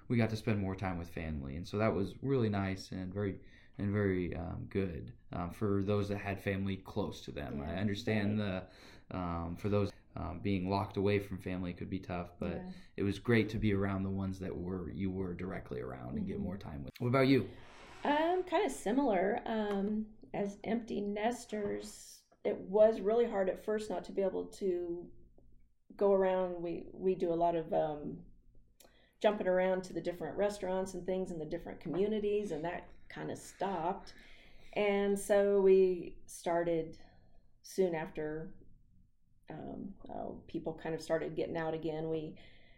we 0.07 0.17
got 0.17 0.29
to 0.29 0.35
spend 0.35 0.59
more 0.59 0.75
time 0.75 0.97
with 0.97 1.09
family, 1.09 1.55
and 1.55 1.67
so 1.67 1.77
that 1.77 1.93
was 1.93 2.15
really 2.21 2.49
nice 2.49 2.91
and 2.91 3.13
very 3.13 3.35
and 3.77 3.91
very 3.91 4.35
um, 4.35 4.67
good 4.69 5.11
um, 5.33 5.51
for 5.51 5.83
those 5.83 6.09
that 6.09 6.17
had 6.17 6.39
family 6.39 6.77
close 6.77 7.21
to 7.21 7.31
them. 7.31 7.61
I 7.65 7.75
Yeah, 7.75 7.77
understand 7.77 8.39
the 8.39 8.63
um, 9.11 9.55
for 9.57 9.69
those 9.69 9.91
um, 10.15 10.39
being 10.41 10.69
locked 10.69 10.97
away 10.97 11.19
from 11.19 11.37
family 11.37 11.73
could 11.73 11.89
be 11.89 11.99
tough, 11.99 12.31
but 12.39 12.53
Yeah. 12.55 12.71
it 12.97 13.03
was 13.03 13.19
great 13.19 13.49
to 13.49 13.57
be 13.57 13.73
around 13.73 14.03
the 14.03 14.09
ones 14.09 14.39
that 14.39 14.55
were 14.55 14.89
you 14.91 15.09
were 15.09 15.33
directly 15.33 15.79
around 15.81 16.17
and 16.17 16.27
get 16.27 16.37
Mhm. 16.37 16.43
more 16.43 16.57
time 16.57 16.83
with. 16.83 16.93
What 16.99 17.07
about 17.07 17.27
you? 17.27 17.49
Um, 18.03 18.43
kind 18.43 18.65
of 18.65 18.71
similar. 18.71 19.41
Um, 19.45 20.07
as 20.33 20.57
empty 20.63 21.01
nesters, 21.01 22.23
it 22.43 22.57
was 22.57 22.99
really 23.01 23.25
hard 23.25 23.49
at 23.49 23.63
first 23.63 23.89
not 23.89 24.03
to 24.05 24.11
be 24.11 24.21
able 24.21 24.45
to 24.45 25.09
go 25.97 26.11
around. 26.13 26.61
We 26.61 26.87
we 26.93 27.15
do 27.15 27.31
a 27.31 27.35
lot 27.35 27.55
of 27.55 27.71
um, 27.73 28.23
jumping 29.19 29.47
around 29.47 29.83
to 29.83 29.93
the 29.93 30.01
different 30.01 30.35
restaurants 30.37 30.93
and 30.93 31.05
things 31.05 31.31
in 31.31 31.37
the 31.37 31.45
different 31.45 31.79
communities, 31.79 32.51
and 32.51 32.65
that 32.65 32.87
kind 33.07 33.29
of 33.31 33.37
stopped. 33.37 34.13
And 34.73 35.19
so 35.19 35.61
we 35.61 36.15
started 36.25 36.97
soon 37.61 37.93
after 37.93 38.53
um, 39.51 39.93
uh, 40.09 40.29
people 40.47 40.79
kind 40.81 40.95
of 40.95 41.01
started 41.01 41.35
getting 41.35 41.57
out 41.57 41.73
again. 41.73 42.09
We 42.09 42.35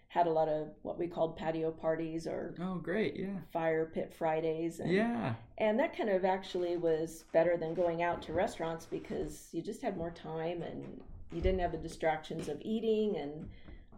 had 0.10 0.28
a 0.28 0.30
lot 0.32 0.48
of 0.48 0.68
what 0.84 1.00
we 1.00 1.08
called 1.08 1.36
patio 1.38 1.72
parties 1.72 2.28
or 2.28 2.54
Oh, 2.62 2.76
great! 2.76 3.16
Yeah, 3.16 3.38
fire 3.52 3.86
pit 3.94 4.14
Fridays. 4.18 4.80
And, 4.80 4.92
yeah, 4.92 5.34
and 5.58 5.80
that 5.80 5.98
kind 5.98 6.10
of 6.10 6.24
actually 6.26 6.78
was 6.78 7.26
better 7.34 7.58
than 7.58 7.74
going 7.74 8.04
out 8.04 8.22
to 8.24 8.34
restaurants 8.34 8.86
because 8.86 9.48
you 9.52 9.62
just 9.62 9.82
had 9.82 9.98
more 9.98 10.12
time 10.12 10.62
and 10.62 11.02
you 11.32 11.42
didn't 11.42 11.60
have 11.62 11.72
the 11.72 11.78
distractions 11.80 12.48
of 12.48 12.62
eating 12.62 13.18
and 13.18 13.50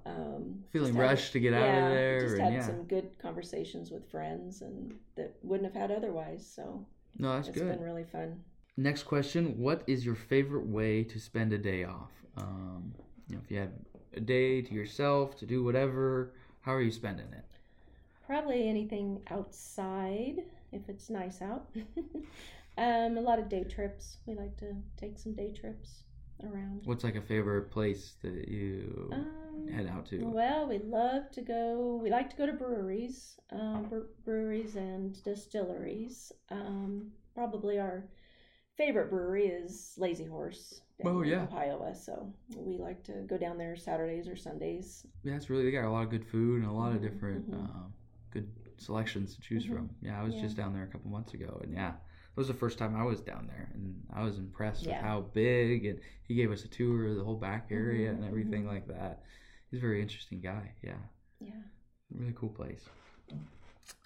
um, 0.06 0.64
feeling 0.72 0.90
just 0.94 0.98
had- 0.98 1.10
rushed 1.10 1.34
to 1.34 1.40
get 1.40 1.54
out 1.54 1.68
of 1.84 1.90
there, 1.90 2.20
Just 2.22 2.34
and 2.36 2.44
had 2.44 2.54
yeah, 2.54 2.66
some 2.66 2.84
good 2.84 3.10
conversations 3.22 3.92
with 3.92 4.10
friends 4.10 4.62
and 4.62 4.94
that 5.16 5.36
wouldn't 5.44 5.72
have 5.74 5.82
had 5.82 5.92
otherwise. 5.92 6.46
So 6.50 6.86
no, 7.18 7.34
that's 7.34 7.50
it's 7.50 7.58
good. 7.58 7.68
been 7.68 7.82
really 7.84 8.04
fun. 8.06 8.40
Next 8.78 9.04
question: 9.04 9.58
What 9.60 9.84
is 9.88 10.06
your 10.06 10.16
favorite 10.16 10.66
way 10.68 11.04
to 11.04 11.20
spend 11.20 11.52
a 11.54 11.58
day 11.58 11.84
off? 11.84 12.12
Um, 12.38 12.94
you 13.28 13.36
know, 13.36 13.42
if 13.44 13.52
you 13.52 13.58
have 13.60 13.72
a 14.16 14.20
day 14.20 14.62
to 14.62 14.74
yourself 14.74 15.36
to 15.38 15.46
do 15.46 15.64
whatever, 15.64 16.34
how 16.62 16.74
are 16.74 16.82
you 16.82 16.92
spending 16.92 17.28
it? 17.34 17.46
Probably 18.26 18.68
anything 18.68 19.22
outside 19.30 20.44
if 20.72 20.90
it's 20.90 21.10
nice 21.10 21.42
out. 21.42 21.68
um, 22.78 23.18
a 23.18 23.22
lot 23.22 23.40
of 23.40 23.50
day 23.50 23.64
trips. 23.64 24.18
We 24.26 24.36
like 24.36 24.58
to 24.58 24.76
take 24.98 25.20
some 25.20 25.34
day 25.34 25.52
trips 25.52 26.04
around. 26.44 26.82
What's 26.86 27.04
like 27.04 27.16
a 27.16 27.22
favorite 27.22 27.72
place 27.72 28.16
that 28.24 28.48
you 28.48 29.10
Um, 29.12 29.68
head 29.72 29.88
out 29.88 30.06
to? 30.08 30.26
Well, 30.26 30.68
we 30.68 30.80
love 30.80 31.32
to 31.32 31.42
go. 31.42 32.00
We 32.02 32.10
like 32.10 32.30
to 32.32 32.36
go 32.36 32.46
to 32.46 32.54
breweries, 32.54 33.38
um, 33.52 33.86
bre- 33.90 34.10
breweries 34.24 34.76
and 34.76 35.22
distilleries. 35.24 36.32
Um, 36.50 37.12
probably 37.34 37.80
our 37.80 38.06
favorite 38.76 39.10
brewery 39.10 39.48
is 39.48 39.94
Lazy 39.98 40.26
Horse. 40.26 40.82
Oh, 41.04 41.22
yeah. 41.22 41.44
Ohio. 41.44 41.94
So 41.94 42.34
we 42.56 42.78
like 42.78 43.04
to 43.06 43.14
go 43.28 43.38
down 43.38 43.58
there 43.58 43.76
Saturdays 43.76 44.28
or 44.28 44.36
Sundays. 44.36 45.06
Yeah, 45.24 45.36
it's 45.36 45.50
really 45.50 45.66
they 45.66 45.72
got 45.72 45.86
a 45.86 45.90
lot 45.90 46.04
of 46.04 46.10
good 46.10 46.26
food 46.26 46.62
and 46.62 46.70
a 46.70 46.72
lot 46.72 46.92
of 46.94 47.02
Mhm, 47.02 47.12
different 47.12 47.52
mhm. 47.52 47.66
uh, 47.66 47.88
good 48.32 48.48
selections 48.78 49.36
to 49.36 49.42
choose 49.42 49.66
Mhm, 49.66 49.76
from. 49.76 49.90
Yeah, 50.02 50.20
I 50.20 50.24
was 50.24 50.36
yeah. 50.36 50.42
just 50.42 50.58
down 50.58 50.74
there 50.74 50.84
a 50.84 50.88
couple 50.88 51.10
months 51.10 51.34
ago, 51.34 51.60
and 51.64 51.74
yeah, 51.74 51.90
it 51.92 52.38
was 52.38 52.48
the 52.48 52.54
first 52.54 52.78
time 52.78 52.96
I 52.96 53.04
was 53.04 53.22
down 53.22 53.48
there, 53.48 53.72
and 53.74 53.96
I 54.14 54.24
was 54.24 54.38
impressed 54.38 54.88
with 54.88 54.96
how 54.98 55.22
big. 55.34 55.86
And 55.86 56.00
he 56.28 56.36
gave 56.36 56.52
us 56.52 56.64
a 56.66 56.68
tour 56.68 57.08
of 57.08 57.16
the 57.18 57.24
whole 57.24 57.38
back 57.38 57.68
area 57.72 58.12
Mhm, 58.12 58.18
and 58.18 58.24
everything 58.26 58.64
mhm. 58.64 58.68
like 58.68 58.88
that. 58.88 59.24
He's 59.72 59.80
a 59.80 59.82
very 59.82 60.02
interesting 60.02 60.42
guy. 60.42 60.74
Yeah, 60.84 60.98
Yeah. 61.40 61.62
really 62.14 62.34
cool 62.36 62.50
place. 62.50 62.90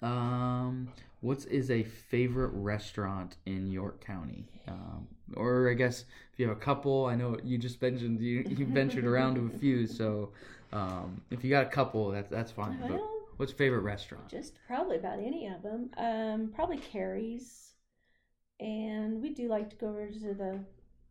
Um, 0.02 0.88
what 1.20 1.44
is 1.46 1.70
a 1.70 1.82
favorite 1.82 2.50
restaurant 2.54 3.36
in 3.46 3.66
York 3.66 4.04
County? 4.04 4.46
Um, 4.66 5.06
or 5.34 5.68
I 5.70 5.74
guess 5.74 6.04
if 6.32 6.38
you 6.38 6.48
have 6.48 6.56
a 6.56 6.60
couple, 6.60 7.06
I 7.06 7.14
know 7.14 7.36
you 7.44 7.58
just 7.58 7.80
mentioned 7.82 8.20
you 8.20 8.44
you 8.48 8.66
ventured 8.66 9.04
around 9.04 9.34
to 9.36 9.50
a 9.54 9.58
few, 9.58 9.86
so 9.86 10.30
um, 10.72 11.20
if 11.30 11.44
you 11.44 11.50
got 11.50 11.66
a 11.66 11.70
couple, 11.70 12.10
that's 12.10 12.30
that's 12.30 12.50
fine. 12.52 12.78
But 12.88 13.02
what's 13.36 13.52
favorite 13.52 13.80
restaurant? 13.80 14.28
just 14.28 14.54
probably 14.66 14.96
about 14.96 15.18
any 15.18 15.46
of 15.46 15.62
them. 15.62 15.90
Um, 15.96 16.52
probably 16.54 16.78
Carrie's, 16.78 17.74
and 18.60 19.20
we 19.20 19.30
do 19.34 19.48
like 19.48 19.70
to 19.70 19.76
go 19.76 19.88
over 19.88 20.08
to 20.08 20.34
the 20.34 20.58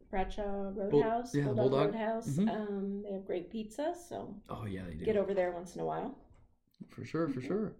Bradshaw 0.09 0.71
Roadhouse, 0.75 1.35
yeah, 1.35 1.43
Bulldog, 1.45 1.69
Bulldog. 1.69 1.85
Roadhouse. 1.93 2.27
Mhm. 2.27 2.49
Um, 2.49 3.03
they 3.03 3.13
have 3.13 3.25
great 3.25 3.51
pizza, 3.51 3.93
so 4.07 4.33
Oh 4.49 4.65
yeah, 4.65 4.83
they 4.87 4.95
do. 4.95 5.05
get 5.05 5.17
over 5.17 5.33
there 5.33 5.51
once 5.51 5.75
in 5.75 5.81
a 5.81 5.85
while. 5.85 6.15
For 6.89 7.05
sure, 7.05 7.27
for 7.27 7.41
sure. 7.41 7.73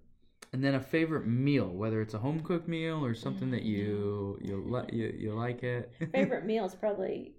And 0.52 0.64
then 0.64 0.74
a 0.76 0.80
favorite 0.80 1.28
meal, 1.28 1.68
whether 1.68 2.02
it's 2.02 2.14
a 2.16 2.18
home 2.18 2.40
cooked 2.42 2.68
meal 2.68 3.06
or 3.06 3.14
something 3.14 3.52
that 3.52 3.64
you 3.64 4.40
you 4.42 4.58
li- 4.66 4.90
you, 4.92 5.16
you 5.18 5.34
like 5.34 5.64
it. 5.64 5.92
Favorite 6.12 6.46
meal 6.46 6.66
is 6.66 6.74
probably 6.76 7.36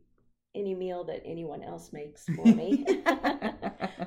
any 0.54 0.74
meal 0.74 1.04
that 1.04 1.22
anyone 1.24 1.62
else 1.62 1.92
makes 1.92 2.28
for 2.36 2.52
me. 2.52 2.84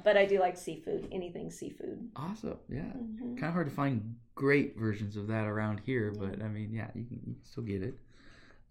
but 0.03 0.17
I 0.17 0.25
do 0.25 0.39
like 0.39 0.57
seafood, 0.57 1.07
anything 1.11 1.51
seafood. 1.51 2.09
awesome, 2.15 2.57
yeah. 2.69 2.93
Mhm. 2.97 3.37
Kind 3.37 3.45
of 3.49 3.53
hard 3.53 3.67
to 3.69 3.73
find 3.75 4.15
great 4.35 4.77
versions 4.77 5.15
of 5.17 5.27
that 5.27 5.45
around 5.45 5.81
here, 5.85 6.13
Yeah. 6.13 6.29
but 6.29 6.41
I 6.43 6.47
mean, 6.47 6.71
yeah, 6.73 6.87
you 6.95 7.03
can, 7.05 7.19
you 7.25 7.33
can 7.35 7.43
still 7.43 7.63
get 7.63 7.83
it. 7.83 7.95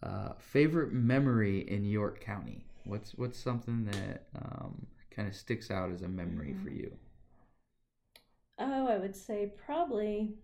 Uh, 0.03 0.33
favorite 0.39 0.93
memory 0.93 1.61
in 1.70 1.85
York 1.85 2.20
County? 2.20 2.64
What's 2.85 3.14
what's 3.14 3.39
something 3.39 3.85
that 3.87 4.26
um, 4.37 4.87
kind 5.11 5.28
of 5.28 5.35
sticks 5.35 5.70
out 5.70 5.91
as 5.93 6.03
a 6.03 6.09
memory 6.09 6.55
Mhm. 6.55 6.62
for 6.64 6.70
you? 6.70 6.93
Oh, 8.64 8.86
I 8.86 8.96
would 8.98 9.16
say 9.16 9.52
probably 9.66 10.34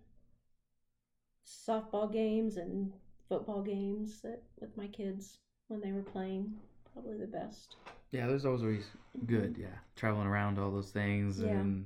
softball 1.45 2.11
games 2.11 2.57
and 2.57 2.91
football 3.29 3.61
games 3.61 4.21
that 4.21 4.41
with 4.59 4.75
my 4.75 4.87
kids 4.87 5.37
when 5.67 5.79
they 5.79 5.91
were 5.93 6.01
playing. 6.01 6.53
Probably 6.93 7.17
the 7.17 7.27
best. 7.27 7.75
Yeah, 8.11 8.27
those 8.27 8.45
always 8.45 8.61
always 8.61 8.85
good. 9.25 9.55
Yeah, 9.57 9.67
traveling 9.95 10.27
around 10.27 10.59
all 10.59 10.71
those 10.71 10.89
things 10.91 11.39
Yeah. 11.39 11.49
and 11.49 11.85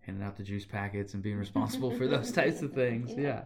handing 0.00 0.24
out 0.24 0.36
the 0.36 0.44
juice 0.44 0.64
packets 0.64 1.14
and 1.14 1.22
being 1.22 1.36
responsible 1.36 1.90
for 1.90 2.06
those 2.06 2.32
types 2.40 2.62
of 2.62 2.72
things. 2.72 3.12
Yeah. 3.14 3.42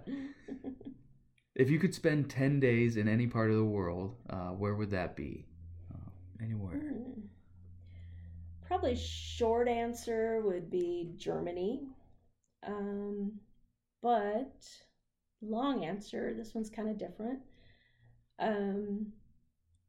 If 1.56 1.68
you 1.68 1.78
could 1.80 1.94
spend 1.94 2.30
10 2.30 2.60
days 2.60 2.96
in 2.96 3.08
any 3.08 3.26
part 3.26 3.50
of 3.50 3.56
the 3.56 3.64
world, 3.64 4.14
uh, 4.28 4.50
where 4.50 4.74
would 4.76 4.90
that 4.90 5.16
be? 5.16 5.46
Uh, 5.92 6.10
anywhere. 6.44 6.76
Hmm. 6.76 7.20
Probably 8.66 8.94
short 8.94 9.66
answer 9.66 10.42
would 10.44 10.70
be 10.70 11.10
Germany. 11.16 11.80
Um, 12.66 13.32
but 14.02 14.64
long 15.42 15.84
answer, 15.84 16.34
this 16.36 16.54
one's 16.54 16.70
kind 16.70 16.88
of 16.88 16.98
different. 16.98 17.40
Um, 18.38 19.12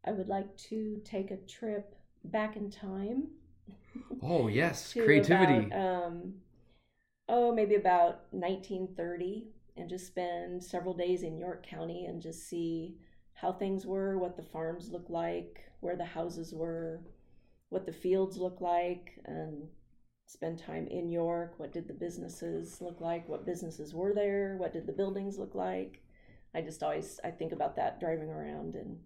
I 0.05 0.11
would 0.11 0.27
like 0.27 0.55
to 0.69 1.01
take 1.05 1.31
a 1.31 1.37
trip 1.37 1.95
back 2.25 2.55
in 2.55 2.69
time. 2.69 3.27
Oh, 4.23 4.47
yes. 4.47 4.93
Creativity. 4.93 5.65
About, 5.65 6.05
um, 6.05 6.33
oh, 7.27 7.53
maybe 7.53 7.75
about 7.75 8.25
1930, 8.31 9.47
and 9.77 9.89
just 9.89 10.07
spend 10.07 10.63
several 10.63 10.93
days 10.93 11.23
in 11.23 11.37
York 11.37 11.65
County 11.65 12.05
and 12.05 12.21
just 12.21 12.47
see 12.47 12.97
how 13.33 13.51
things 13.51 13.85
were, 13.85 14.17
what 14.19 14.37
the 14.37 14.43
farms 14.43 14.91
looked 14.91 15.09
like, 15.09 15.61
where 15.79 15.95
the 15.95 16.05
houses 16.05 16.53
were, 16.53 17.01
what 17.69 17.85
the 17.85 17.91
fields 17.91 18.37
looked 18.37 18.61
like, 18.61 19.19
and 19.25 19.67
spend 20.31 20.57
time 20.59 20.87
in 20.87 21.09
York. 21.09 21.53
What 21.57 21.73
did 21.73 21.87
the 21.87 21.93
businesses 21.93 22.81
look 22.81 23.01
like? 23.01 23.27
What 23.27 23.45
businesses 23.45 23.93
were 23.93 24.13
there? 24.13 24.55
What 24.57 24.73
did 24.73 24.85
the 24.87 24.93
buildings 24.93 25.37
look 25.37 25.55
like? 25.55 26.01
I 26.53 26.61
just 26.61 26.83
always 26.83 27.19
I 27.23 27.31
think 27.31 27.51
about 27.51 27.75
that 27.75 27.99
driving 27.99 28.29
around 28.29 28.75
and 28.75 28.97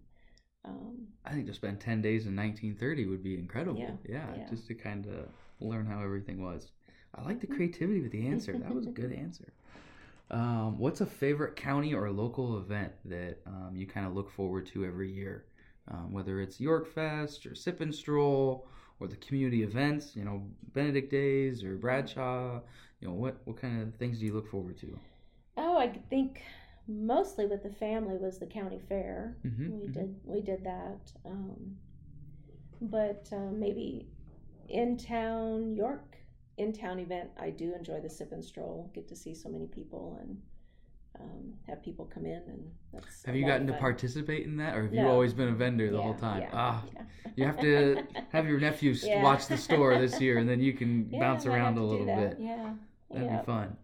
um, 0.64 1.06
I 1.24 1.30
think 1.32 1.46
to 1.46 1.54
spend 1.54 1.80
10 1.80 2.02
days 2.02 2.26
in 2.26 2.34
1930 2.34 3.06
would 3.06 3.22
be 3.22 3.34
incredible. 3.34 3.78
Yeah, 3.80 3.92
Yeah. 4.08 4.26
yeah. 4.36 4.50
Just 4.50 4.66
to 4.68 4.74
kind 4.74 5.06
of 5.06 5.28
learn 5.60 5.86
how 5.86 6.02
everything 6.02 6.42
was. 6.42 6.70
I 7.14 7.22
like 7.22 7.40
the 7.40 7.46
creativity 7.46 8.00
with 8.00 8.12
the 8.12 8.26
answer. 8.26 8.52
That 8.52 8.74
was 8.74 8.86
a 8.86 8.90
good 8.90 9.12
answer. 9.24 9.52
Um, 10.30 10.78
what's 10.78 11.00
a 11.00 11.06
favorite 11.06 11.54
county 11.56 11.94
or 11.94 12.10
local 12.10 12.58
event 12.58 12.92
that 13.04 13.38
um, 13.46 13.72
you 13.76 13.86
kind 13.86 14.06
of 14.06 14.14
look 14.14 14.30
forward 14.30 14.66
to 14.68 14.84
every 14.84 15.10
year? 15.10 15.44
Um, 15.88 16.12
whether 16.12 16.40
it's 16.40 16.60
York 16.60 16.92
Fest 16.92 17.46
or 17.46 17.54
Sip 17.54 17.80
and 17.80 17.94
Stroll 17.94 18.66
or 19.00 19.08
the 19.08 19.16
community 19.16 19.62
events, 19.62 20.16
you 20.16 20.24
know, 20.24 20.42
Benedict 20.72 21.10
Days 21.10 21.64
or 21.64 21.76
Bradshaw, 21.76 22.60
you 23.00 23.08
know, 23.08 23.14
what, 23.14 23.40
what 23.44 23.56
kind 23.56 23.82
of 23.82 23.94
things 23.96 24.18
do 24.20 24.26
you 24.26 24.32
look 24.34 24.48
forward 24.50 24.76
to? 24.78 24.98
Oh, 25.56 25.76
I 25.78 25.88
think 25.88 26.42
mostly 26.86 27.46
with 27.46 27.62
the 27.62 27.70
family 27.70 28.16
was 28.16 28.38
the 28.38 28.46
county 28.46 28.78
fair. 28.78 29.36
Mhm, 29.44 29.74
We 29.80 29.86
mhm. 29.86 29.88
did 29.88 30.20
we 30.24 30.40
did 30.40 30.64
that, 30.64 31.12
um, 31.24 31.76
but 32.80 33.28
uh, 33.32 33.50
maybe 33.52 34.08
in 34.68 34.96
town 34.96 35.74
York 35.74 36.18
in 36.56 36.72
town 36.72 36.98
event, 36.98 37.30
I 37.38 37.50
do 37.50 37.74
enjoy 37.74 38.00
the 38.00 38.10
sip 38.10 38.32
and 38.32 38.44
stroll. 38.44 38.90
Get 38.94 39.08
to 39.08 39.16
see 39.16 39.34
so 39.34 39.48
many 39.48 39.66
people 39.66 40.18
and 40.20 40.40
um, 41.20 41.54
have 41.68 41.82
people 41.82 42.04
come 42.12 42.26
in, 42.26 42.42
and 42.46 42.70
that's. 42.92 43.24
Have 43.24 43.36
you 43.36 43.46
gotten 43.46 43.66
to 43.66 43.72
participate 43.74 44.44
in 44.46 44.56
that, 44.58 44.76
or 44.76 44.84
have 44.84 44.94
you 44.94 45.06
always 45.06 45.32
been 45.32 45.48
a 45.48 45.54
vendor 45.54 45.90
the 45.90 45.96
Yeah, 45.96 46.02
whole 46.02 46.14
time? 46.14 46.42
yeah, 46.42 46.50
ah, 46.52 46.84
yeah. 46.94 47.02
you 47.36 47.44
have 47.44 47.60
to 47.60 48.02
have 48.32 48.46
your 48.46 48.60
nephew 48.60 48.94
watch 49.22 49.46
the 49.46 49.56
store 49.56 49.98
this 49.98 50.20
year, 50.20 50.38
and 50.38 50.48
then 50.48 50.60
you 50.60 50.72
can 50.72 51.04
bounce 51.20 51.46
around 51.46 51.78
a 51.78 51.82
little 51.84 52.06
bit. 52.06 52.36
Yeah. 52.40 52.74
That'd 53.10 53.30
be 53.30 53.44
fun. 53.46 53.76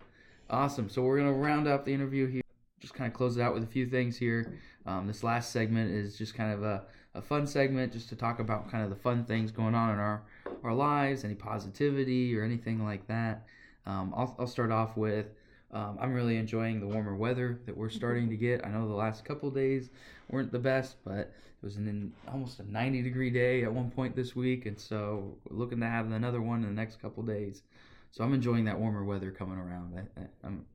Awesome. 0.50 0.88
So 0.88 1.02
we're 1.02 1.18
gonna 1.18 1.32
round 1.32 1.66
up 1.66 1.84
the 1.84 1.94
interview 1.94 2.26
here. 2.26 2.42
Just 2.80 2.94
kind 2.94 3.06
of 3.10 3.14
close 3.16 3.36
it 3.36 3.40
out 3.42 3.54
with 3.54 3.62
a 3.62 3.66
few 3.68 3.86
things 3.86 4.16
here. 4.16 4.58
Um, 4.86 5.06
this 5.06 5.22
last 5.22 5.52
segment 5.52 5.92
is 5.92 6.18
just 6.18 6.34
kind 6.34 6.52
of 6.52 6.62
a, 6.64 6.82
a 7.14 7.22
fun 7.22 7.46
segment, 7.46 7.92
just 7.92 8.08
to 8.08 8.16
talk 8.16 8.40
about 8.40 8.70
kind 8.70 8.82
of 8.82 8.90
the 8.90 8.96
fun 8.96 9.24
things 9.24 9.52
going 9.52 9.74
on 9.74 9.90
in 9.90 9.98
our 9.98 10.22
our 10.64 10.74
lives, 10.74 11.24
any 11.24 11.34
positivity 11.34 12.36
or 12.36 12.42
anything 12.44 12.84
like 12.84 13.06
that. 13.06 13.46
Um, 13.86 14.12
I'll 14.16 14.34
I'll 14.38 14.46
start 14.46 14.70
off 14.72 14.96
with. 14.96 15.26
Um, 15.72 15.96
I'm 16.00 16.12
really 16.12 16.36
enjoying 16.36 16.80
the 16.80 16.86
warmer 16.86 17.16
weather 17.16 17.60
that 17.66 17.76
we're 17.76 17.88
starting 17.90 18.28
to 18.30 18.36
get. 18.36 18.64
I 18.64 18.68
know 18.70 18.86
the 18.88 18.94
last 18.94 19.24
couple 19.24 19.50
days 19.50 19.90
weren't 20.28 20.52
the 20.52 20.58
best, 20.58 20.96
but 21.04 21.18
it 21.18 21.32
was 21.62 21.76
an 21.76 22.12
almost 22.30 22.60
a 22.60 22.70
90 22.70 23.02
degree 23.02 23.30
day 23.30 23.64
at 23.64 23.72
one 23.72 23.90
point 23.90 24.14
this 24.14 24.36
week, 24.36 24.66
and 24.66 24.78
so 24.78 25.36
we're 25.48 25.56
looking 25.56 25.80
to 25.80 25.86
have 25.86 26.10
another 26.10 26.42
one 26.42 26.62
in 26.62 26.68
the 26.68 26.80
next 26.80 27.00
couple 27.00 27.22
days. 27.22 27.62
So 28.10 28.22
I'm 28.24 28.34
enjoying 28.34 28.64
that 28.66 28.78
warmer 28.78 29.04
weather 29.04 29.30
coming 29.30 29.58
around. 29.58 29.98
I, 30.18 30.22
I'm 30.46 30.66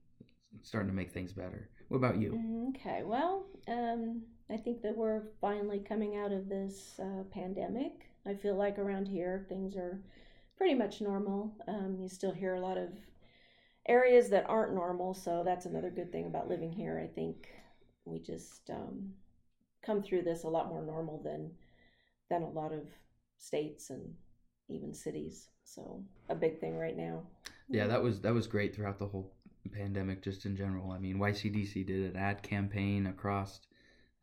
starting 0.64 0.89
to 0.89 0.95
make 0.95 1.12
things 1.12 1.34
better. 1.34 1.70
What 1.89 1.98
about 1.98 2.18
you? 2.18 2.32
Mm, 2.34 2.70
Okay, 2.76 3.04
well, 3.04 3.45
um, 3.68 4.22
I 4.50 4.58
think 4.58 4.82
that 4.82 4.95
we're 4.95 5.24
finally 5.41 5.80
coming 5.80 6.18
out 6.18 6.32
of 6.32 6.50
this 6.50 7.00
uh, 7.00 7.24
pandemic. 7.32 8.10
I 8.26 8.34
feel 8.34 8.56
like 8.56 8.78
around 8.78 9.08
here 9.08 9.45
things 9.50 9.76
are 9.76 10.00
pretty 10.58 10.74
much 10.74 11.02
normal. 11.02 11.54
Um, 11.68 11.98
you 12.02 12.10
still 12.10 12.32
hear 12.34 12.56
a 12.56 12.60
lot 12.62 12.78
of 12.78 12.89
areas 13.88 14.29
that 14.29 14.45
aren't 14.49 14.73
normal, 14.73 15.13
so 15.13 15.43
that's 15.45 15.65
another 15.65 15.89
good 15.89 16.11
thing 16.11 16.25
about 16.25 16.49
living 16.49 16.71
here. 16.71 16.99
I 17.03 17.07
think 17.07 17.47
we 18.05 18.19
just 18.19 18.69
um, 18.69 19.13
come 19.85 20.01
through 20.03 20.23
this 20.23 20.43
a 20.43 20.49
lot 20.49 20.69
more 20.69 20.83
normal 20.83 21.21
than 21.23 21.51
than 22.29 22.43
a 22.43 22.49
lot 22.49 22.73
of 22.73 22.88
states 23.38 23.89
and 23.89 24.13
even 24.69 24.93
cities. 24.93 25.47
So 25.63 26.03
a 26.29 26.35
big 26.35 26.59
thing 26.59 26.77
right 26.77 26.97
now. 26.97 27.23
Yeah, 27.69 27.88
that 27.88 28.01
was 28.01 28.21
that 28.21 28.33
was 28.33 28.47
great 28.47 28.75
throughout 28.75 28.99
the 28.99 29.07
whole 29.07 29.31
pandemic, 29.71 30.21
just 30.21 30.45
in 30.45 30.55
general. 30.55 30.91
I 30.91 30.97
mean, 30.97 31.17
YCDC 31.17 31.85
did 31.85 32.11
an 32.11 32.17
ad 32.17 32.41
campaign 32.41 33.07
across 33.07 33.61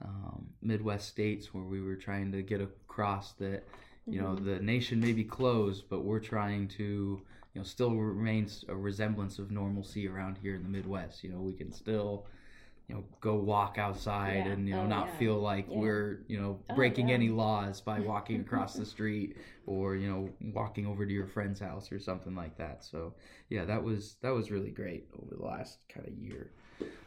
um, 0.04 0.48
Midwest 0.62 1.08
states 1.08 1.54
where 1.54 1.64
we 1.64 1.80
were 1.80 1.96
trying 1.96 2.32
to 2.32 2.42
get 2.42 2.60
across 2.60 3.32
that 3.34 3.64
you 4.06 4.20
know 4.20 4.34
Mhm. 4.36 4.44
the 4.44 4.60
nation 4.60 5.00
may 5.00 5.12
be 5.12 5.24
closed, 5.24 5.88
but 5.88 6.04
we're 6.04 6.20
trying 6.20 6.68
to 6.68 7.22
you 7.55 7.61
know 7.61 7.64
still 7.64 7.94
remains 7.94 8.64
a 8.68 8.74
resemblance 8.76 9.38
of 9.38 9.50
normalcy 9.50 10.09
around 10.09 10.38
here 10.42 10.55
in 10.55 10.62
the 10.62 10.68
Midwest. 10.68 11.24
You 11.24 11.30
know, 11.30 11.40
we 11.40 11.52
can 11.55 11.72
still 11.72 12.26
you 12.88 12.94
know 12.94 13.05
go 13.20 13.34
walk 13.36 13.78
outside 13.78 14.44
Yeah. 14.46 14.52
and 14.52 14.68
you 14.68 14.74
know 14.74 14.82
Oh, 14.82 14.86
not 14.86 15.09
yeah. 15.09 15.18
feel 15.18 15.36
like 15.40 15.66
Yeah. 15.70 15.78
we're 15.80 16.20
you 16.28 16.38
know 16.40 16.61
Oh, 16.68 16.74
breaking 16.74 17.09
yeah. 17.09 17.14
any 17.14 17.28
laws 17.30 17.80
by 17.80 18.00
walking 18.12 18.40
across 18.40 18.74
the 18.74 18.84
street 18.84 19.36
or 19.66 19.96
you 19.96 20.09
know 20.09 20.28
walking 20.52 20.86
over 20.86 21.07
to 21.07 21.12
your 21.12 21.26
friend's 21.26 21.61
house 21.61 21.90
or 21.92 21.98
something 21.98 22.34
like 22.34 22.57
that 22.59 22.84
so 22.84 23.14
yeah 23.48 23.64
that 23.64 23.82
was 23.82 24.16
that 24.22 24.30
was 24.30 24.50
really 24.50 24.70
great 24.70 25.09
over 25.22 25.34
the 25.34 25.42
last 25.42 25.78
kind 25.88 26.07
of 26.07 26.14
year 26.14 26.50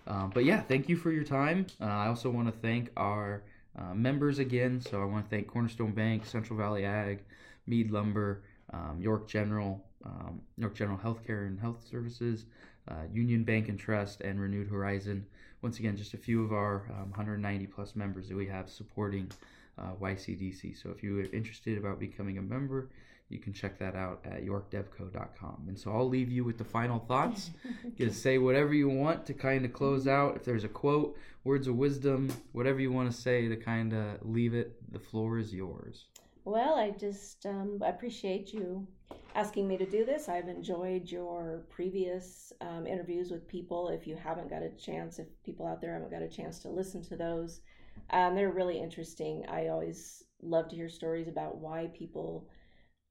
um, 0.08 0.32
but 0.34 0.46
yeah 0.46 0.62
thank 0.62 0.90
you 0.90 0.96
for 0.96 1.12
your 1.12 1.24
time 1.24 1.66
uh, 1.82 1.86
i 1.86 2.08
also 2.08 2.30
want 2.30 2.48
to 2.48 2.60
thank 2.60 2.92
our 2.98 3.44
uh, 3.78 3.94
members 3.94 4.40
again 4.40 4.82
so 4.82 5.02
i 5.02 5.06
want 5.06 5.24
to 5.30 5.30
thank 5.36 5.48
cornerstone 5.48 5.92
bank 5.94 6.26
central 6.26 6.58
valley 6.58 6.86
ag 6.86 7.20
mead 7.68 7.92
lumber 7.92 8.44
um, 8.74 8.98
york 9.00 9.28
general 9.28 9.87
um, 10.06 10.42
york 10.58 10.76
general 10.76 10.98
healthcare 10.98 11.48
and 11.48 11.60
health 11.60 11.86
services 11.90 12.46
uh, 12.90 13.04
union 13.12 13.44
bank 13.44 13.68
and 13.70 13.80
trust 13.80 14.22
and 14.22 14.40
renewed 14.40 14.68
horizon 14.68 15.26
once 15.62 15.80
again 15.80 15.98
just 15.98 16.14
a 16.14 16.18
few 16.18 16.44
of 16.44 16.54
our 16.54 16.86
um, 16.92 17.10
190 17.10 17.68
plus 17.68 17.96
members 17.96 18.30
that 18.30 18.36
we 18.36 18.48
have 18.48 18.70
supporting 18.70 19.30
uh, 19.78 19.94
YCDC. 20.02 20.82
So 20.82 20.90
if 20.90 21.04
you're 21.04 21.24
interested 21.26 21.78
about 21.78 22.00
becoming 22.00 22.38
a 22.38 22.42
member, 22.42 22.90
you 23.30 23.40
can 23.40 23.54
check 23.54 23.78
that 23.80 23.96
out 23.96 24.22
at 24.24 24.46
yorkdevco.com. 24.46 25.66
And 25.68 25.78
so 25.78 25.92
I'll 25.92 26.08
leave 26.08 26.32
you 26.32 26.44
with 26.46 26.58
the 26.58 26.64
final 26.64 27.00
thoughts. 27.00 27.52
You 27.84 28.06
can 28.06 28.14
say 28.14 28.38
whatever 28.38 28.74
you 28.74 28.90
want 28.90 29.26
to 29.26 29.34
kind 29.34 29.66
of 29.66 29.74
close 29.74 30.08
out. 30.08 30.36
If 30.36 30.46
there's 30.46 30.64
a 30.64 30.70
quote, 30.70 31.18
words 31.44 31.68
of 31.68 31.76
wisdom, 31.76 32.32
whatever 32.52 32.80
you 32.80 32.92
want 32.92 33.12
to 33.12 33.18
say 33.18 33.48
to 33.48 33.56
kind 33.56 33.94
of 33.94 34.18
leave 34.22 34.54
it, 34.54 34.76
the 34.92 35.00
floor 35.00 35.40
is 35.40 35.54
yours. 35.54 36.06
Well, 36.48 36.76
I 36.76 36.92
just 36.92 37.46
um, 37.46 37.82
appreciate 37.86 38.54
you 38.54 38.88
asking 39.36 39.68
me 39.68 39.76
to 39.80 39.86
do 39.86 40.06
this. 40.06 40.30
I've 40.30 40.48
enjoyed 40.48 41.12
your 41.12 41.66
previous 41.70 42.54
um, 42.62 42.88
interviews 42.88 43.32
with 43.32 43.50
people. 43.50 43.90
If 43.90 44.08
you 44.08 44.16
haven't 44.16 44.50
got 44.50 44.64
a 44.64 44.70
chance, 44.70 45.20
if 45.20 45.28
people 45.44 45.68
out 45.68 45.82
there 45.82 45.92
haven't 45.92 46.10
got 46.10 46.22
a 46.22 46.30
chance 46.30 46.60
to 46.60 46.70
listen 46.70 47.04
to 47.04 47.18
those, 47.18 47.60
um, 48.12 48.34
they're 48.34 48.54
really 48.54 48.80
interesting. 48.80 49.44
I 49.50 49.68
always 49.68 50.24
love 50.42 50.70
to 50.70 50.78
hear 50.78 50.88
stories 50.88 51.28
about 51.28 51.58
why 51.58 51.90
people 51.94 52.48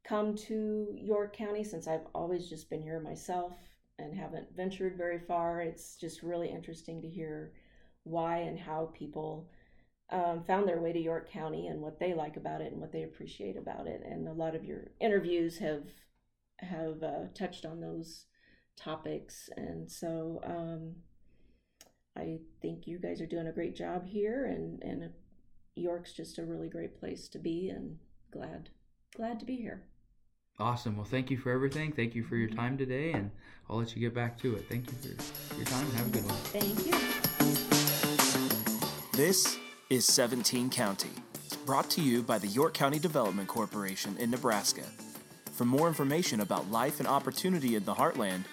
come 0.02 0.34
to 0.34 0.88
York 0.94 1.36
County 1.36 1.62
since 1.62 1.86
I've 1.86 2.06
always 2.14 2.48
just 2.48 2.70
been 2.70 2.80
here 2.80 3.00
myself 3.00 3.52
and 3.98 4.16
haven't 4.16 4.56
ventured 4.56 4.96
very 4.96 5.18
far. 5.18 5.60
It's 5.60 5.96
just 5.96 6.22
really 6.22 6.48
interesting 6.48 7.02
to 7.02 7.08
hear 7.08 7.52
why 8.04 8.38
and 8.38 8.58
how 8.58 8.92
people 8.94 9.50
um, 10.10 10.44
found 10.46 10.68
their 10.68 10.80
way 10.80 10.92
to 10.92 11.00
York 11.00 11.30
County 11.30 11.66
and 11.66 11.80
what 11.80 11.98
they 11.98 12.14
like 12.14 12.36
about 12.36 12.60
it 12.60 12.72
and 12.72 12.80
what 12.80 12.92
they 12.92 13.02
appreciate 13.02 13.56
about 13.56 13.86
it. 13.86 14.02
And 14.04 14.28
a 14.28 14.32
lot 14.32 14.54
of 14.54 14.64
your 14.64 14.90
interviews 15.00 15.58
have 15.58 15.84
have 16.58 17.02
uh, 17.02 17.24
touched 17.34 17.66
on 17.66 17.80
those 17.80 18.24
topics, 18.76 19.50
and 19.56 19.90
so 19.90 20.40
um, 20.44 20.94
I 22.16 22.38
think 22.62 22.86
you 22.86 22.98
guys 22.98 23.20
are 23.20 23.26
doing 23.26 23.46
a 23.46 23.52
great 23.52 23.76
job 23.76 24.06
here, 24.06 24.46
and 24.46 24.82
and 24.82 25.10
York's 25.74 26.12
just 26.12 26.38
a 26.38 26.44
really 26.44 26.68
great 26.68 26.98
place 26.98 27.28
to 27.28 27.38
be, 27.38 27.68
and 27.68 27.98
glad 28.30 28.70
glad 29.14 29.40
to 29.40 29.46
be 29.46 29.56
here. 29.56 29.84
Awesome. 30.58 30.96
Well, 30.96 31.04
thank 31.04 31.30
you 31.30 31.36
for 31.36 31.50
everything. 31.50 31.92
Thank 31.92 32.14
you 32.14 32.24
for 32.24 32.36
your 32.36 32.48
time 32.48 32.78
today, 32.78 33.12
and 33.12 33.30
I'll 33.68 33.76
let 33.76 33.94
you 33.94 34.00
get 34.00 34.14
back 34.14 34.38
to 34.38 34.54
it. 34.54 34.66
Thank 34.70 34.86
you 34.90 34.96
for 35.18 35.56
your 35.56 35.66
time. 35.66 35.90
Have 35.92 36.06
a 36.06 36.10
good 36.10 36.24
one. 36.24 36.34
Thank 36.54 36.86
you. 36.86 36.94
This 39.12 39.58
is 39.88 40.04
17 40.06 40.68
County, 40.70 41.10
brought 41.64 41.88
to 41.90 42.00
you 42.00 42.20
by 42.20 42.38
the 42.38 42.48
York 42.48 42.74
County 42.74 42.98
Development 42.98 43.46
Corporation 43.46 44.16
in 44.18 44.32
Nebraska. 44.32 44.82
For 45.52 45.64
more 45.64 45.86
information 45.86 46.40
about 46.40 46.72
life 46.72 46.98
and 46.98 47.08
opportunity 47.08 47.76
in 47.76 47.84
the 47.84 47.94
heartland, 47.94 48.46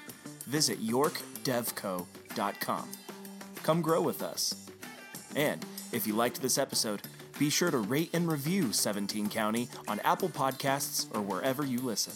visit 0.45 0.79
yorkdevco.com. 0.85 2.89
Come 3.63 3.81
grow 3.81 4.01
with 4.01 4.21
us. 4.21 4.69
And 5.35 5.65
if 5.91 6.05
you 6.05 6.13
liked 6.13 6.39
this 6.39 6.59
episode, 6.59 7.01
be 7.39 7.49
sure 7.49 7.71
to 7.71 7.79
rate 7.79 8.11
and 8.13 8.31
review 8.31 8.71
17 8.71 9.29
County 9.29 9.69
on 9.87 9.99
Apple 10.01 10.29
Podcasts 10.29 11.07
or 11.15 11.21
wherever 11.21 11.65
you 11.65 11.79
listen. 11.79 12.13